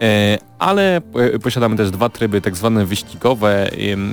e, 0.01 0.37
ale 0.59 0.97
e, 0.97 1.39
posiadamy 1.39 1.75
też 1.77 1.91
dwa 1.91 2.09
tryby 2.09 2.41
tak 2.41 2.55
zwane 2.55 2.85
wyścigowe, 2.85 3.69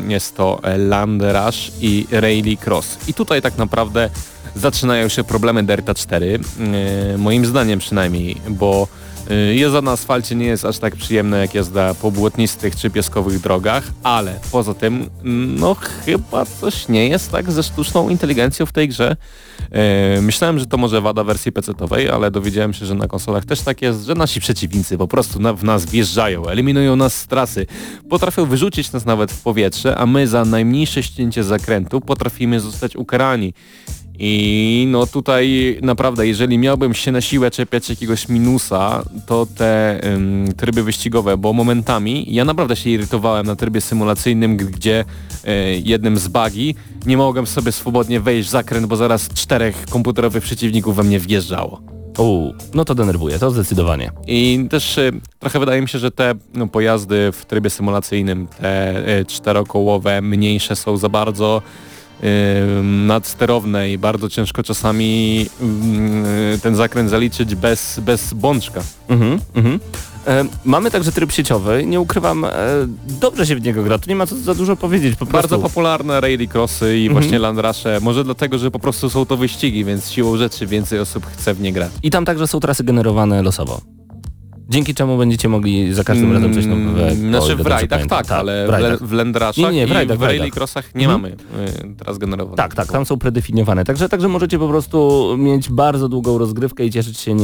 jest 0.08 0.36
to 0.36 0.60
e, 0.62 0.78
Land 0.78 1.22
Rush 1.22 1.70
i 1.80 2.06
Rally 2.10 2.56
Cross. 2.66 2.98
I 3.08 3.14
tutaj 3.14 3.42
tak 3.42 3.58
naprawdę 3.58 4.10
zaczynają 4.54 5.08
się 5.08 5.24
problemy 5.24 5.62
Delta 5.62 5.94
4, 5.94 6.40
e, 7.14 7.18
moim 7.18 7.46
zdaniem 7.46 7.78
przynajmniej, 7.78 8.36
bo 8.48 8.88
Y, 9.30 9.54
Jazda 9.54 9.82
na 9.82 9.92
asfalcie 9.92 10.34
nie 10.34 10.46
jest 10.46 10.64
aż 10.64 10.78
tak 10.78 10.96
przyjemna 10.96 11.38
jak 11.38 11.54
jazda 11.54 11.94
po 11.94 12.10
błotnistych 12.10 12.76
czy 12.76 12.90
pieskowych 12.90 13.40
drogach, 13.40 13.84
ale 14.02 14.40
poza 14.52 14.74
tym, 14.74 15.10
mm, 15.24 15.58
no 15.58 15.74
chyba 15.74 16.46
coś 16.46 16.88
nie 16.88 17.08
jest 17.08 17.32
tak 17.32 17.52
ze 17.52 17.62
sztuczną 17.62 18.08
inteligencją 18.08 18.66
w 18.66 18.72
tej 18.72 18.88
grze. 18.88 19.16
E, 19.70 20.20
Myślałem, 20.20 20.58
że 20.58 20.66
to 20.66 20.76
może 20.76 21.00
wada 21.00 21.24
wersji 21.24 21.52
PC-owej, 21.52 22.08
ale 22.08 22.30
dowiedziałem 22.30 22.72
się, 22.72 22.86
że 22.86 22.94
na 22.94 23.08
konsolach 23.08 23.44
też 23.44 23.60
tak 23.60 23.82
jest, 23.82 24.04
że 24.04 24.14
nasi 24.14 24.40
przeciwnicy 24.40 24.98
po 24.98 25.08
prostu 25.08 25.40
na, 25.40 25.52
w 25.52 25.64
nas 25.64 25.86
wjeżdżają, 25.86 26.46
eliminują 26.46 26.96
nas 26.96 27.14
z 27.14 27.26
trasy, 27.26 27.66
potrafią 28.08 28.46
wyrzucić 28.46 28.92
nas 28.92 29.06
nawet 29.06 29.32
w 29.32 29.42
powietrze, 29.42 29.96
a 29.96 30.06
my 30.06 30.28
za 30.28 30.44
najmniejsze 30.44 31.02
ścięcie 31.02 31.44
zakrętu 31.44 32.00
potrafimy 32.00 32.60
zostać 32.60 32.96
ukarani. 32.96 33.54
I 34.22 34.86
no 34.90 35.06
tutaj 35.06 35.78
naprawdę, 35.82 36.26
jeżeli 36.26 36.58
miałbym 36.58 36.94
się 36.94 37.12
na 37.12 37.20
siłę 37.20 37.50
czepiać 37.50 37.90
jakiegoś 37.90 38.28
minusa, 38.28 39.02
to 39.26 39.46
te 39.56 40.00
ym, 40.14 40.52
tryby 40.56 40.82
wyścigowe, 40.82 41.36
bo 41.36 41.52
momentami 41.52 42.26
ja 42.28 42.44
naprawdę 42.44 42.76
się 42.76 42.90
irytowałem 42.90 43.46
na 43.46 43.56
trybie 43.56 43.80
symulacyjnym, 43.80 44.56
gdzie 44.56 45.04
y, 45.44 45.82
jednym 45.84 46.18
z 46.18 46.28
bugi 46.28 46.74
nie 47.06 47.16
mogłem 47.16 47.46
sobie 47.46 47.72
swobodnie 47.72 48.20
wejść 48.20 48.48
w 48.48 48.52
zakręt, 48.52 48.86
bo 48.86 48.96
zaraz 48.96 49.28
czterech 49.28 49.86
komputerowych 49.90 50.44
przeciwników 50.44 50.96
we 50.96 51.02
mnie 51.02 51.20
wjeżdżało. 51.20 51.80
U, 52.18 52.52
no 52.74 52.84
to 52.84 52.94
denerwuje, 52.94 53.38
to 53.38 53.50
zdecydowanie. 53.50 54.10
I 54.26 54.66
też 54.70 54.98
y, 54.98 55.12
trochę 55.38 55.58
wydaje 55.58 55.82
mi 55.82 55.88
się, 55.88 55.98
że 55.98 56.10
te 56.10 56.34
no, 56.54 56.66
pojazdy 56.68 57.32
w 57.32 57.44
trybie 57.44 57.70
symulacyjnym, 57.70 58.46
te 58.46 58.98
y, 59.18 59.24
czterokołowe, 59.24 60.22
mniejsze 60.22 60.76
są 60.76 60.96
za 60.96 61.08
bardzo 61.08 61.62
nadsterowne 62.82 63.90
i 63.92 63.98
bardzo 63.98 64.28
ciężko 64.28 64.62
czasami 64.62 65.46
ten 66.62 66.76
zakręt 66.76 67.10
zaliczyć 67.10 67.54
bez, 67.54 68.00
bez 68.00 68.34
bączka. 68.34 68.80
Mhm, 69.08 69.40
mhm. 69.54 69.80
E, 70.26 70.44
mamy 70.64 70.90
także 70.90 71.12
tryb 71.12 71.32
sieciowy, 71.32 71.86
nie 71.86 72.00
ukrywam, 72.00 72.44
e, 72.44 72.50
dobrze 73.20 73.46
się 73.46 73.56
w 73.56 73.62
niego 73.62 73.82
gra, 73.82 73.98
tu 73.98 74.08
nie 74.10 74.16
ma 74.16 74.26
co 74.26 74.36
za 74.36 74.54
dużo 74.54 74.76
powiedzieć, 74.76 75.16
po 75.16 75.26
Bardzo 75.26 75.48
prostu. 75.48 75.68
popularne 75.68 76.20
rally 76.20 76.48
crossy 76.54 76.98
i 76.98 77.06
Mhm. 77.06 77.12
właśnie 77.22 77.38
land 77.38 77.58
rushe, 77.58 77.98
może 78.02 78.24
dlatego, 78.24 78.58
że 78.58 78.70
po 78.70 78.78
prostu 78.78 79.10
są 79.10 79.26
to 79.26 79.36
wyścigi, 79.36 79.84
więc 79.84 80.10
siłą 80.10 80.36
rzeczy 80.36 80.66
więcej 80.66 80.98
osób 80.98 81.26
chce 81.26 81.54
w 81.54 81.60
nie 81.60 81.72
grać. 81.72 81.90
I 82.02 82.10
tam 82.10 82.24
także 82.24 82.46
są 82.46 82.60
trasy 82.60 82.84
generowane 82.84 83.42
losowo. 83.42 83.80
Dzięki 84.70 84.94
czemu 84.94 85.18
będziecie 85.18 85.48
mogli 85.48 85.94
za 85.94 86.04
każdym 86.04 86.32
razem 86.32 86.54
coś 86.54 86.66
nowego. 86.66 87.14
Znaczy 87.14 87.56
w 87.56 87.66
rajdach 87.66 87.98
pamiętam. 87.98 88.18
tak, 88.18 88.30
ale 88.32 88.66
w 88.66 88.70
le, 88.70 88.96
w 89.00 89.12
land 89.12 89.36
rushach 89.36 89.56
Nie, 89.56 89.70
nie, 89.72 89.86
w 89.86 89.90
i 89.90 89.92
rajdach, 89.92 90.16
w 90.16 90.20
w 90.20 90.22
rally 90.22 90.38
rajdach. 90.38 90.54
crossach 90.54 90.94
nie 90.94 91.04
Mhm. 91.04 91.22
mamy 91.22 91.36
y, 91.92 91.94
teraz 91.98 92.18
generowanych. 92.18 92.56
Tak, 92.56 92.74
tak, 92.74 92.92
tam 92.92 93.06
są 93.06 93.18
predefiniowane. 93.18 93.84
Także, 93.84 94.08
także 94.08 94.28
możecie 94.28 94.58
po 94.58 94.68
prostu 94.68 95.24
mieć 95.38 95.68
bardzo 95.70 96.08
długą 96.08 96.38
rozgrywkę 96.38 96.84
i 96.84 96.90
cieszyć 96.90 97.18
się 97.18 97.34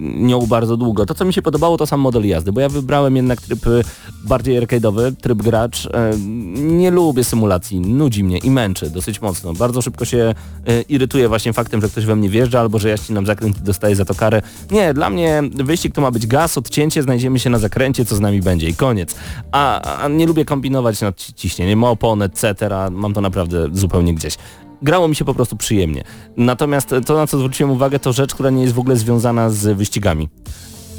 nią 0.00 0.46
bardzo 0.46 0.76
długo. 0.76 1.06
To, 1.06 1.14
co 1.14 1.24
mi 1.24 1.32
się 1.32 1.42
podobało, 1.42 1.76
to 1.76 1.86
sam 1.86 2.00
model 2.00 2.26
jazdy, 2.26 2.52
bo 2.52 2.60
ja 2.60 2.68
wybrałem 2.68 3.16
jednak 3.16 3.40
tryb 3.42 3.66
y, 3.66 3.82
bardziej 4.24 4.60
arcade'owy, 4.62 5.12
tryb 5.22 5.42
gracz. 5.42 5.86
E, 5.86 6.10
Nie 6.56 6.90
lubię 6.90 7.24
symulacji, 7.24 7.80
nudzi 7.80 8.24
mnie 8.24 8.38
i 8.38 8.50
męczy 8.50 8.90
dosyć 8.90 9.20
mocno. 9.20 9.52
Bardzo 9.52 9.82
szybko 9.82 10.04
się 10.04 10.34
e, 10.66 10.80
irytuję 10.82 11.28
właśnie 11.28 11.52
faktem, 11.52 11.80
że 11.80 11.88
ktoś 11.88 12.04
we 12.04 12.16
mnie 12.16 12.28
wjeżdża 12.28 12.60
albo 12.60 12.78
że 12.78 12.88
ja 12.88 12.96
ścinam 12.96 13.26
zakręt 13.26 13.58
i 13.58 13.60
dostaję 13.60 13.96
za 13.96 14.04
to 14.04 14.14
karę. 14.14 14.42
Nie, 14.70 14.94
dla 14.94 15.10
mnie 15.10 15.42
wyścig 15.54 15.94
to 15.94 16.00
ma 16.00 16.10
być 16.10 16.26
gaz, 16.26 16.47
odcięcie, 16.56 17.02
znajdziemy 17.02 17.38
się 17.38 17.50
na 17.50 17.58
zakręcie, 17.58 18.04
co 18.04 18.16
z 18.16 18.20
nami 18.20 18.42
będzie 18.42 18.68
i 18.68 18.74
koniec. 18.74 19.14
A, 19.52 19.80
a 20.02 20.08
nie 20.08 20.26
lubię 20.26 20.44
kombinować 20.44 21.00
nad 21.00 21.16
ci- 21.16 21.34
ciśnieniem 21.34 21.84
opon, 21.84 22.22
etc. 22.22 22.54
Mam 22.90 23.14
to 23.14 23.20
naprawdę 23.20 23.66
zupełnie 23.72 24.14
gdzieś 24.14 24.36
grało 24.82 25.08
mi 25.08 25.16
się 25.16 25.24
po 25.24 25.34
prostu 25.34 25.56
przyjemnie. 25.56 26.04
Natomiast 26.36 26.94
to, 27.06 27.14
na 27.16 27.26
co 27.26 27.38
zwróciłem 27.38 27.70
uwagę, 27.72 27.98
to 27.98 28.12
rzecz, 28.12 28.34
która 28.34 28.50
nie 28.50 28.62
jest 28.62 28.74
w 28.74 28.78
ogóle 28.78 28.96
związana 28.96 29.50
z 29.50 29.76
wyścigami. 29.76 30.28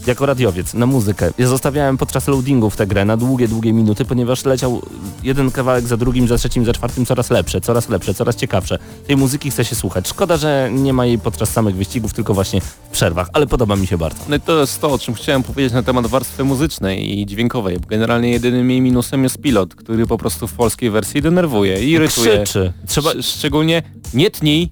Jako 0.08 0.26
radiowiec 0.26 0.74
na 0.74 0.86
muzykę. 0.86 1.32
Ja 1.38 1.48
zostawiałem 1.48 1.98
podczas 1.98 2.28
loadingów 2.28 2.76
tę 2.76 2.88
grę 2.88 3.06
na 3.06 3.18
długie, 3.18 3.48
długie 3.48 3.74
minuty, 3.74 4.06
ponieważ 4.06 4.46
leciał 4.46 4.82
jeden 5.24 5.52
kawałek 5.52 5.88
za 5.88 5.98
drugim, 5.98 6.28
za 6.28 6.38
trzecim, 6.38 6.66
za 6.66 6.74
czwartym, 6.74 7.06
coraz 7.06 7.30
lepsze, 7.30 7.62
coraz 7.62 7.90
lepsze, 7.90 8.14
coraz 8.14 8.36
ciekawsze. 8.36 8.80
Tej 9.08 9.18
muzyki 9.18 9.52
chce 9.52 9.66
się 9.66 9.76
słuchać. 9.76 10.08
Szkoda, 10.08 10.38
że 10.38 10.70
nie 10.74 10.94
ma 10.94 11.06
jej 11.06 11.20
podczas 11.20 11.50
samych 11.50 11.76
wyścigów, 11.76 12.14
tylko 12.14 12.34
właśnie 12.34 12.62
w 12.62 12.76
przerwach, 12.92 13.30
ale 13.34 13.48
podoba 13.48 13.76
mi 13.76 13.88
się 13.88 13.98
bardzo. 13.98 14.20
No 14.30 14.36
i 14.36 14.40
to 14.40 14.60
jest 14.60 14.82
to, 14.82 14.92
o 14.92 15.00
czym 15.00 15.14
chciałem 15.14 15.44
powiedzieć 15.44 15.74
na 15.74 15.84
temat 15.84 16.08
warstwy 16.08 16.44
muzycznej 16.44 17.20
i 17.20 17.26
dźwiękowej. 17.26 17.78
Generalnie 17.88 18.30
jedynym 18.32 18.72
jej 18.72 18.82
minusem 18.82 19.24
jest 19.24 19.38
pilot, 19.38 19.76
który 19.76 20.08
po 20.08 20.18
prostu 20.18 20.48
w 20.48 20.54
polskiej 20.54 20.90
wersji 20.90 21.22
denerwuje 21.22 21.84
i 21.86 21.90
irytuje. 21.92 22.44
Krzyczy. 22.44 22.74
Trzeba... 22.88 23.12
Sz- 23.12 23.26
Szczególnie 23.40 23.84
nie 24.14 24.32
tnij, 24.32 24.70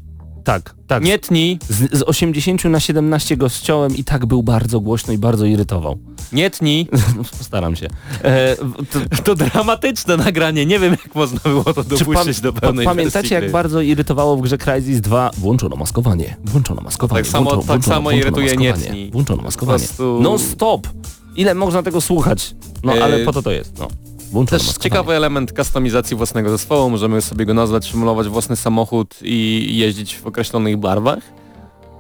Tak, 0.48 0.76
tak. 0.88 1.04
nie 1.04 1.20
tnij, 1.20 1.60
Z, 1.70 1.98
z 1.98 2.04
80 2.04 2.64
na 2.66 2.80
17 2.80 3.38
go 3.38 3.50
ściąłem 3.50 3.96
i 3.96 4.04
tak 4.04 4.26
był 4.26 4.44
bardzo 4.44 4.80
głośno 4.80 5.14
i 5.14 5.18
bardzo 5.18 5.46
irytował. 5.46 5.98
nie 6.32 6.50
tnij. 6.50 6.88
Postaram 7.38 7.76
się. 7.76 7.88
E, 8.24 8.56
to, 8.56 9.00
To 9.24 9.36
dramatyczne 9.36 10.18
nagranie, 10.18 10.66
nie 10.66 10.80
wiem 10.80 10.92
jak 10.92 11.16
można 11.16 11.40
było 11.44 11.64
to 11.64 11.84
dopuścić 11.84 12.42
do 12.42 12.54
pełnej 12.54 12.86
pamiętacie 12.86 13.36
jak 13.36 13.52
bardzo 13.52 13.82
irytowało 13.82 14.38
w 14.38 14.42
grze 14.42 14.58
Crysis 14.58 15.02
2 15.02 15.32
włączono 15.38 15.76
maskowanie, 15.76 16.36
włączono 16.46 16.82
maskowanie, 16.82 17.24
Tak 17.24 17.32
samo- 17.32 17.44
włączono, 17.50 17.74
tak 17.74 17.86
samo 17.86 18.12
irytuje 18.12 18.56
nie 18.56 18.74
tnij. 18.74 19.12
Włączono 19.12 19.42
maskowanie. 19.44 19.80
prostu- 19.80 20.20
No 20.22 20.38
stop! 20.40 20.88
Ile 21.36 21.56
można 21.56 21.84
tego 21.84 22.02
słuchać? 22.02 22.56
No 22.84 22.96
E, 22.98 23.04
ale 23.04 23.20
po 23.20 23.34
to 23.34 23.42
to 23.42 23.52
jest, 23.52 23.80
no. 23.80 23.88
Włączono 24.32 24.60
Też 24.60 24.78
ciekawy 24.78 25.14
element 25.14 25.54
kustomizacji 25.54 26.18
własnego 26.18 26.50
zespołu, 26.50 26.90
możemy 26.90 27.22
sobie 27.22 27.46
go 27.46 27.54
nazwać, 27.54 27.86
simulować 27.86 28.28
własny 28.28 28.56
samochód 28.56 29.16
i 29.22 29.70
jeździć 29.78 30.18
w 30.18 30.28
określonych 30.28 30.78
barwach. 30.78 31.20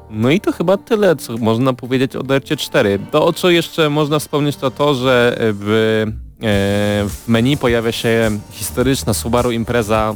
No 0.09 0.29
i 0.29 0.41
to 0.41 0.51
chyba 0.51 0.77
tyle, 0.77 1.15
co 1.15 1.37
można 1.37 1.73
powiedzieć 1.73 2.15
o 2.15 2.23
Dercie 2.23 2.57
4. 2.57 2.99
To 3.11 3.25
o 3.25 3.33
co 3.33 3.49
jeszcze 3.49 3.89
można 3.89 4.19
wspomnieć 4.19 4.55
to 4.55 4.71
to, 4.71 4.95
że 4.95 5.37
w, 5.39 6.03
e, 6.07 7.07
w 7.09 7.23
menu 7.27 7.57
pojawia 7.57 7.91
się 7.91 8.39
historyczna 8.51 9.13
Subaru 9.13 9.51
Impreza 9.51 10.15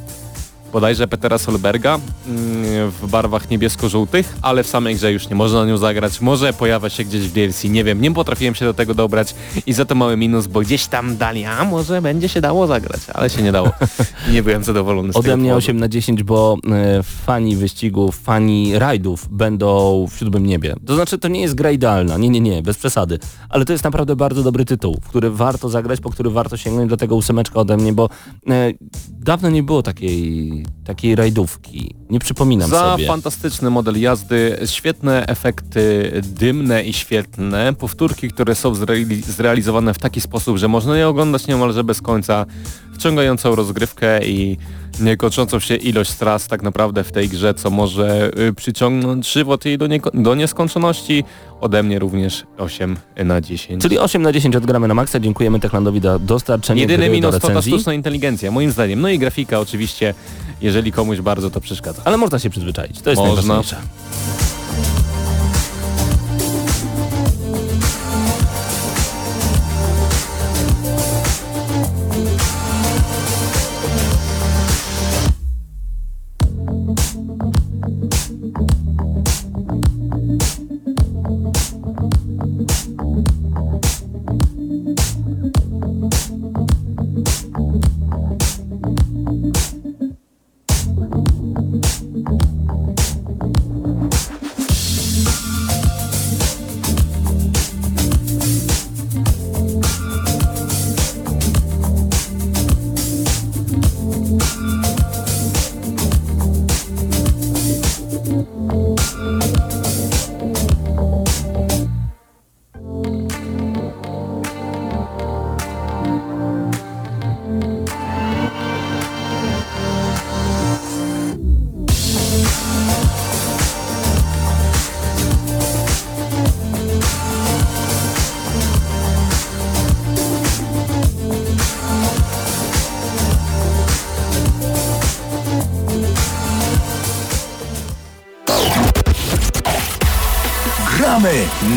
bodajże 0.72 1.08
Petera 1.08 1.38
Solberga 1.38 2.00
mm, 2.28 2.92
w 2.92 3.08
barwach 3.08 3.50
niebiesko-żółtych, 3.50 4.38
ale 4.42 4.64
w 4.64 4.68
samej 4.68 4.96
grze 4.96 5.12
już 5.12 5.30
nie 5.30 5.36
można 5.36 5.66
nią 5.66 5.78
zagrać. 5.78 6.22
Może 6.22 6.54
pojawia 6.54 6.90
się 6.90 7.04
gdzieś 7.04 7.22
w 7.22 7.34
DLC, 7.34 7.64
nie 7.64 7.84
wiem, 7.84 8.02
nie 8.02 8.12
potrafiłem 8.12 8.56
się 8.56 8.66
do 8.66 8.74
tego 8.74 8.94
dobrać 8.94 9.36
i 9.66 9.74
za 9.74 9.86
to 9.86 9.96
mały 9.96 10.18
minus, 10.18 10.48
bo 10.48 10.62
gdzieś 10.62 10.88
tam 10.88 11.18
dali, 11.18 11.46
a 11.46 11.64
może 11.66 12.02
będzie 12.02 12.30
się 12.30 12.42
dało 12.42 12.68
zagrać, 12.68 13.02
ale 13.14 13.30
się 13.30 13.42
nie 13.42 13.52
dało. 13.52 13.72
Nie 14.32 14.44
byłem 14.44 14.64
zadowolony 14.64 15.14
z 15.14 15.16
Ode 15.16 15.24
tego 15.24 15.38
mnie 15.38 15.50
powodu. 15.50 15.66
8 15.66 15.80
na 15.80 15.88
10, 15.88 16.24
bo 16.24 16.58
e, 16.72 17.04
fani 17.04 17.56
wyścigów, 17.56 18.20
fani 18.20 18.80
rajdów 18.80 19.28
będą 19.32 20.06
w 20.10 20.18
siódmym 20.18 20.46
niebie. 20.46 20.76
To 20.86 20.96
znaczy 20.96 21.18
to 21.18 21.28
nie 21.28 21.42
jest 21.42 21.56
gra 21.56 21.72
idealna, 21.72 22.18
nie, 22.18 22.30
nie, 22.30 22.40
nie, 22.40 22.64
bez 22.64 22.78
przesady, 22.78 23.20
ale 23.50 23.66
to 23.66 23.72
jest 23.72 23.84
naprawdę 23.84 24.16
bardzo 24.16 24.44
dobry 24.44 24.66
tytuł, 24.66 25.00
w 25.02 25.10
który 25.10 25.30
warto 25.30 25.70
zagrać, 25.70 26.02
po 26.02 26.10
który 26.10 26.30
warto 26.30 26.58
sięgnąć, 26.58 26.88
dlatego 26.88 27.16
ósemeczka 27.16 27.60
ode 27.60 27.78
mnie, 27.78 27.94
bo 27.94 28.10
e, 28.50 28.74
dawno 29.10 29.50
nie 29.50 29.64
było 29.64 29.84
takiej, 29.84 30.61
takiej 30.86 31.16
rajdówki, 31.16 31.96
nie 32.10 32.20
przypominam 32.20 32.70
Za 32.70 32.92
sobie. 32.92 33.08
fantastyczny 33.08 33.70
model 33.70 34.02
jazdy, 34.02 34.58
świetne 34.66 35.26
efekty 35.28 36.12
dymne 36.24 36.84
i 36.84 36.94
świetlne, 36.94 37.74
powtórki, 37.74 38.30
które 38.30 38.56
są 38.56 38.76
zreali 38.76 39.22
zrealizowane 39.22 39.94
w 39.94 40.00
taki 40.00 40.22
sposób, 40.22 40.58
że 40.58 40.68
można 40.68 40.98
je 40.98 41.08
oglądać 41.08 41.48
niemalże 41.48 41.84
bez 41.84 42.02
końca, 42.02 42.46
wciągającą 42.94 43.56
rozgrywkę 43.56 44.26
i 44.26 44.58
niekończącą 45.00 45.60
się 45.60 45.76
ilość 45.76 46.12
tras 46.12 46.48
tak 46.48 46.64
naprawdę 46.64 47.04
w 47.04 47.12
tej 47.12 47.30
grze, 47.30 47.54
co 47.54 47.70
może 47.70 48.32
y, 48.50 48.54
przyciągnąć 48.54 49.32
żywot 49.34 49.66
jej 49.66 49.78
do, 49.78 49.88
nieko- 49.88 50.22
do 50.22 50.36
nieskończoności. 50.36 51.24
Ode 51.62 51.84
mnie 51.84 52.00
również 52.00 52.44
8 52.58 52.98
na 53.26 53.42
10. 53.42 53.82
Czyli 53.82 54.00
8 54.00 54.22
na 54.22 54.32
10 54.32 54.56
odgramy 54.56 54.88
na 54.88 54.94
maksa, 54.94 55.20
dziękujemy 55.20 55.60
Techlandowi 55.60 56.00
za 56.02 56.20
dostarczenie 56.20 56.82
Jedyny 56.82 57.04
gry 57.06 57.10
minus 57.10 57.32
do 57.32 57.40
to 57.40 57.48
ta 57.48 57.62
sztuczna 57.62 57.94
inteligencja, 57.94 58.52
moim 58.52 58.72
zdaniem. 58.72 59.02
No 59.02 59.10
i 59.10 59.20
grafika 59.20 59.60
oczywiście, 59.60 60.14
jeżeli 60.62 60.92
komuś 60.92 61.20
bardzo 61.20 61.50
to 61.50 61.62
przeszkadza. 61.62 62.02
ale 62.06 62.18
można 62.18 62.40
się 62.40 62.50
przyzwyczaić, 62.50 63.02
to 63.02 63.10
jest 63.10 63.22
Można. 63.22 63.36
najważniejsze. 63.36 63.76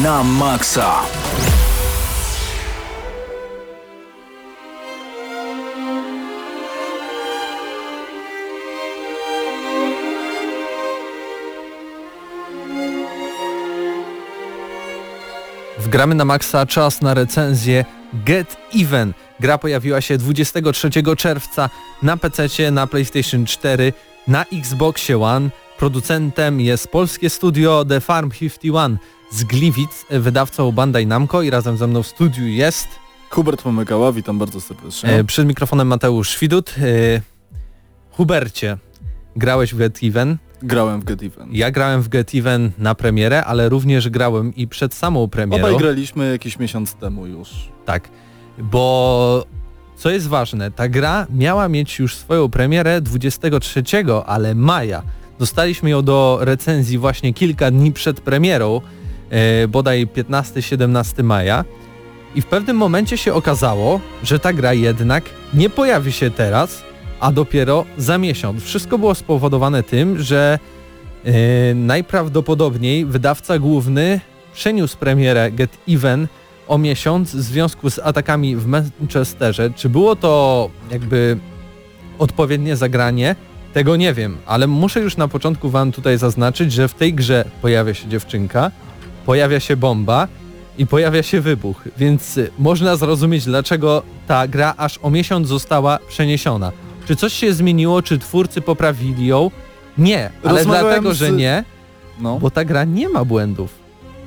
Na 0.05 0.23
maksa. 0.23 1.01
Wgramy 15.79 16.15
na 16.15 16.25
maksa 16.25 16.67
czas 16.67 17.03
na 17.03 17.15
recenzję 17.15 17.85
Get 18.15 18.57
Even. 18.75 19.15
Gra 19.41 19.59
pojawiła 19.59 20.01
się 20.01 20.19
23 20.19 20.91
czerwca 21.17 21.71
na 22.03 22.17
PC, 22.17 22.71
na 22.71 22.87
PlayStation 22.87 23.47
4, 23.47 23.93
na 24.29 24.45
Xboxie 24.53 25.23
One. 25.23 25.51
Producentem 25.79 26.61
jest 26.61 26.89
polskie 26.89 27.31
studio 27.31 27.85
The 27.85 28.01
Farm 28.01 28.31
51 28.31 28.99
z 29.35 29.45
Gliwic, 29.45 30.07
wydawcą 30.11 30.73
Bandai 30.73 31.07
Namco 31.07 31.43
i 31.43 31.51
razem 31.51 31.77
ze 31.77 31.87
mną 31.87 32.03
w 32.03 32.07
studiu 32.07 32.47
jest 32.47 32.89
Hubert 33.31 33.63
Pomykała, 33.63 34.13
witam 34.13 34.39
bardzo 34.39 34.61
serdecznie. 34.61 35.11
e, 35.11 35.25
przed 35.25 35.47
mikrofonem 35.47 35.89
Mateusz 35.89 36.39
Widut. 36.39 36.75
E, 36.79 37.21
Hubercie, 38.11 38.79
grałeś 39.37 39.75
w 39.75 39.79
Get 39.79 39.99
Even. 40.03 40.37
Grałem 40.63 41.01
w 41.01 41.05
Get 41.05 41.23
Even. 41.23 41.49
Ja 41.53 41.71
grałem 41.71 42.03
w 42.03 42.09
Get 42.09 42.35
Even 42.35 42.71
na 42.79 42.95
premierę, 42.95 43.45
ale 43.45 43.69
również 43.69 44.09
grałem 44.09 44.55
i 44.55 44.69
przed 44.69 44.95
samą 44.95 45.29
premierą. 45.29 45.67
Obaj 45.67 45.79
graliśmy 45.79 46.31
jakiś 46.31 46.59
miesiąc 46.59 46.95
temu 46.95 47.27
już. 47.27 47.49
Tak, 47.85 48.09
bo 48.59 49.47
co 49.97 50.11
jest 50.11 50.29
ważne, 50.29 50.71
ta 50.71 50.89
gra 50.89 51.27
miała 51.31 51.69
mieć 51.69 51.99
już 51.99 52.17
swoją 52.17 52.49
premierę 52.49 53.01
23, 53.01 53.83
ale 54.27 54.55
maja. 54.55 55.03
Dostaliśmy 55.39 55.91
ją 55.91 56.03
do 56.03 56.39
recenzji 56.41 56.99
właśnie 56.99 57.35
kilka 57.35 57.71
dni 57.71 57.93
przed 57.93 58.21
premierą, 58.21 58.81
e, 58.81 59.04
bodaj 59.69 60.07
15-17 60.07 61.23
maja. 61.23 61.65
I 62.35 62.43
w 62.43 62.47
pewnym 62.47 62.77
momencie 62.77 63.19
się 63.19 63.35
okazało, 63.35 64.01
że 64.23 64.39
ta 64.39 64.53
gra 64.53 64.73
jednak 64.73 65.25
nie 65.55 65.71
pojawi 65.71 66.13
się 66.13 66.31
teraz, 66.31 66.83
a 67.21 67.33
dopiero 67.33 67.85
za 67.99 68.19
miesiąc. 68.19 68.63
Wszystko 68.63 68.99
było 68.99 69.15
spowodowane 69.15 69.83
tym, 69.83 70.23
że 70.23 70.59
e, 71.25 71.75
najprawdopodobniej 71.75 73.07
wydawca 73.07 73.59
główny 73.59 74.21
przeniósł 74.53 74.97
premierę 74.97 75.51
Get 75.51 75.79
Even 75.89 76.29
o 76.69 76.79
miesiąc 76.79 77.37
w 77.37 77.41
związku 77.41 77.91
z 77.91 77.99
atakami 77.99 78.57
w 78.57 78.67
Manchesterze. 78.67 79.71
Czy 79.71 79.89
było 79.89 80.17
to 80.17 80.71
jakby 80.91 81.39
odpowiednie 82.19 82.77
zagranie? 82.77 83.37
Tego 83.73 83.97
nie 83.97 84.15
wiem, 84.15 84.37
ale 84.47 84.67
muszę 84.67 85.01
już 85.01 85.17
na 85.17 85.29
początku 85.29 85.71
wam 85.71 85.93
tutaj 85.93 86.19
zaznaczyć, 86.19 86.73
że 86.73 86.89
w 86.89 86.95
tej 86.95 87.15
grze 87.15 87.45
pojawia 87.63 87.95
się 87.95 88.09
dziewczynka, 88.09 88.71
pojawia 89.27 89.61
się 89.61 89.77
bomba 89.77 90.29
i 90.79 90.87
pojawia 90.87 91.23
się 91.23 91.41
wybuch, 91.41 91.83
więc 91.99 92.37
y, 92.37 92.51
można 92.59 92.97
zrozumieć 92.97 93.45
dlaczego 93.45 94.03
ta 94.27 94.49
gra 94.49 94.75
aż 94.77 94.99
o 95.03 95.11
miesiąc 95.11 95.49
została 95.49 95.99
przeniesiona. 96.09 96.73
Czy 97.09 97.17
coś 97.17 97.33
się 97.33 97.53
zmieniło, 97.55 98.03
czy 98.03 98.19
twórcy 98.19 98.61
poprawili 98.61 99.27
ją? 99.27 99.51
Nie, 99.99 100.31
ale 100.45 100.65
dlatego, 100.65 101.15
z- 101.15 101.17
że 101.17 101.33
nie, 101.33 101.65
No. 102.21 102.39
bo 102.39 102.51
ta 102.51 102.65
gra 102.65 102.85
nie 102.85 103.09
ma 103.09 103.25
błędów. 103.25 103.75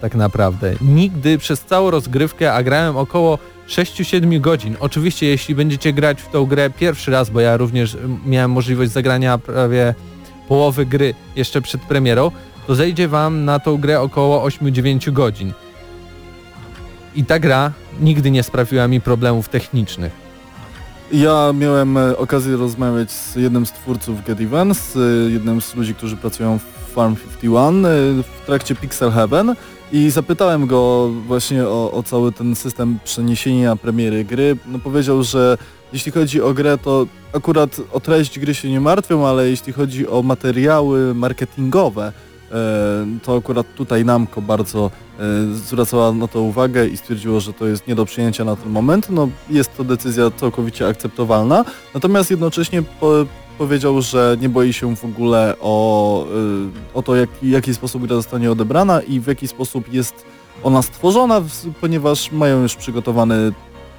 Tak 0.02 0.16
naprawdę. 0.16 0.74
Nigdy 0.82 1.38
przez 1.38 1.62
całą 1.62 1.92
rozgrywkę, 1.92 2.54
a 2.54 2.64
grałem 2.64 2.98
około 2.98 3.40
6-7 3.68 4.40
godzin. 4.42 4.76
Oczywiście 4.80 5.26
jeśli 5.28 5.56
będziecie 5.56 5.94
grać 5.94 6.22
w 6.22 6.30
tą 6.32 6.46
grę 6.46 6.70
pierwszy 6.70 7.12
raz, 7.12 7.30
bo 7.30 7.40
ja 7.40 7.58
również 7.58 7.96
mm, 7.96 8.20
miałem 8.26 8.52
możliwość 8.52 8.92
zagrania 8.92 9.38
prawie 9.38 9.96
połowy 10.48 10.86
gry 10.86 11.14
jeszcze 11.36 11.62
przed 11.62 11.82
premierą, 11.82 12.32
to 12.68 12.76
zejdzie 12.76 13.08
wam 13.08 13.46
na 13.46 13.60
tą 13.60 13.78
grę 13.78 14.02
około 14.02 14.48
8-9 14.48 15.12
godzin. 15.12 15.54
I 17.16 17.26
ta 17.26 17.40
gra 17.40 17.72
nigdy 18.00 18.32
nie 18.32 18.44
sprawiła 18.44 18.88
mi 18.88 19.02
problemów 19.02 19.50
technicznych. 19.50 20.12
Ja 21.12 21.54
miałem 21.54 21.98
e, 21.98 22.18
okazję 22.18 22.58
rozmawiać 22.58 23.12
z 23.12 23.36
jednym 23.36 23.66
z 23.66 23.72
twórców 23.72 24.26
Get 24.26 24.42
Events, 24.42 24.96
e, 24.96 25.00
jednym 25.30 25.62
z 25.62 25.76
ludzi, 25.76 25.96
którzy 25.96 26.18
pracują 26.18 26.60
w 26.60 26.94
Farm 26.94 27.16
51 27.16 27.86
e, 27.86 27.90
w 28.24 28.46
trakcie 28.46 28.76
Pixel 28.76 29.12
Heaven 29.12 29.56
i 29.92 30.10
zapytałem 30.10 30.68
go 30.68 31.10
właśnie 31.28 31.68
o, 31.68 31.92
o 31.92 32.04
cały 32.04 32.32
ten 32.32 32.56
system 32.56 33.00
przeniesienia 33.04 33.76
premiery 33.76 34.26
gry. 34.26 34.58
No 34.66 34.80
powiedział, 34.80 35.24
że 35.24 35.58
jeśli 35.94 36.12
chodzi 36.12 36.42
o 36.42 36.54
grę, 36.54 36.78
to 36.78 37.06
akurat 37.34 37.82
o 37.94 38.00
treść 38.00 38.40
gry 38.40 38.56
się 38.56 38.72
nie 38.72 38.82
martwią, 38.82 39.28
ale 39.28 39.50
jeśli 39.50 39.74
chodzi 39.74 40.08
o 40.08 40.22
materiały 40.24 41.16
marketingowe, 41.16 42.14
to 43.24 43.38
akurat 43.38 43.74
tutaj 43.76 44.06
Namco 44.06 44.42
bardzo 44.42 44.92
e, 45.20 45.24
zwracała 45.54 46.12
na 46.12 46.28
to 46.28 46.42
uwagę 46.42 46.88
i 46.88 46.98
stwierdziło, 46.98 47.40
że 47.40 47.54
to 47.54 47.68
jest 47.68 47.88
nie 47.88 47.96
do 47.96 48.06
przyjęcia 48.06 48.46
na 48.46 48.56
ten 48.56 48.72
moment. 48.72 49.10
No, 49.10 49.30
jest 49.50 49.78
to 49.78 49.84
decyzja 49.84 50.32
całkowicie 50.32 50.88
akceptowalna, 50.88 51.66
natomiast 51.94 52.32
jednocześnie 52.32 52.84
po, 53.00 53.26
powiedział, 53.58 54.02
że 54.02 54.38
nie 54.42 54.50
boi 54.50 54.74
się 54.74 54.96
w 54.96 55.06
ogóle 55.06 55.56
o, 55.62 56.26
y, 56.26 56.98
o 56.98 57.02
to, 57.02 57.16
jak, 57.16 57.30
w 57.30 57.48
jaki 57.48 57.74
sposób 57.74 58.08
gra 58.08 58.16
zostanie 58.16 58.52
odebrana 58.52 59.02
i 59.02 59.20
w 59.20 59.28
jaki 59.28 59.48
sposób 59.48 59.94
jest 59.94 60.26
ona 60.64 60.82
stworzona, 60.82 61.42
ponieważ 61.82 62.32
mają 62.32 62.62
już 62.62 62.76
przygotowany 62.76 63.52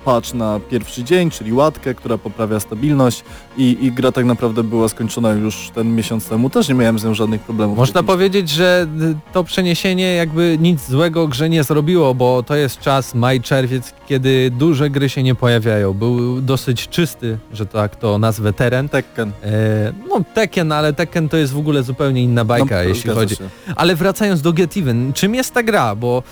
patch 0.09 0.35
na 0.35 0.61
pierwszy 0.71 1.05
dzień, 1.05 1.31
czyli 1.31 1.53
łatkę, 1.53 1.95
która 1.95 2.19
poprawia 2.19 2.61
stabilność 2.61 3.25
i, 3.57 3.77
i 3.81 3.93
gra 3.93 4.13
tak 4.13 4.25
naprawdę 4.25 4.63
była 4.63 4.89
skończona 4.89 5.33
już 5.33 5.71
ten 5.75 5.95
miesiąc 5.95 6.29
temu. 6.29 6.51
Też 6.51 6.69
nie 6.69 6.75
miałem 6.75 6.99
z 6.99 7.05
nią 7.05 7.15
żadnych 7.15 7.41
problemów. 7.41 7.77
Można 7.79 8.03
powiedzieć, 8.03 8.51
że 8.51 8.87
y, 9.01 9.33
to 9.33 9.45
przeniesienie 9.45 10.15
jakby 10.15 10.57
nic 10.61 10.89
złego 10.89 11.29
grze 11.29 11.49
nie 11.49 11.65
zrobiło, 11.65 12.15
bo 12.15 12.43
to 12.43 12.57
jest 12.57 12.81
czas 12.81 13.15
maj-czerwiec, 13.15 13.93
kiedy 14.07 14.51
duże 14.51 14.91
gry 14.91 15.09
się 15.09 15.23
nie 15.23 15.35
pojawiają. 15.35 15.95
Był 15.95 16.41
dosyć 16.41 16.89
czysty, 16.89 17.39
że 17.53 17.67
tak 17.67 17.97
to 17.97 18.19
nazwę, 18.19 18.53
teren. 18.53 18.89
Tekken. 18.89 19.33
E, 19.45 19.93
no 20.09 20.21
Tekken, 20.35 20.73
ale 20.73 20.93
Tekken 20.93 21.29
to 21.29 21.37
jest 21.37 21.53
w 21.53 21.59
ogóle 21.59 21.83
zupełnie 21.83 22.23
inna 22.23 22.45
bajka, 22.45 22.75
No, 22.77 22.83
jeśli 22.83 23.11
chodzi. 23.11 23.37
się. 23.37 23.49
Ale 23.77 23.97
wracając 23.97 24.43
do 24.43 24.53
Get 24.53 24.77
Even, 24.77 25.13
czym 25.13 25.35
jest 25.35 25.55
ta 25.55 25.63
gra? 25.63 25.95
Bo 25.95 26.23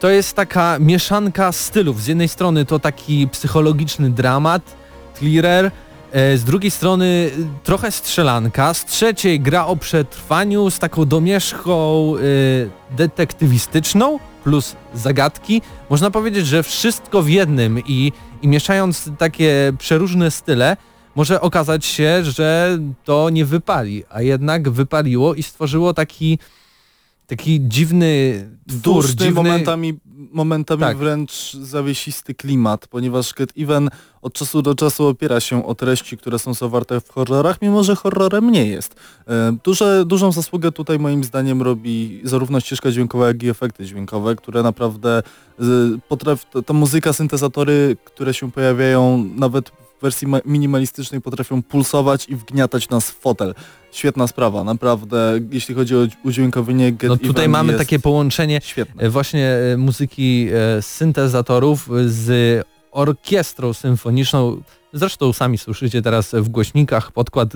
to 0.00 0.10
jest 0.10 0.36
taka 0.36 0.78
mieszanka 0.78 1.52
stylów. 1.52 2.02
Z 2.02 2.06
jednej 2.06 2.28
strony 2.28 2.64
to 2.64 2.78
taki 2.78 3.28
psychologiczny 3.28 4.10
dramat, 4.10 4.76
thriller, 5.14 5.70
e, 6.12 6.38
z 6.38 6.44
drugiej 6.44 6.70
strony 6.70 7.30
trochę 7.64 7.90
strzelanka, 7.90 8.74
z 8.74 8.84
trzeciej 8.84 9.40
gra 9.40 9.66
o 9.66 9.76
przetrwaniu 9.76 10.70
z 10.70 10.78
taką 10.78 11.04
domieszką 11.04 12.12
y, 12.16 12.70
detektywistyczną 12.90 14.18
plus 14.44 14.76
zagadki. 14.94 15.62
Można 15.90 16.10
powiedzieć, 16.10 16.46
że 16.46 16.62
wszystko 16.62 17.22
w 17.22 17.28
jednym 17.28 17.82
i, 17.86 18.12
i 18.42 18.48
mieszając 18.48 19.10
takie 19.18 19.72
przeróżne 19.78 20.30
style, 20.30 20.76
może 21.14 21.40
okazać 21.40 21.86
się, 21.86 22.24
że 22.24 22.78
to 23.04 23.30
nie 23.30 23.44
wypali, 23.44 24.04
a 24.10 24.22
jednak 24.22 24.70
wypaliło 24.70 25.34
i 25.34 25.42
stworzyło 25.42 25.94
taki 25.94 26.38
taki 27.28 27.60
dziwny 27.68 28.44
twór, 28.68 28.80
Duszny, 28.94 29.14
dziwny... 29.16 29.32
momentami, 29.34 29.98
momentami 30.32 30.80
Tak. 30.80 30.96
wręcz 30.96 31.52
zawiesisty 31.54 32.34
klimat, 32.34 32.86
ponieważ 32.86 33.34
Get 33.34 33.52
Even 33.58 33.90
od 34.22 34.32
czasu 34.32 34.62
do 34.62 34.74
czasu 34.74 35.06
opiera 35.06 35.40
się 35.40 35.66
o 35.66 35.74
treści, 35.74 36.16
które 36.16 36.38
są 36.38 36.54
zawarte 36.54 37.00
w 37.00 37.08
horrorach, 37.10 37.62
mimo 37.62 37.84
że 37.84 37.96
horrorem 37.96 38.50
nie 38.52 38.66
jest. 38.66 38.94
E, 39.28 39.56
Duże, 39.64 40.04
dużą 40.06 40.32
zasługę 40.32 40.72
tutaj 40.72 40.98
moim 40.98 41.24
zdaniem 41.24 41.62
robi 41.62 42.20
zarówno 42.24 42.60
ścieżka 42.60 42.90
dźwiękowa, 42.90 43.26
jak 43.28 43.42
i 43.42 43.48
efekty 43.48 43.86
dźwiękowe, 43.86 44.36
które 44.36 44.62
naprawdę 44.62 45.22
z- 45.58 46.00
potraf, 46.08 46.44
ta, 46.50 46.62
ta 46.62 46.72
muzyka, 46.74 47.12
syntezatory, 47.12 47.96
które 48.04 48.34
się 48.34 48.52
pojawiają 48.52 49.24
nawet 49.36 49.70
w 49.98 50.02
wersji 50.02 50.26
ma- 50.26 50.40
minimalistycznej 50.44 51.20
potrafią 51.20 51.62
pulsować 51.62 52.28
i 52.28 52.36
wgniatać 52.36 52.88
nas 52.88 53.10
w 53.10 53.18
fotel. 53.20 53.54
Świetna 53.92 54.26
sprawa, 54.26 54.64
naprawdę, 54.64 55.40
jeśli 55.50 55.74
chodzi 55.74 55.96
o 55.96 55.98
udźwiękowienie 56.24 56.92
Get 56.92 57.08
No 57.10 57.16
tutaj 57.16 57.48
mamy 57.48 57.74
takie 57.74 57.98
połączenie 57.98 58.60
Świetne. 58.64 59.02
e, 59.02 59.10
właśnie 59.10 59.48
e, 59.48 59.76
muzyki 59.76 60.48
e, 60.78 60.82
syntezatorów 60.82 61.88
z 62.06 62.62
orkiestrą 62.92 63.72
symfoniczną. 63.72 64.62
Zresztą 64.92 65.32
sami 65.32 65.58
słyszycie 65.58 66.02
teraz 66.02 66.30
w 66.34 66.48
głośnikach 66.48 67.12
podkład 67.12 67.52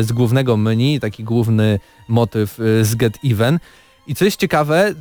z 0.00 0.12
głównego 0.12 0.56
menu, 0.56 1.00
taki 1.00 1.24
główny 1.24 1.78
motyw 2.08 2.58
z 2.82 2.94
Get 2.94 3.18
Even. 3.24 3.58
I 4.06 4.14
co 4.14 4.24
jest 4.24 4.36
ciekawe, 4.40 4.94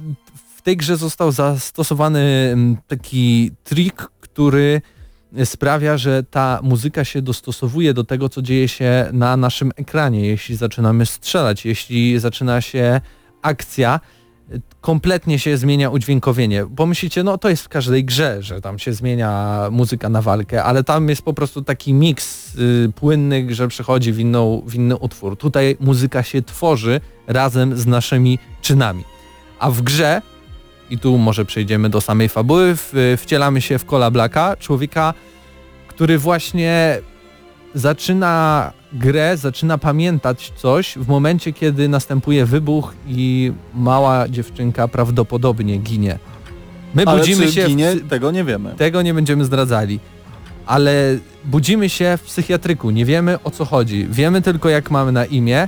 w 0.57 0.61
tej 0.61 0.77
grze 0.77 0.97
został 0.97 1.31
zastosowany 1.31 2.55
taki 2.87 3.51
trik, 3.63 4.07
który 4.21 4.81
sprawia, 5.45 5.97
że 5.97 6.23
ta 6.23 6.59
muzyka 6.63 7.05
się 7.05 7.21
dostosowuje 7.21 7.93
do 7.93 8.03
tego, 8.03 8.29
co 8.29 8.41
dzieje 8.41 8.67
się 8.67 9.09
na 9.13 9.37
naszym 9.37 9.71
ekranie. 9.75 10.27
Jeśli 10.27 10.55
zaczynamy 10.55 11.05
strzelać, 11.05 11.65
jeśli 11.65 12.19
zaczyna 12.19 12.61
się 12.61 13.01
akcja, 13.41 13.99
kompletnie 14.81 15.39
się 15.39 15.57
zmienia 15.57 15.89
udźwiękowienie. 15.89 16.65
Pomyślicie, 16.75 17.23
no 17.23 17.37
to 17.37 17.49
jest 17.49 17.63
w 17.63 17.69
każdej 17.69 18.05
grze, 18.05 18.43
że 18.43 18.61
tam 18.61 18.79
się 18.79 18.93
zmienia 18.93 19.61
muzyka 19.71 20.09
na 20.09 20.21
walkę, 20.21 20.63
ale 20.63 20.83
tam 20.83 21.09
jest 21.09 21.21
po 21.21 21.33
prostu 21.33 21.61
taki 21.61 21.93
miks 21.93 22.55
y, 22.55 22.91
płynny, 22.95 23.55
że 23.55 23.67
przechodzi 23.67 24.13
w, 24.13 24.19
inną, 24.19 24.63
w 24.65 24.75
inny 24.75 24.97
utwór. 24.97 25.37
Tutaj 25.37 25.77
muzyka 25.79 26.23
się 26.23 26.41
tworzy 26.41 27.01
razem 27.27 27.77
z 27.77 27.85
naszymi 27.85 28.39
czynami. 28.61 29.03
A 29.59 29.71
w 29.71 29.81
grze 29.81 30.21
i 30.89 30.97
tu 30.97 31.17
może 31.17 31.45
przejdziemy 31.45 31.89
do 31.89 32.01
samej 32.01 32.29
fabuły, 32.29 32.75
w, 32.75 33.15
wcielamy 33.21 33.61
się 33.61 33.79
w 33.79 33.85
Cola 33.85 34.11
Blacka, 34.11 34.55
człowieka, 34.59 35.13
który 35.87 36.17
właśnie 36.17 36.99
zaczyna 37.73 38.71
grę, 38.93 39.37
zaczyna 39.37 39.77
pamiętać 39.77 40.53
coś 40.55 40.93
w 40.97 41.07
momencie, 41.07 41.53
kiedy 41.53 41.89
następuje 41.89 42.45
wybuch 42.45 42.93
i 43.07 43.51
mała 43.73 44.27
dziewczynka 44.29 44.87
prawdopodobnie 44.87 45.77
ginie. 45.77 46.19
My 46.95 47.03
Ale 47.05 47.19
budzimy 47.19 47.51
się... 47.51 47.63
w 47.63 47.67
ginie, 47.67 47.91
psy- 47.91 48.09
tego 48.09 48.31
nie 48.31 48.43
wiemy. 48.43 48.75
tego 48.75 49.01
nie 49.01 49.13
będziemy 49.13 49.45
zdradzali. 49.45 49.99
Ale 50.65 51.17
budzimy 51.45 51.89
się 51.89 52.17
w 52.17 52.21
psychiatryku, 52.21 52.89
nie 52.89 53.05
wiemy 53.05 53.43
o 53.43 53.51
co 53.51 53.65
chodzi. 53.65 54.07
Wiemy 54.09 54.41
tylko 54.41 54.69
jak 54.69 54.91
mamy 54.91 55.11
na 55.11 55.25
imię, 55.25 55.67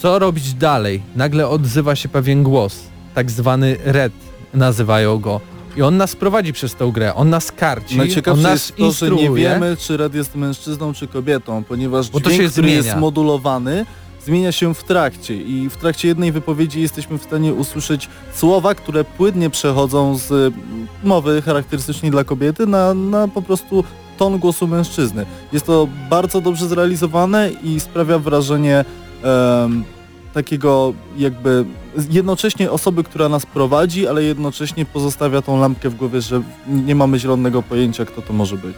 co 0.00 0.18
robić 0.18 0.54
dalej. 0.54 1.02
Nagle 1.16 1.48
odzywa 1.48 1.96
się 1.96 2.08
pewien 2.08 2.42
głos, 2.42 2.80
tak 3.14 3.30
zwany 3.30 3.76
Red 3.84 4.12
nazywają 4.54 5.18
go. 5.18 5.40
I 5.76 5.82
on 5.82 5.96
nas 5.96 6.16
prowadzi 6.16 6.52
przez 6.52 6.74
tą 6.74 6.90
grę, 6.92 7.14
on 7.14 7.30
nas 7.30 7.52
karci, 7.52 7.94
on 7.94 7.98
Najciekawsze 7.98 8.42
nas 8.42 8.52
jest 8.52 8.70
to, 8.76 8.82
że 8.82 8.86
instruuje. 8.88 9.28
nie 9.30 9.36
wiemy, 9.36 9.76
czy 9.76 9.96
Red 9.96 10.14
jest 10.14 10.34
mężczyzną, 10.34 10.94
czy 10.94 11.06
kobietą, 11.06 11.64
ponieważ 11.64 12.10
Bo 12.10 12.20
dźwięk, 12.20 12.34
który 12.52 12.68
zmienia. 12.68 12.74
jest 12.76 12.96
modulowany, 12.96 13.86
zmienia 14.24 14.52
się 14.52 14.74
w 14.74 14.84
trakcie 14.84 15.36
i 15.36 15.68
w 15.70 15.76
trakcie 15.76 16.08
jednej 16.08 16.32
wypowiedzi 16.32 16.80
jesteśmy 16.82 17.18
w 17.18 17.22
stanie 17.22 17.54
usłyszeć 17.54 18.08
słowa, 18.34 18.74
które 18.74 19.04
płynnie 19.04 19.50
przechodzą 19.50 20.18
z 20.18 20.30
mm, 20.32 20.52
mowy 21.04 21.42
charakterystycznej 21.42 22.10
dla 22.10 22.24
kobiety 22.24 22.66
na, 22.66 22.94
na 22.94 23.28
po 23.28 23.42
prostu 23.42 23.84
ton 24.18 24.38
głosu 24.38 24.66
mężczyzny. 24.66 25.26
Jest 25.52 25.66
to 25.66 25.88
bardzo 26.10 26.40
dobrze 26.40 26.66
zrealizowane 26.68 27.50
i 27.62 27.80
sprawia 27.80 28.18
wrażenie 28.18 28.84
em, 29.22 29.84
takiego 30.34 30.94
jakby 31.16 31.64
jednocześnie 32.10 32.70
osoby, 32.70 33.04
która 33.04 33.28
nas 33.28 33.46
prowadzi, 33.46 34.06
ale 34.06 34.22
jednocześnie 34.22 34.84
pozostawia 34.84 35.42
tą 35.42 35.60
lampkę 35.60 35.90
w 35.90 35.94
głowie, 35.94 36.20
że 36.20 36.42
nie 36.66 36.94
mamy 36.94 37.18
zielonego 37.18 37.62
pojęcia, 37.62 38.04
kto 38.04 38.22
to 38.22 38.32
może 38.32 38.56
być. 38.56 38.76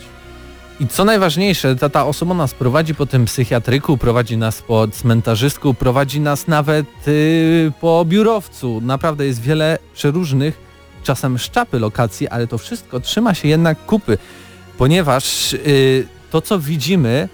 I 0.80 0.86
co 0.86 1.04
najważniejsze, 1.04 1.76
ta, 1.76 1.88
ta 1.88 2.06
osoba 2.06 2.34
nas 2.34 2.54
prowadzi 2.54 2.94
po 2.94 3.06
tym 3.06 3.24
psychiatryku, 3.24 3.98
prowadzi 3.98 4.36
nas 4.36 4.62
po 4.62 4.88
cmentarzysku, 4.88 5.74
prowadzi 5.74 6.20
nas 6.20 6.48
nawet 6.48 7.08
y, 7.08 7.72
po 7.80 8.04
biurowcu. 8.04 8.80
Naprawdę 8.80 9.26
jest 9.26 9.40
wiele 9.40 9.78
przeróżnych, 9.94 10.58
czasem 11.02 11.38
szczapy 11.38 11.78
lokacji, 11.78 12.28
ale 12.28 12.46
to 12.46 12.58
wszystko 12.58 13.00
trzyma 13.00 13.34
się 13.34 13.48
jednak 13.48 13.86
kupy, 13.86 14.18
ponieważ 14.78 15.52
y, 15.52 16.06
to 16.30 16.40
co 16.40 16.58
widzimy 16.58 17.28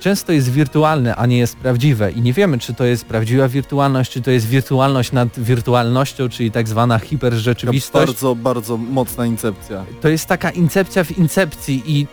często 0.00 0.32
jest 0.32 0.52
wirtualne, 0.52 1.16
a 1.16 1.26
nie 1.26 1.38
jest 1.38 1.56
prawdziwe 1.56 2.12
i 2.12 2.22
nie 2.22 2.32
wiemy, 2.32 2.58
czy 2.58 2.74
to 2.74 2.84
jest 2.84 3.04
prawdziwa 3.04 3.48
wirtualność, 3.48 4.10
czy 4.10 4.22
to 4.22 4.30
jest 4.30 4.48
wirtualność 4.48 5.12
nad 5.12 5.40
wirtualnością, 5.40 6.28
czyli 6.28 6.50
tak 6.50 6.68
zwana 6.68 6.98
hiperrzeczywistość. 6.98 8.06
Bardzo, 8.06 8.34
bardzo 8.34 8.76
mocna 8.76 9.26
incepcja. 9.26 9.84
To 10.00 10.08
jest 10.08 10.26
taka 10.26 10.50
incepcja 10.50 11.04
w 11.04 11.18
incepcji 11.18 11.82
i 11.86 12.06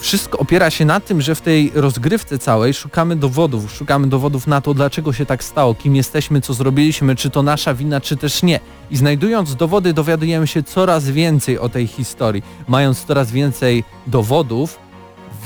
wszystko 0.00 0.38
opiera 0.38 0.70
się 0.70 0.84
na 0.84 1.00
tym, 1.00 1.22
że 1.22 1.34
w 1.34 1.40
tej 1.40 1.72
rozgrywce 1.74 2.38
całej 2.38 2.74
szukamy 2.74 3.16
dowodów, 3.16 3.72
szukamy 3.72 4.06
dowodów 4.06 4.46
na 4.46 4.60
to, 4.60 4.74
dlaczego 4.74 5.12
się 5.12 5.26
tak 5.26 5.44
stało, 5.44 5.74
kim 5.74 5.96
jesteśmy, 5.96 6.40
co 6.40 6.54
zrobiliśmy, 6.54 7.16
czy 7.16 7.30
to 7.30 7.42
nasza 7.42 7.74
wina, 7.74 8.00
czy 8.00 8.16
też 8.16 8.42
nie. 8.42 8.60
I 8.90 8.96
znajdując 8.96 9.56
dowody, 9.56 9.92
dowiadujemy 9.92 10.46
się 10.46 10.62
coraz 10.62 11.10
więcej 11.10 11.58
o 11.58 11.68
tej 11.68 11.86
historii. 11.86 12.42
Mając 12.68 13.04
coraz 13.04 13.32
więcej 13.32 13.84
dowodów, 14.06 14.78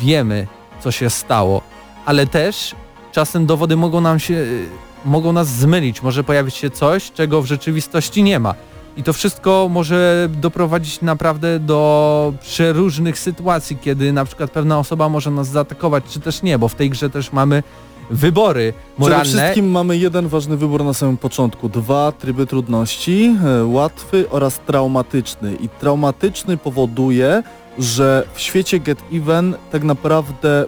wiemy, 0.01 0.47
co 0.83 0.91
się 0.91 1.11
stało, 1.11 1.63
ale 2.07 2.27
też 2.27 2.75
czasem 3.13 3.47
dowody 3.47 3.77
mogą 3.77 4.01
nam 4.01 4.19
się, 4.19 4.35
y, 4.35 4.67
mogą 5.05 5.33
nas 5.33 5.49
zmylić, 5.49 6.03
może 6.03 6.25
pojawić 6.25 6.55
się 6.55 6.71
coś, 6.71 7.13
czego 7.13 7.43
w 7.43 7.47
rzeczywistości 7.47 8.23
nie 8.23 8.39
ma. 8.39 8.55
I 8.97 9.03
to 9.03 9.13
wszystko 9.13 9.69
może 9.71 10.29
doprowadzić 10.41 11.01
naprawdę 11.01 11.59
do 11.59 12.33
przeróżnych 12.41 13.19
sytuacji, 13.19 13.77
kiedy 13.77 14.13
na 14.13 14.25
przykład 14.25 14.51
pewna 14.51 14.79
osoba 14.79 15.09
może 15.09 15.31
nas 15.31 15.49
zaatakować, 15.49 16.05
czy 16.11 16.21
też 16.21 16.43
nie, 16.43 16.59
bo 16.59 16.69
w 16.69 16.75
tej 16.75 16.91
grze 16.91 17.11
też 17.11 17.33
mamy 17.33 17.63
wybory 18.11 18.73
Przede 18.73 19.01
moralne. 19.01 19.25
wszystkim 19.25 19.71
mamy 19.71 19.97
jeden 19.97 20.29
ważny 20.29 20.57
wybór 20.57 20.85
na 20.85 20.95
samym 20.95 21.17
początku. 21.17 21.69
Dwa 21.69 22.13
tryby 22.13 22.47
trudności, 22.47 23.37
e, 23.61 23.65
łatwy 23.65 24.31
oraz 24.31 24.59
traumatyczny. 24.59 25.55
I 25.61 25.69
traumatyczny 25.69 26.57
powoduje, 26.57 27.43
że 27.79 28.25
w 28.35 28.41
świecie 28.41 28.81
Get 28.81 29.03
Even 29.13 29.55
tak 29.73 29.85
naprawdę 29.85 30.65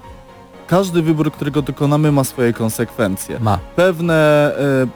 każdy 0.67 1.03
wybór, 1.03 1.33
którego 1.33 1.63
dokonamy 1.63 2.13
ma 2.13 2.25
swoje 2.25 2.53
konsekwencje. 2.53 3.41
Ma. 3.41 3.59
Pewne 3.77 4.15
e, 4.59 4.87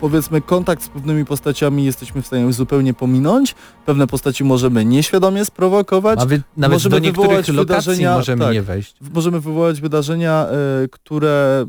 powiedzmy 0.00 0.40
kontakt 0.40 0.82
z 0.82 0.88
pewnymi 0.88 1.24
postaciami 1.24 1.84
jesteśmy 1.84 2.22
w 2.22 2.26
stanie 2.26 2.52
zupełnie 2.52 2.94
pominąć, 2.94 3.54
pewne 3.86 4.06
postaci 4.06 4.44
możemy 4.44 4.84
nieświadomie 4.84 5.44
sprowokować, 5.44 6.18
Nawet, 6.18 6.42
nawet 6.56 6.74
możemy 6.74 6.90
do 6.90 6.98
niektórych 6.98 7.46
wydarzenia- 7.46 8.16
możemy 8.16 8.44
tak. 8.44 8.54
nie 8.54 8.62
wejść. 8.62 8.96
możemy 9.14 9.40
wywołać 9.40 9.80
wydarzenia, 9.80 10.46
e, 10.84 10.88
które 10.88 11.66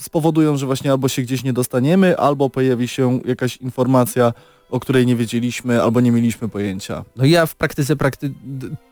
spowodują, 0.00 0.56
że 0.56 0.66
właśnie 0.66 0.90
albo 0.90 1.08
się 1.08 1.22
gdzieś 1.22 1.44
nie 1.44 1.52
dostaniemy, 1.52 2.18
albo 2.18 2.50
pojawi 2.50 2.88
się 2.88 3.20
jakaś 3.24 3.56
informacja, 3.56 4.32
o 4.72 4.80
której 4.80 5.06
nie 5.06 5.16
wiedzieliśmy, 5.16 5.82
albo 5.82 6.00
nie 6.00 6.12
mieliśmy 6.12 6.48
pojęcia. 6.48 7.04
No 7.16 7.24
ja 7.24 7.46
w 7.46 7.54
praktyce 7.54 7.96
prakty 7.96 8.32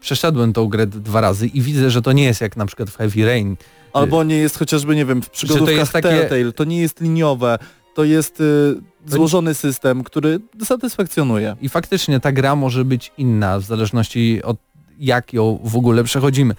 przeszedłem 0.01 0.53
tą 0.53 0.67
grę 0.67 0.87
dwa 0.87 1.21
razy 1.21 1.47
i 1.47 1.63
widzę, 1.63 1.91
że 1.91 2.03
to 2.03 2.13
nie 2.13 2.25
jest 2.25 2.41
jak 2.41 2.57
na 2.57 2.67
przykład 2.67 2.91
w 2.91 2.97
Heavy 2.97 3.27
Rain. 3.27 3.57
Albo 3.93 4.25
nie 4.25 4.37
jest 4.37 4.59
chociażby, 4.59 4.97
nie 4.97 5.05
wiem, 5.05 5.23
w 5.23 5.31
przygodówkach 5.31 5.77
jest 5.77 5.93
takie- 5.93 6.09
Telltale, 6.09 6.53
to 6.53 6.65
nie 6.65 6.81
jest 6.81 7.01
liniowe, 7.01 7.59
to 7.95 8.05
jest 8.05 8.41
y, 8.41 8.75
złożony 9.07 9.55
system, 9.55 10.05
który 10.05 10.41
satysfakcjonuje. 10.65 11.57
I 11.61 11.69
faktycznie 11.69 12.21
ta 12.21 12.33
gra 12.33 12.57
może 12.57 12.85
być 12.85 13.13
inna 13.19 13.59
w 13.59 13.65
zależności 13.65 14.43
od 14.43 14.57
jak 14.99 15.33
ją 15.33 15.61
w 15.65 15.77
ogóle 15.77 16.05
przechodzimy. 16.05 16.55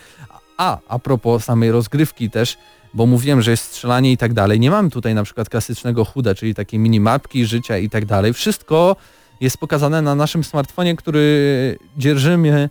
A, 0.58 0.78
a 0.88 1.00
propos 1.00 1.44
samej 1.44 1.72
rozgrywki 1.72 2.30
też, 2.30 2.58
bo 2.94 3.06
mówiłem, 3.06 3.42
że 3.42 3.52
jest 3.52 3.64
strzelanie 3.64 4.12
i 4.12 4.18
tak 4.18 4.34
dalej. 4.34 4.60
Nie 4.60 4.72
mamy 4.72 4.90
tutaj 4.90 5.16
na 5.16 5.24
przykład 5.24 5.50
klasycznego 5.50 6.06
chuda, 6.06 6.36
czyli 6.36 6.56
takiej 6.56 6.80
minimapki 6.80 7.46
życia 7.46 7.78
i 7.78 7.90
tak 7.90 8.06
dalej. 8.06 8.34
Wszystko 8.34 8.96
jest 9.42 9.58
pokazane 9.58 10.02
na 10.02 10.16
naszym 10.16 10.44
smartfonie, 10.44 10.96
który 10.96 11.78
dzierżymy 11.98 12.50
e, 12.50 12.70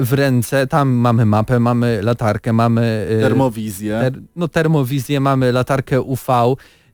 w 0.00 0.12
ręce. 0.12 0.66
Tam 0.66 0.88
mamy 0.88 1.26
mapę, 1.26 1.60
mamy 1.60 2.02
latarkę, 2.02 2.52
mamy 2.52 3.06
e, 3.10 3.20
Termowizję. 3.20 3.98
ter, 4.00 4.12
no, 4.36 4.48
termowizję, 4.48 5.20
mamy 5.20 5.52
latarkę 5.52 6.02
UV, 6.02 6.32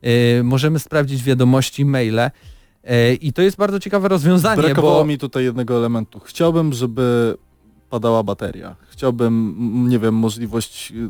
e, 0.01 0.43
możemy 0.43 0.79
sprawdzić 0.79 1.23
wiadomości, 1.23 1.85
maile. 1.85 2.31
I 3.21 3.33
to 3.33 3.41
jest 3.41 3.57
bardzo 3.57 3.79
ciekawe 3.79 4.07
rozwiązanie, 4.07 4.61
Brakowało 4.61 4.99
bo 4.99 5.05
mi 5.05 5.17
tutaj 5.17 5.43
jednego 5.43 5.77
elementu. 5.77 6.19
Chciałbym, 6.19 6.73
żeby 6.73 7.37
padała 7.89 8.23
bateria. 8.23 8.75
Chciałbym, 8.89 9.55
nie 9.89 9.99
wiem, 9.99 10.15
możliwość 10.15 10.91
y, 10.91 11.09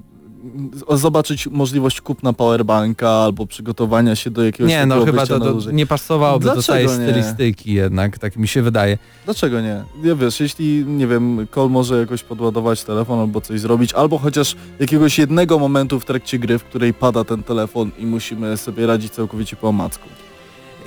zobaczyć 0.90 1.48
możliwość 1.48 2.02
kupna 2.02 2.34
powerbanka 2.34 3.10
albo 3.10 3.48
przygotowania 3.48 4.16
się 4.16 4.30
do 4.30 4.44
jakiegoś 4.44 4.72
nie, 4.72 4.86
no 4.86 5.06
chyba 5.06 5.26
to, 5.26 5.40
to 5.40 5.72
nie 5.72 5.86
pasowałoby 5.86 6.46
do 6.46 6.64
tej 6.64 6.90
stylistyki 6.90 7.74
jednak, 7.74 8.20
tak 8.20 8.38
mi 8.38 8.48
się 8.48 8.62
wydaje. 8.62 8.98
Dlaczego 9.26 9.62
nie? 9.62 9.84
Ja 10.04 10.16
wiesz, 10.16 10.40
jeśli, 10.40 10.86
nie 10.86 11.08
wiem, 11.08 11.48
Cole 11.52 11.70
może 11.70 12.00
jakoś 12.00 12.24
podładować 12.24 12.84
telefon 12.84 13.20
albo 13.20 13.42
coś 13.42 13.60
zrobić, 13.60 13.94
albo 13.94 14.18
chociaż 14.18 14.56
jakiegoś 14.80 15.20
jednego 15.20 15.60
momentu 15.60 16.00
w 16.00 16.06
trakcie 16.06 16.40
gry, 16.40 16.60
w 16.60 16.64
której 16.64 16.94
pada 16.94 17.24
ten 17.24 17.44
telefon 17.44 17.92
i 18.00 18.06
musimy 18.06 18.58
sobie 18.58 18.88
radzić 18.88 19.14
całkowicie 19.14 19.56
po 19.56 19.68
omacku. 19.68 20.10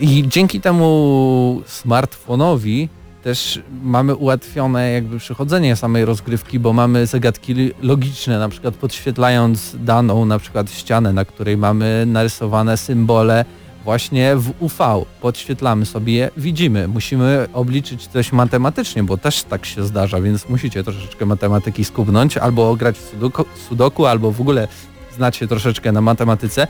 I 0.01 0.25
dzięki 0.29 0.61
temu 0.61 1.63
smartfonowi 1.67 2.89
też 3.23 3.61
mamy 3.83 4.15
ułatwione 4.15 4.93
jakby 4.93 5.19
przechodzenie 5.19 5.77
samej 5.77 6.05
rozgrywki, 6.05 6.59
bo 6.59 6.73
mamy 6.73 7.07
zagadki 7.07 7.55
logiczne, 7.83 8.39
na 8.39 8.49
przykład 8.49 8.75
podświetlając 8.75 9.77
daną 9.81 10.25
na 10.25 10.39
przykład 10.39 10.71
ścianę, 10.71 11.13
na 11.13 11.25
której 11.25 11.57
mamy 11.57 12.05
narysowane 12.07 12.77
symbole 12.77 13.45
właśnie 13.85 14.37
w 14.37 14.53
UV. 14.63 15.05
Podświetlamy 15.21 15.87
sobie 15.87 16.15
je, 16.15 16.31
widzimy. 16.37 16.89
Musimy 16.89 17.49
obliczyć 17.53 18.07
coś 18.07 18.33
matematycznie, 18.33 19.03
bo 19.03 19.19
też 19.19 19.43
tak 19.43 19.67
się 19.67 19.85
zdarza, 19.85 20.21
więc 20.21 20.49
musicie 20.49 20.85
troszeczkę 20.85 21.27
matematyki 21.27 21.85
skubnąć, 21.85 22.37
albo 22.37 22.77
grać 22.77 22.99
w 22.99 23.11
sudoku, 23.11 23.45
sudoku, 23.69 24.07
albo 24.07 24.33
w 24.33 24.41
ogóle 24.41 24.69
znać 25.17 25.37
się 25.37 25.47
troszeczkę 25.47 25.93
na 25.93 26.01
matematyce 26.01 26.67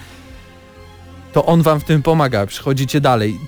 to 1.32 1.46
on 1.46 1.62
wam 1.62 1.80
w 1.80 1.84
tym 1.84 2.02
pomaga, 2.02 2.46
przychodzicie 2.46 3.00
dalej. 3.00 3.38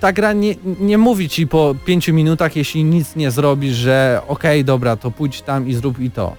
Ta 0.00 0.12
gra 0.12 0.32
nie, 0.32 0.54
nie 0.80 0.98
mówi 0.98 1.28
ci 1.28 1.46
po 1.46 1.74
pięciu 1.84 2.14
minutach, 2.14 2.56
jeśli 2.56 2.84
nic 2.84 3.16
nie 3.16 3.30
zrobisz, 3.30 3.74
że 3.74 4.20
okej, 4.28 4.64
dobra, 4.64 4.96
to 4.96 5.10
pójdź 5.10 5.42
tam 5.42 5.68
i 5.68 5.74
zrób 5.74 5.98
i 6.00 6.10
to. 6.10 6.36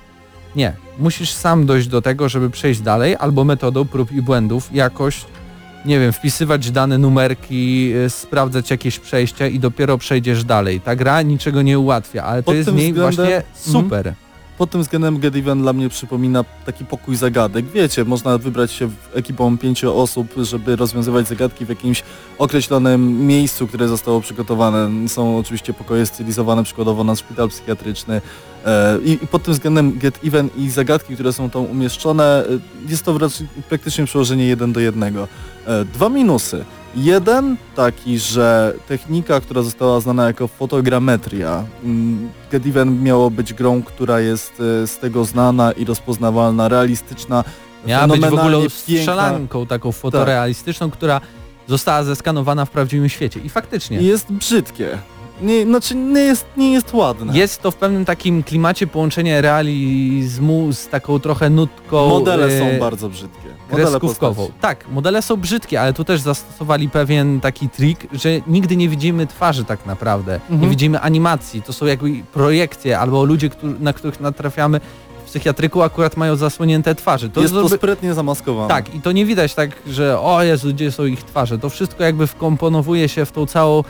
Nie. 0.55 0.74
Musisz 0.99 1.32
sam 1.32 1.66
dojść 1.66 1.88
do 1.88 2.01
tego, 2.01 2.30
żeby 2.30 2.49
przejść 2.49 2.82
dalej, 2.82 3.16
albo 3.20 3.43
metodą 3.43 3.86
prób 3.86 4.12
i 4.12 4.22
błędów 4.22 4.70
jakoś, 4.74 5.26
nie 5.86 5.99
wiem, 5.99 6.14
wpisywać 6.14 6.72
dane 6.72 6.97
numerki, 6.97 7.91
y, 8.05 8.10
sprawdzać 8.10 8.72
jakieś 8.72 8.99
przejścia 8.99 9.47
i 9.47 9.60
dopiero 9.60 9.97
przejdziesz 9.97 10.43
dalej. 10.43 10.82
Ta 10.82 10.95
gra 10.95 11.22
niczego 11.22 11.62
nie 11.62 11.80
ułatwia, 11.80 12.24
ale 12.24 12.43
to 12.43 12.45
Pod 12.45 12.55
jest 12.55 12.70
w 12.70 12.72
tym 12.72 12.80
niej 12.80 12.93
właśnie 12.93 13.24
Mhm. 13.26 13.43
super. 13.55 14.14
Pod 14.58 14.70
tym 14.70 14.82
względem 14.82 15.20
Get 15.20 15.36
Even 15.36 15.62
dla 15.62 15.74
mnie 15.74 15.89
przypomina 15.89 16.45
taki 16.66 16.86
pokój 16.86 17.16
zagadek. 17.16 17.66
Wiecie, 17.66 18.05
można 18.05 18.38
wybrać 18.38 18.72
się 18.72 18.89
ekipą 19.14 19.58
pięciu 19.58 19.97
osób, 19.97 20.34
żeby 20.38 20.76
rozwiązywać 20.76 21.28
zagadki 21.28 21.66
w 21.66 21.70
jakimś 21.70 22.03
określonym 22.38 23.28
miejscu, 23.28 23.68
które 23.68 23.88
zostało 23.88 24.22
przygotowane. 24.22 25.08
Są 25.08 25.38
oczywiście 25.38 25.74
pokoje 25.74 26.05
stylizowane 26.05 26.64
przykładowo 26.64 27.03
na 27.03 27.16
szpital 27.16 27.49
psychiatryczny. 27.49 28.22
E, 28.66 28.97
I, 29.05 29.18
pod 29.18 29.43
tym 29.43 29.53
względem 29.53 29.99
Get 29.99 30.20
Even 30.26 30.49
i 30.58 30.70
zagadki, 30.70 31.14
które 31.14 31.34
są 31.34 31.49
tam 31.49 31.66
umieszczone, 31.66 32.24
e, 32.24 32.89
jest 32.89 33.03
to 33.03 33.18
praktycznie 33.70 34.05
przełożenie 34.05 34.47
jeden 34.47 34.74
do 34.74 34.80
jednego. 34.80 35.28
E, 35.68 35.86
Dwa 35.86 36.10
minusy. 36.10 36.66
Jeden 36.98 37.58
taki, 37.76 38.20
że 38.20 38.74
technika, 38.88 39.41
która 39.41 39.62
została 39.62 40.00
znana 40.00 40.28
jako 40.28 40.48
fotogrametria, 40.48 41.64
mm, 41.84 42.30
Get 42.52 42.66
Even 42.66 43.04
miało 43.04 43.32
być 43.32 43.54
grą, 43.54 43.84
która 43.84 44.20
jest 44.20 44.54
e, 44.84 44.88
z 44.88 44.98
tego 44.98 45.26
znana 45.26 45.72
i 45.72 45.86
rozpoznawalna, 45.86 46.68
realistyczna, 46.68 47.43
Miała 47.86 48.08
być 48.08 48.22
w 48.22 48.34
ogóle 48.34 48.70
strzelanką 48.70 49.66
taką 49.68 49.91
fotorealistyczną, 49.91 50.91
która 50.91 51.22
została 51.68 52.04
zeskanowana 52.04 52.66
w 52.66 52.70
prawdziwym 52.70 53.10
świecie. 53.10 53.39
I 53.39 53.50
faktycznie. 53.50 54.02
Jest 54.02 54.32
brzydkie. 54.32 54.98
Nie, 55.41 55.63
znaczy 55.65 55.95
nie 55.95 56.19
jest, 56.21 56.45
nie 56.57 56.73
jest 56.73 56.93
ładne. 56.93 57.38
Jest 57.38 57.61
to 57.61 57.71
w 57.71 57.75
pewnym 57.75 58.05
takim 58.05 58.43
klimacie 58.43 58.88
połączenie 58.88 59.41
realizmu 59.41 60.73
z 60.73 60.88
taką 60.88 61.19
trochę 61.19 61.49
nutką 61.49 62.09
Modele 62.09 62.45
e, 62.45 62.59
są 62.59 62.79
bardzo 62.79 63.09
brzydkie. 63.09 63.47
Kreskówkową. 63.71 64.51
Tak, 64.61 64.85
modele 64.91 65.21
są 65.21 65.38
brzydkie, 65.38 65.81
ale 65.81 65.93
tu 65.93 66.03
też 66.03 66.21
zastosowali 66.21 66.89
pewien 66.89 67.41
taki 67.41 67.69
trik, 67.69 68.07
że 68.13 68.29
nigdy 68.47 68.75
nie 68.75 68.89
widzimy 68.89 69.27
twarzy 69.27 69.65
tak 69.65 69.85
naprawdę. 69.85 70.39
Nie 70.49 70.53
Mhm. 70.53 70.69
widzimy 70.69 70.99
animacji. 70.99 71.61
To 71.61 71.73
są 71.73 71.85
jakby 71.85 72.09
projekcje 72.33 72.99
albo 72.99 73.23
ludzie, 73.23 73.49
którzy, 73.49 73.75
na 73.79 73.93
których 73.93 74.19
natrafiamy 74.19 74.79
w 75.25 75.29
psychiatryku 75.29 75.81
akurat 75.81 76.17
mają 76.17 76.35
zasłonięte 76.35 76.95
twarze. 76.95 77.29
To 77.29 77.41
jest 77.41 77.53
to 77.53 77.69
sprytnie 77.69 78.13
zamaskowane. 78.13 78.69
tak, 78.69 78.95
i 78.95 79.01
to 79.01 79.11
nie 79.11 79.25
widać 79.25 79.53
tak, 79.55 79.69
że 79.88 80.19
o 80.19 80.43
Jezu, 80.43 80.67
gdzie 80.69 80.91
są 80.91 81.05
ich 81.05 81.23
twarze. 81.23 81.59
To 81.59 81.69
wszystko 81.69 82.03
jakby 82.03 82.27
wkomponowuje 82.27 83.09
się 83.09 83.25
w 83.25 83.31
tą 83.31 83.45
całą 83.45 83.83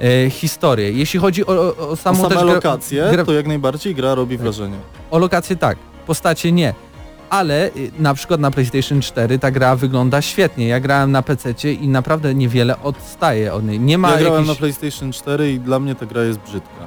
e, 0.00 0.30
historię. 0.30 0.92
Jeśli 0.92 1.20
chodzi 1.20 1.46
o, 1.46 1.52
o, 1.52 1.76
o 1.76 1.88
O 1.88 1.96
samą 1.96 2.22
same 2.22 2.34
gra- 2.36 2.44
lokacje, 2.54 3.04
gra- 3.12 3.24
to 3.24 3.32
jak 3.32 3.46
najbardziej 3.46 3.94
gra 3.94 4.14
robi 4.14 4.36
wrażenie. 4.38 4.76
o 5.10 5.18
lokacje 5.18 5.56
tak, 5.56 5.78
postacie 6.06 6.52
nie. 6.52 6.74
Ale 7.30 7.70
y, 7.76 7.90
na 7.98 8.14
przykład 8.14 8.40
na 8.40 8.50
PlayStation 8.50 9.00
4 9.00 9.38
ta 9.38 9.50
gra 9.50 9.76
wygląda 9.76 10.22
świetnie. 10.22 10.68
Ja 10.68 10.80
grałem 10.80 11.12
na 11.12 11.22
PC 11.22 11.72
i 11.72 11.88
naprawdę 11.88 12.34
niewiele 12.34 12.82
odstaje 12.82 13.52
od 13.52 13.64
niej. 13.64 13.80
Nie 13.80 13.98
ma 13.98 14.10
Ja 14.10 14.18
grałem 14.18 14.46
na. 14.46 14.54
PlayStation 14.54 15.12
4 15.12 15.52
i 15.52 15.60
dla 15.60 15.78
mnie 15.80 15.94
ta 15.94 16.06
gra 16.06 16.22
jest 16.24 16.38
brzydka. 16.38 16.86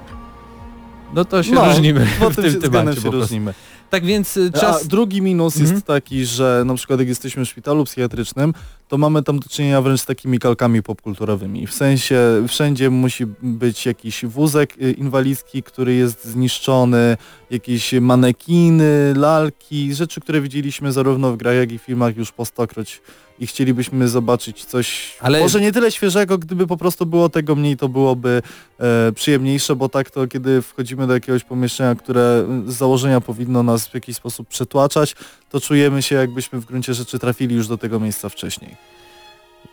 No 1.14 1.26
to 1.26 1.44
się 1.44 1.54
No, 1.54 1.66
różnimy 1.66 2.06
w 2.06 2.20
tym 2.36 2.46
względem 2.46 2.72
temacie 2.72 3.02
się 3.02 3.12
różnimy. 3.12 3.54
Tak 3.90 4.06
więc 4.06 4.38
y, 4.38 4.52
A 4.54 4.60
czas... 4.60 4.88
drugi 4.88 5.22
minus 5.22 5.56
Mhm. 5.56 5.74
jest 5.76 5.88
taki, 5.88 6.26
że 6.26 6.64
na 6.66 6.74
przykład 6.76 7.00
jak 7.00 7.10
jesteśmy 7.10 7.46
w 7.46 7.50
szpitalu 7.50 7.86
psychiatrycznym, 7.86 8.54
to 8.90 8.98
mamy 8.98 9.24
tam 9.24 9.40
do 9.40 9.50
czynienia 9.50 9.82
wręcz 9.82 10.02
z 10.02 10.06
takimi 10.06 10.40
kalkami 10.40 10.84
popkulturowymi. 10.84 11.68
W 11.68 11.74
sensie 11.74 12.20
wszędzie 12.48 12.90
musi 12.90 13.26
być 13.42 13.86
jakiś 13.86 14.26
wózek 14.26 14.78
y, 14.82 14.92
inwalidzki, 14.92 15.64
który 15.64 15.96
jest 15.96 16.26
zniszczony, 16.26 17.18
jakieś 17.50 17.94
manekiny, 17.94 19.14
lalki, 19.16 19.94
rzeczy, 19.94 20.22
które 20.22 20.42
widzieliśmy 20.42 20.92
zarówno 20.92 21.32
w 21.32 21.38
grach, 21.38 21.56
jak 21.56 21.72
i 21.72 21.80
w 21.80 21.82
filmach 21.82 22.18
już 22.18 22.32
po 22.32 22.46
stokroć 22.46 23.02
i 23.40 23.48
chcielibyśmy 23.48 24.08
zobaczyć 24.08 24.66
coś, 24.66 25.18
Ale- 25.22 25.40
może 25.40 25.62
nie 25.62 25.72
tyle 25.72 25.92
świeżego, 25.92 26.38
gdyby 26.38 26.68
po 26.68 26.78
prostu 26.78 27.06
było 27.06 27.30
tego 27.30 27.56
mniej, 27.56 27.78
to 27.78 27.90
byłoby 27.90 28.42
e, 28.80 29.12
przyjemniejsze, 29.12 29.76
bo 29.76 29.90
tak 29.90 30.12
to 30.12 30.28
kiedy 30.28 30.62
wchodzimy 30.62 31.08
do 31.08 31.14
jakiegoś 31.14 31.44
pomieszczenia, 31.44 31.96
które 31.96 32.48
z 32.68 32.74
założenia 32.74 33.22
powinno 33.22 33.64
nas 33.64 33.88
w 33.88 33.94
jakiś 33.94 34.16
sposób 34.16 34.48
przetłaczać, 34.48 35.16
to 35.50 35.62
czujemy 35.62 36.02
się 36.02 36.16
jakbyśmy 36.16 36.60
w 36.60 36.66
gruncie 36.66 36.94
rzeczy 36.94 37.20
trafili 37.20 37.56
już 37.56 37.68
do 37.68 37.78
tego 37.78 38.00
miejsca 38.00 38.30
wcześniej. 38.30 38.76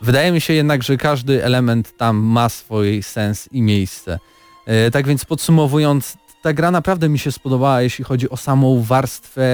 Wydaje 0.01 0.31
mi 0.31 0.41
się 0.41 0.53
jednak, 0.53 0.83
że 0.83 0.97
każdy 0.97 1.43
element 1.43 1.97
tam 1.97 2.17
ma 2.17 2.49
swój 2.49 3.03
sens 3.03 3.49
i 3.51 3.61
miejsce. 3.61 4.19
E, 4.65 4.91
Tak 4.91 5.07
więc 5.07 5.25
podsumowując, 5.25 6.17
ta 6.41 6.53
gra 6.53 6.71
naprawdę 6.71 7.09
mi 7.09 7.19
się 7.19 7.31
spodobała, 7.31 7.81
jeśli 7.81 8.03
chodzi 8.03 8.29
o 8.29 8.37
samą 8.37 8.83
warstwę 8.83 9.47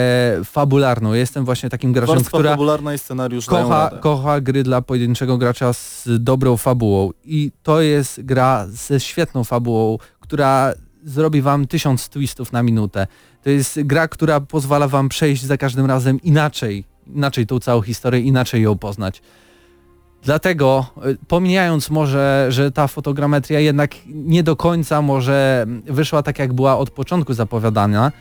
fabularną. 0.45 1.13
Ja 1.13 1.19
Jestem 1.19 1.45
właśnie 1.45 1.69
takim 1.69 1.93
graczem, 1.93 2.15
Warstwa 2.15 2.37
która 2.37 2.49
fabularna 2.49 2.93
i 2.93 2.97
scenariusz 2.97 3.45
kocha, 3.45 3.91
kocha 4.01 4.41
gry 4.41 4.63
dla 4.63 4.81
pojedynczego 4.81 5.37
gracza 5.37 5.73
z 5.73 6.03
dobrą 6.05 6.57
fabułą. 6.57 7.11
I 7.25 7.51
to 7.63 7.81
jest 7.81 8.21
gra 8.21 8.65
ze 8.69 8.99
świetną 8.99 9.43
fabułą, 9.43 9.97
która 10.19 10.73
zrobi 11.03 11.41
wam 11.41 11.67
tysiąc 11.67 12.09
twistów 12.09 12.51
na 12.51 12.63
minutę. 12.63 13.07
To 13.43 13.49
jest 13.49 13.79
gra, 13.83 14.07
która 14.07 14.39
pozwala 14.39 14.87
wam 14.87 15.09
przejść 15.09 15.43
za 15.43 15.57
każdym 15.57 15.85
razem 15.85 16.21
inaczej, 16.21 16.83
inaczej 17.07 17.47
tą 17.47 17.59
całą 17.59 17.81
historię, 17.81 18.21
inaczej 18.21 18.61
ją 18.61 18.77
poznać. 18.77 19.21
Dlatego, 20.25 20.85
y, 21.05 21.17
pomijając 21.27 21.89
może, 21.89 22.45
że 22.49 22.71
ta 22.71 22.87
fotogrametria 22.87 23.59
jednak 23.59 23.91
nie 24.05 24.43
do 24.43 24.55
końca 24.55 25.01
może 25.01 25.65
wyszła 25.85 26.23
tak, 26.23 26.39
jak 26.39 26.53
była 26.53 26.77
od 26.77 26.89
początku 26.89 27.33
zapowiadana, 27.33 28.11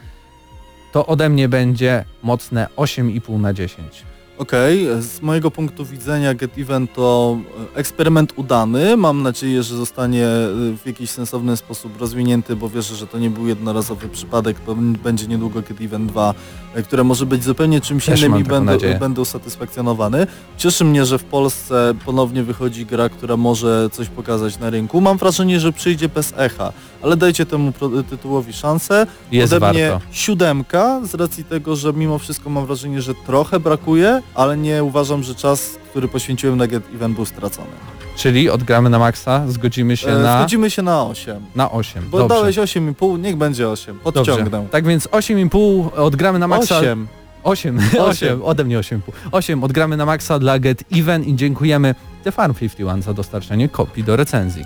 to 0.93 1.07
ode 1.07 1.29
mnie 1.29 1.49
będzie 1.49 2.05
mocne 2.23 2.67
8,5 2.77 3.41
na 3.41 3.53
10. 3.53 4.12
Okej, 4.39 4.87
z 5.01 5.23
mojego 5.23 5.51
punktu 5.51 5.85
widzenia 5.85 6.35
Get 6.35 6.59
Even 6.59 6.89
to 6.89 7.39
e, 7.75 7.79
eksperyment 7.79 8.33
udany. 8.37 8.97
Mam 8.97 9.23
nadzieję, 9.23 9.63
że 9.63 9.77
zostanie 9.77 10.27
e, 10.27 10.49
w 10.77 10.83
jakiś 10.87 11.11
sensowny 11.11 11.57
sposób 11.57 12.01
rozwinięty, 12.01 12.57
bo 12.57 12.69
wierzę, 12.69 12.95
że 12.95 13.07
to 13.07 13.19
nie 13.19 13.31
był 13.31 13.49
jednorazowy 13.49 14.09
przypadek. 14.09 14.57
Będzie 15.05 15.27
niedługo 15.27 15.63
Get 15.63 15.81
Even 15.81 16.07
2, 16.07 16.35
e, 16.75 16.83
które 16.83 17.05
może 17.05 17.27
być 17.27 17.45
zupełnie 17.45 17.81
czymś 17.81 18.07
Też 18.07 18.21
innym 18.23 18.41
i 18.41 18.45
będę, 18.45 18.73
nadzieję. 18.73 18.99
będę 18.99 19.21
usatysfakcjonowany. 19.21 20.27
Cieszy 20.57 20.85
mnie, 20.85 21.05
że 21.07 21.19
w 21.19 21.25
Polsce 21.25 21.95
ponownie 22.05 22.43
wychodzi 22.43 22.87
gra, 22.87 23.09
która 23.09 23.37
może 23.37 23.89
coś 23.93 24.09
pokazać 24.09 24.59
na 24.59 24.71
rynku. 24.71 25.01
Mam 25.01 25.19
wrażenie, 25.19 25.61
że 25.61 25.73
przyjdzie 25.73 26.09
bez 26.09 26.35
echa, 26.37 26.73
ale 27.03 27.17
dajcie 27.17 27.47
temu 27.47 27.73
tytułowi 28.11 28.53
szansę. 28.53 29.07
Jest 29.33 29.53
Ode 29.53 29.73
mnie 29.73 29.91
warto. 29.91 30.07
siódemka, 30.13 31.01
z 31.05 31.15
racji 31.15 31.45
tego, 31.45 31.77
że 31.77 31.93
mimo 31.93 32.19
wszystko 32.19 32.51
mam 32.51 32.67
wrażenie, 32.67 33.03
że 33.03 33.15
trochę 33.27 33.61
brakuje, 33.61 34.23
ale 34.35 34.57
nie 34.57 34.85
uważam, 34.85 35.23
że 35.23 35.35
czas, 35.35 35.71
który 35.91 36.09
poświęciłem 36.09 36.57
na 36.59 36.67
Get 36.67 36.83
Event 36.95 37.15
był 37.15 37.25
stracony. 37.25 37.71
Czyli 38.17 38.51
odgramy 38.51 38.91
na 38.91 38.99
maksa, 38.99 39.43
zgodzimy 39.49 39.97
się 39.97 40.09
E, 40.09 40.19
na, 40.19 40.39
Zgodzimy 40.39 40.71
się 40.71 40.83
na 40.83 41.07
8. 41.07 41.37
na 41.55 41.71
8. 41.71 42.05
Bo 42.11 42.19
Dobrze. 42.19 42.35
dałeś 42.37 42.57
8,5, 42.57 43.19
niech 43.19 43.37
będzie 43.37 43.69
8. 43.69 43.99
Podciągnę. 43.99 44.51
Dobrze. 44.51 44.69
Tak 44.71 44.87
więc 44.87 45.09
8,5 45.09 45.89
odgramy 45.97 46.39
na 46.39 46.49
maksa. 46.49 46.79
8. 46.79 47.09
8, 47.45 47.79
Osiem. 47.79 48.01
8, 48.01 48.43
ode 48.51 48.65
mnie 48.65 48.79
8,5. 48.79 49.01
8 49.33 49.65
odgramy 49.65 49.97
na 49.97 50.07
maksa 50.07 50.39
dla 50.39 50.59
Get 50.59 50.85
Even 50.93 51.25
i 51.25 51.37
dziękujemy 51.37 51.95
The 52.25 52.33
Farm 52.33 52.55
51 52.55 53.03
za 53.03 53.15
dostarczenie 53.15 53.69
kopii 53.69 54.05
do 54.05 54.17
recenzji. 54.17 54.65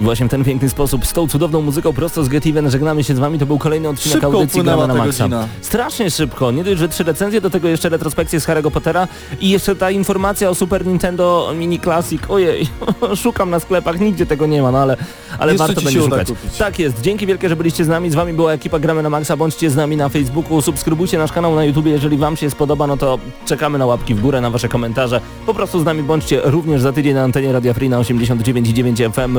Właśnie 0.00 0.26
w 0.26 0.30
ten 0.30 0.44
piękny 0.44 0.68
sposób, 0.68 1.06
z 1.06 1.12
tą 1.12 1.28
cudowną 1.28 1.62
muzyką 1.62 1.92
prosto 1.92 2.24
z 2.24 2.28
Get 2.28 2.46
Even 2.46 2.70
żegnamy 2.70 3.04
się 3.04 3.14
z 3.14 3.18
wami. 3.18 3.38
To 3.38 3.46
był 3.46 3.58
kolejny 3.58 3.88
odcinek 3.88 4.12
Szybko 4.20 4.26
audycji 4.38 4.62
Gramy 4.62 4.86
na 4.86 4.94
Maxa. 4.94 5.28
Strasznie 5.60 6.10
szybko. 6.10 6.50
Nie 6.50 6.64
dość, 6.64 6.78
że 6.78 6.88
trzy 6.88 7.04
recenzje, 7.04 7.40
do 7.40 7.50
tego 7.50 7.68
jeszcze 7.68 7.88
retrospekcje 7.88 8.40
z 8.40 8.46
Harry'ego 8.46 8.70
Pottera 8.70 9.08
i 9.40 9.50
jeszcze 9.50 9.76
ta 9.76 9.90
informacja 9.90 10.50
o 10.50 10.54
Super 10.54 10.86
Nintendo 10.86 11.52
Mini 11.56 11.80
Classic. 11.80 12.22
Ojej, 12.28 12.68
szukam 13.22 13.50
na 13.50 13.60
sklepach, 13.60 14.00
nigdzie 14.00 14.26
tego 14.26 14.46
nie 14.46 14.62
ma, 14.62 14.70
no 14.72 14.78
ale, 14.78 14.96
ale 15.38 15.52
Jeszcze 15.52 15.66
warto 15.66 15.82
będzie 15.82 16.02
szukać. 16.02 16.28
kupić. 16.28 16.56
Tak 16.58 16.78
jest. 16.78 17.00
Dzięki 17.00 17.26
wielkie, 17.26 17.48
że 17.48 17.56
byliście 17.56 17.84
z 17.84 17.88
nami. 17.88 18.10
Z 18.10 18.14
wami 18.14 18.32
była 18.32 18.52
ekipa 18.52 18.78
Gramy 18.78 19.02
na 19.02 19.10
Maxa. 19.10 19.36
Bądźcie 19.36 19.70
z 19.70 19.76
nami 19.76 19.96
na 19.96 20.08
Facebooku, 20.08 20.62
subskrybujcie 20.62 21.18
nasz 21.18 21.32
kanał 21.32 21.54
na 21.54 21.64
YouTube. 21.64 21.86
Jeżeli 21.86 22.16
wam 22.16 22.36
się 22.36 22.50
spodoba, 22.50 22.86
no 22.86 22.96
to 22.96 23.18
czekamy 23.46 23.78
na 23.78 23.86
łapki 23.86 24.14
w 24.14 24.20
górę, 24.20 24.40
na 24.40 24.50
wasze 24.50 24.68
komentarze. 24.68 25.20
Po 25.46 25.54
prostu 25.54 25.80
z 25.80 25.84
nami 25.84 26.02
bądźcie 26.02 26.40
również 26.44 26.82
za 26.82 26.92
tydzień 26.92 27.14
na 27.14 27.22
antenie 27.22 27.52
Radia 27.52 27.74
Free 27.74 27.88
na 27.88 27.98
89,9 28.00 29.12
FM 29.12 29.38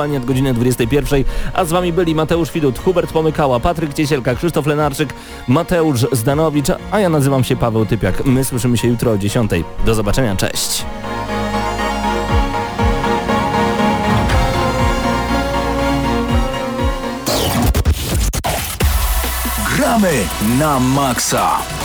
punktualnie 0.00 0.18
od 0.18 0.24
godziny 0.24 0.54
21. 0.54 1.24
A 1.54 1.64
z 1.64 1.70
wami 1.70 1.92
byli 1.92 2.14
Mateusz 2.14 2.52
Widut, 2.52 2.78
Hubert 2.78 3.12
Pomykała, 3.12 3.60
Patryk 3.60 3.94
Ciesielka, 3.94 4.34
Krzysztof 4.34 4.66
Lenarczyk, 4.66 5.14
Mateusz 5.48 6.06
Zdanowicz, 6.12 6.66
a 6.90 7.00
ja 7.00 7.08
nazywam 7.08 7.44
się 7.44 7.56
Paweł 7.56 7.86
Typiak. 7.86 8.24
My 8.24 8.44
słyszymy 8.44 8.78
się 8.78 8.88
jutro 8.88 9.12
o 9.12 9.18
10. 9.18 9.50
Do 9.86 9.94
zobaczenia, 9.94 10.36
cześć! 10.36 10.84
Gramy 19.76 20.12
na 20.58 20.80
maksa. 20.80 21.79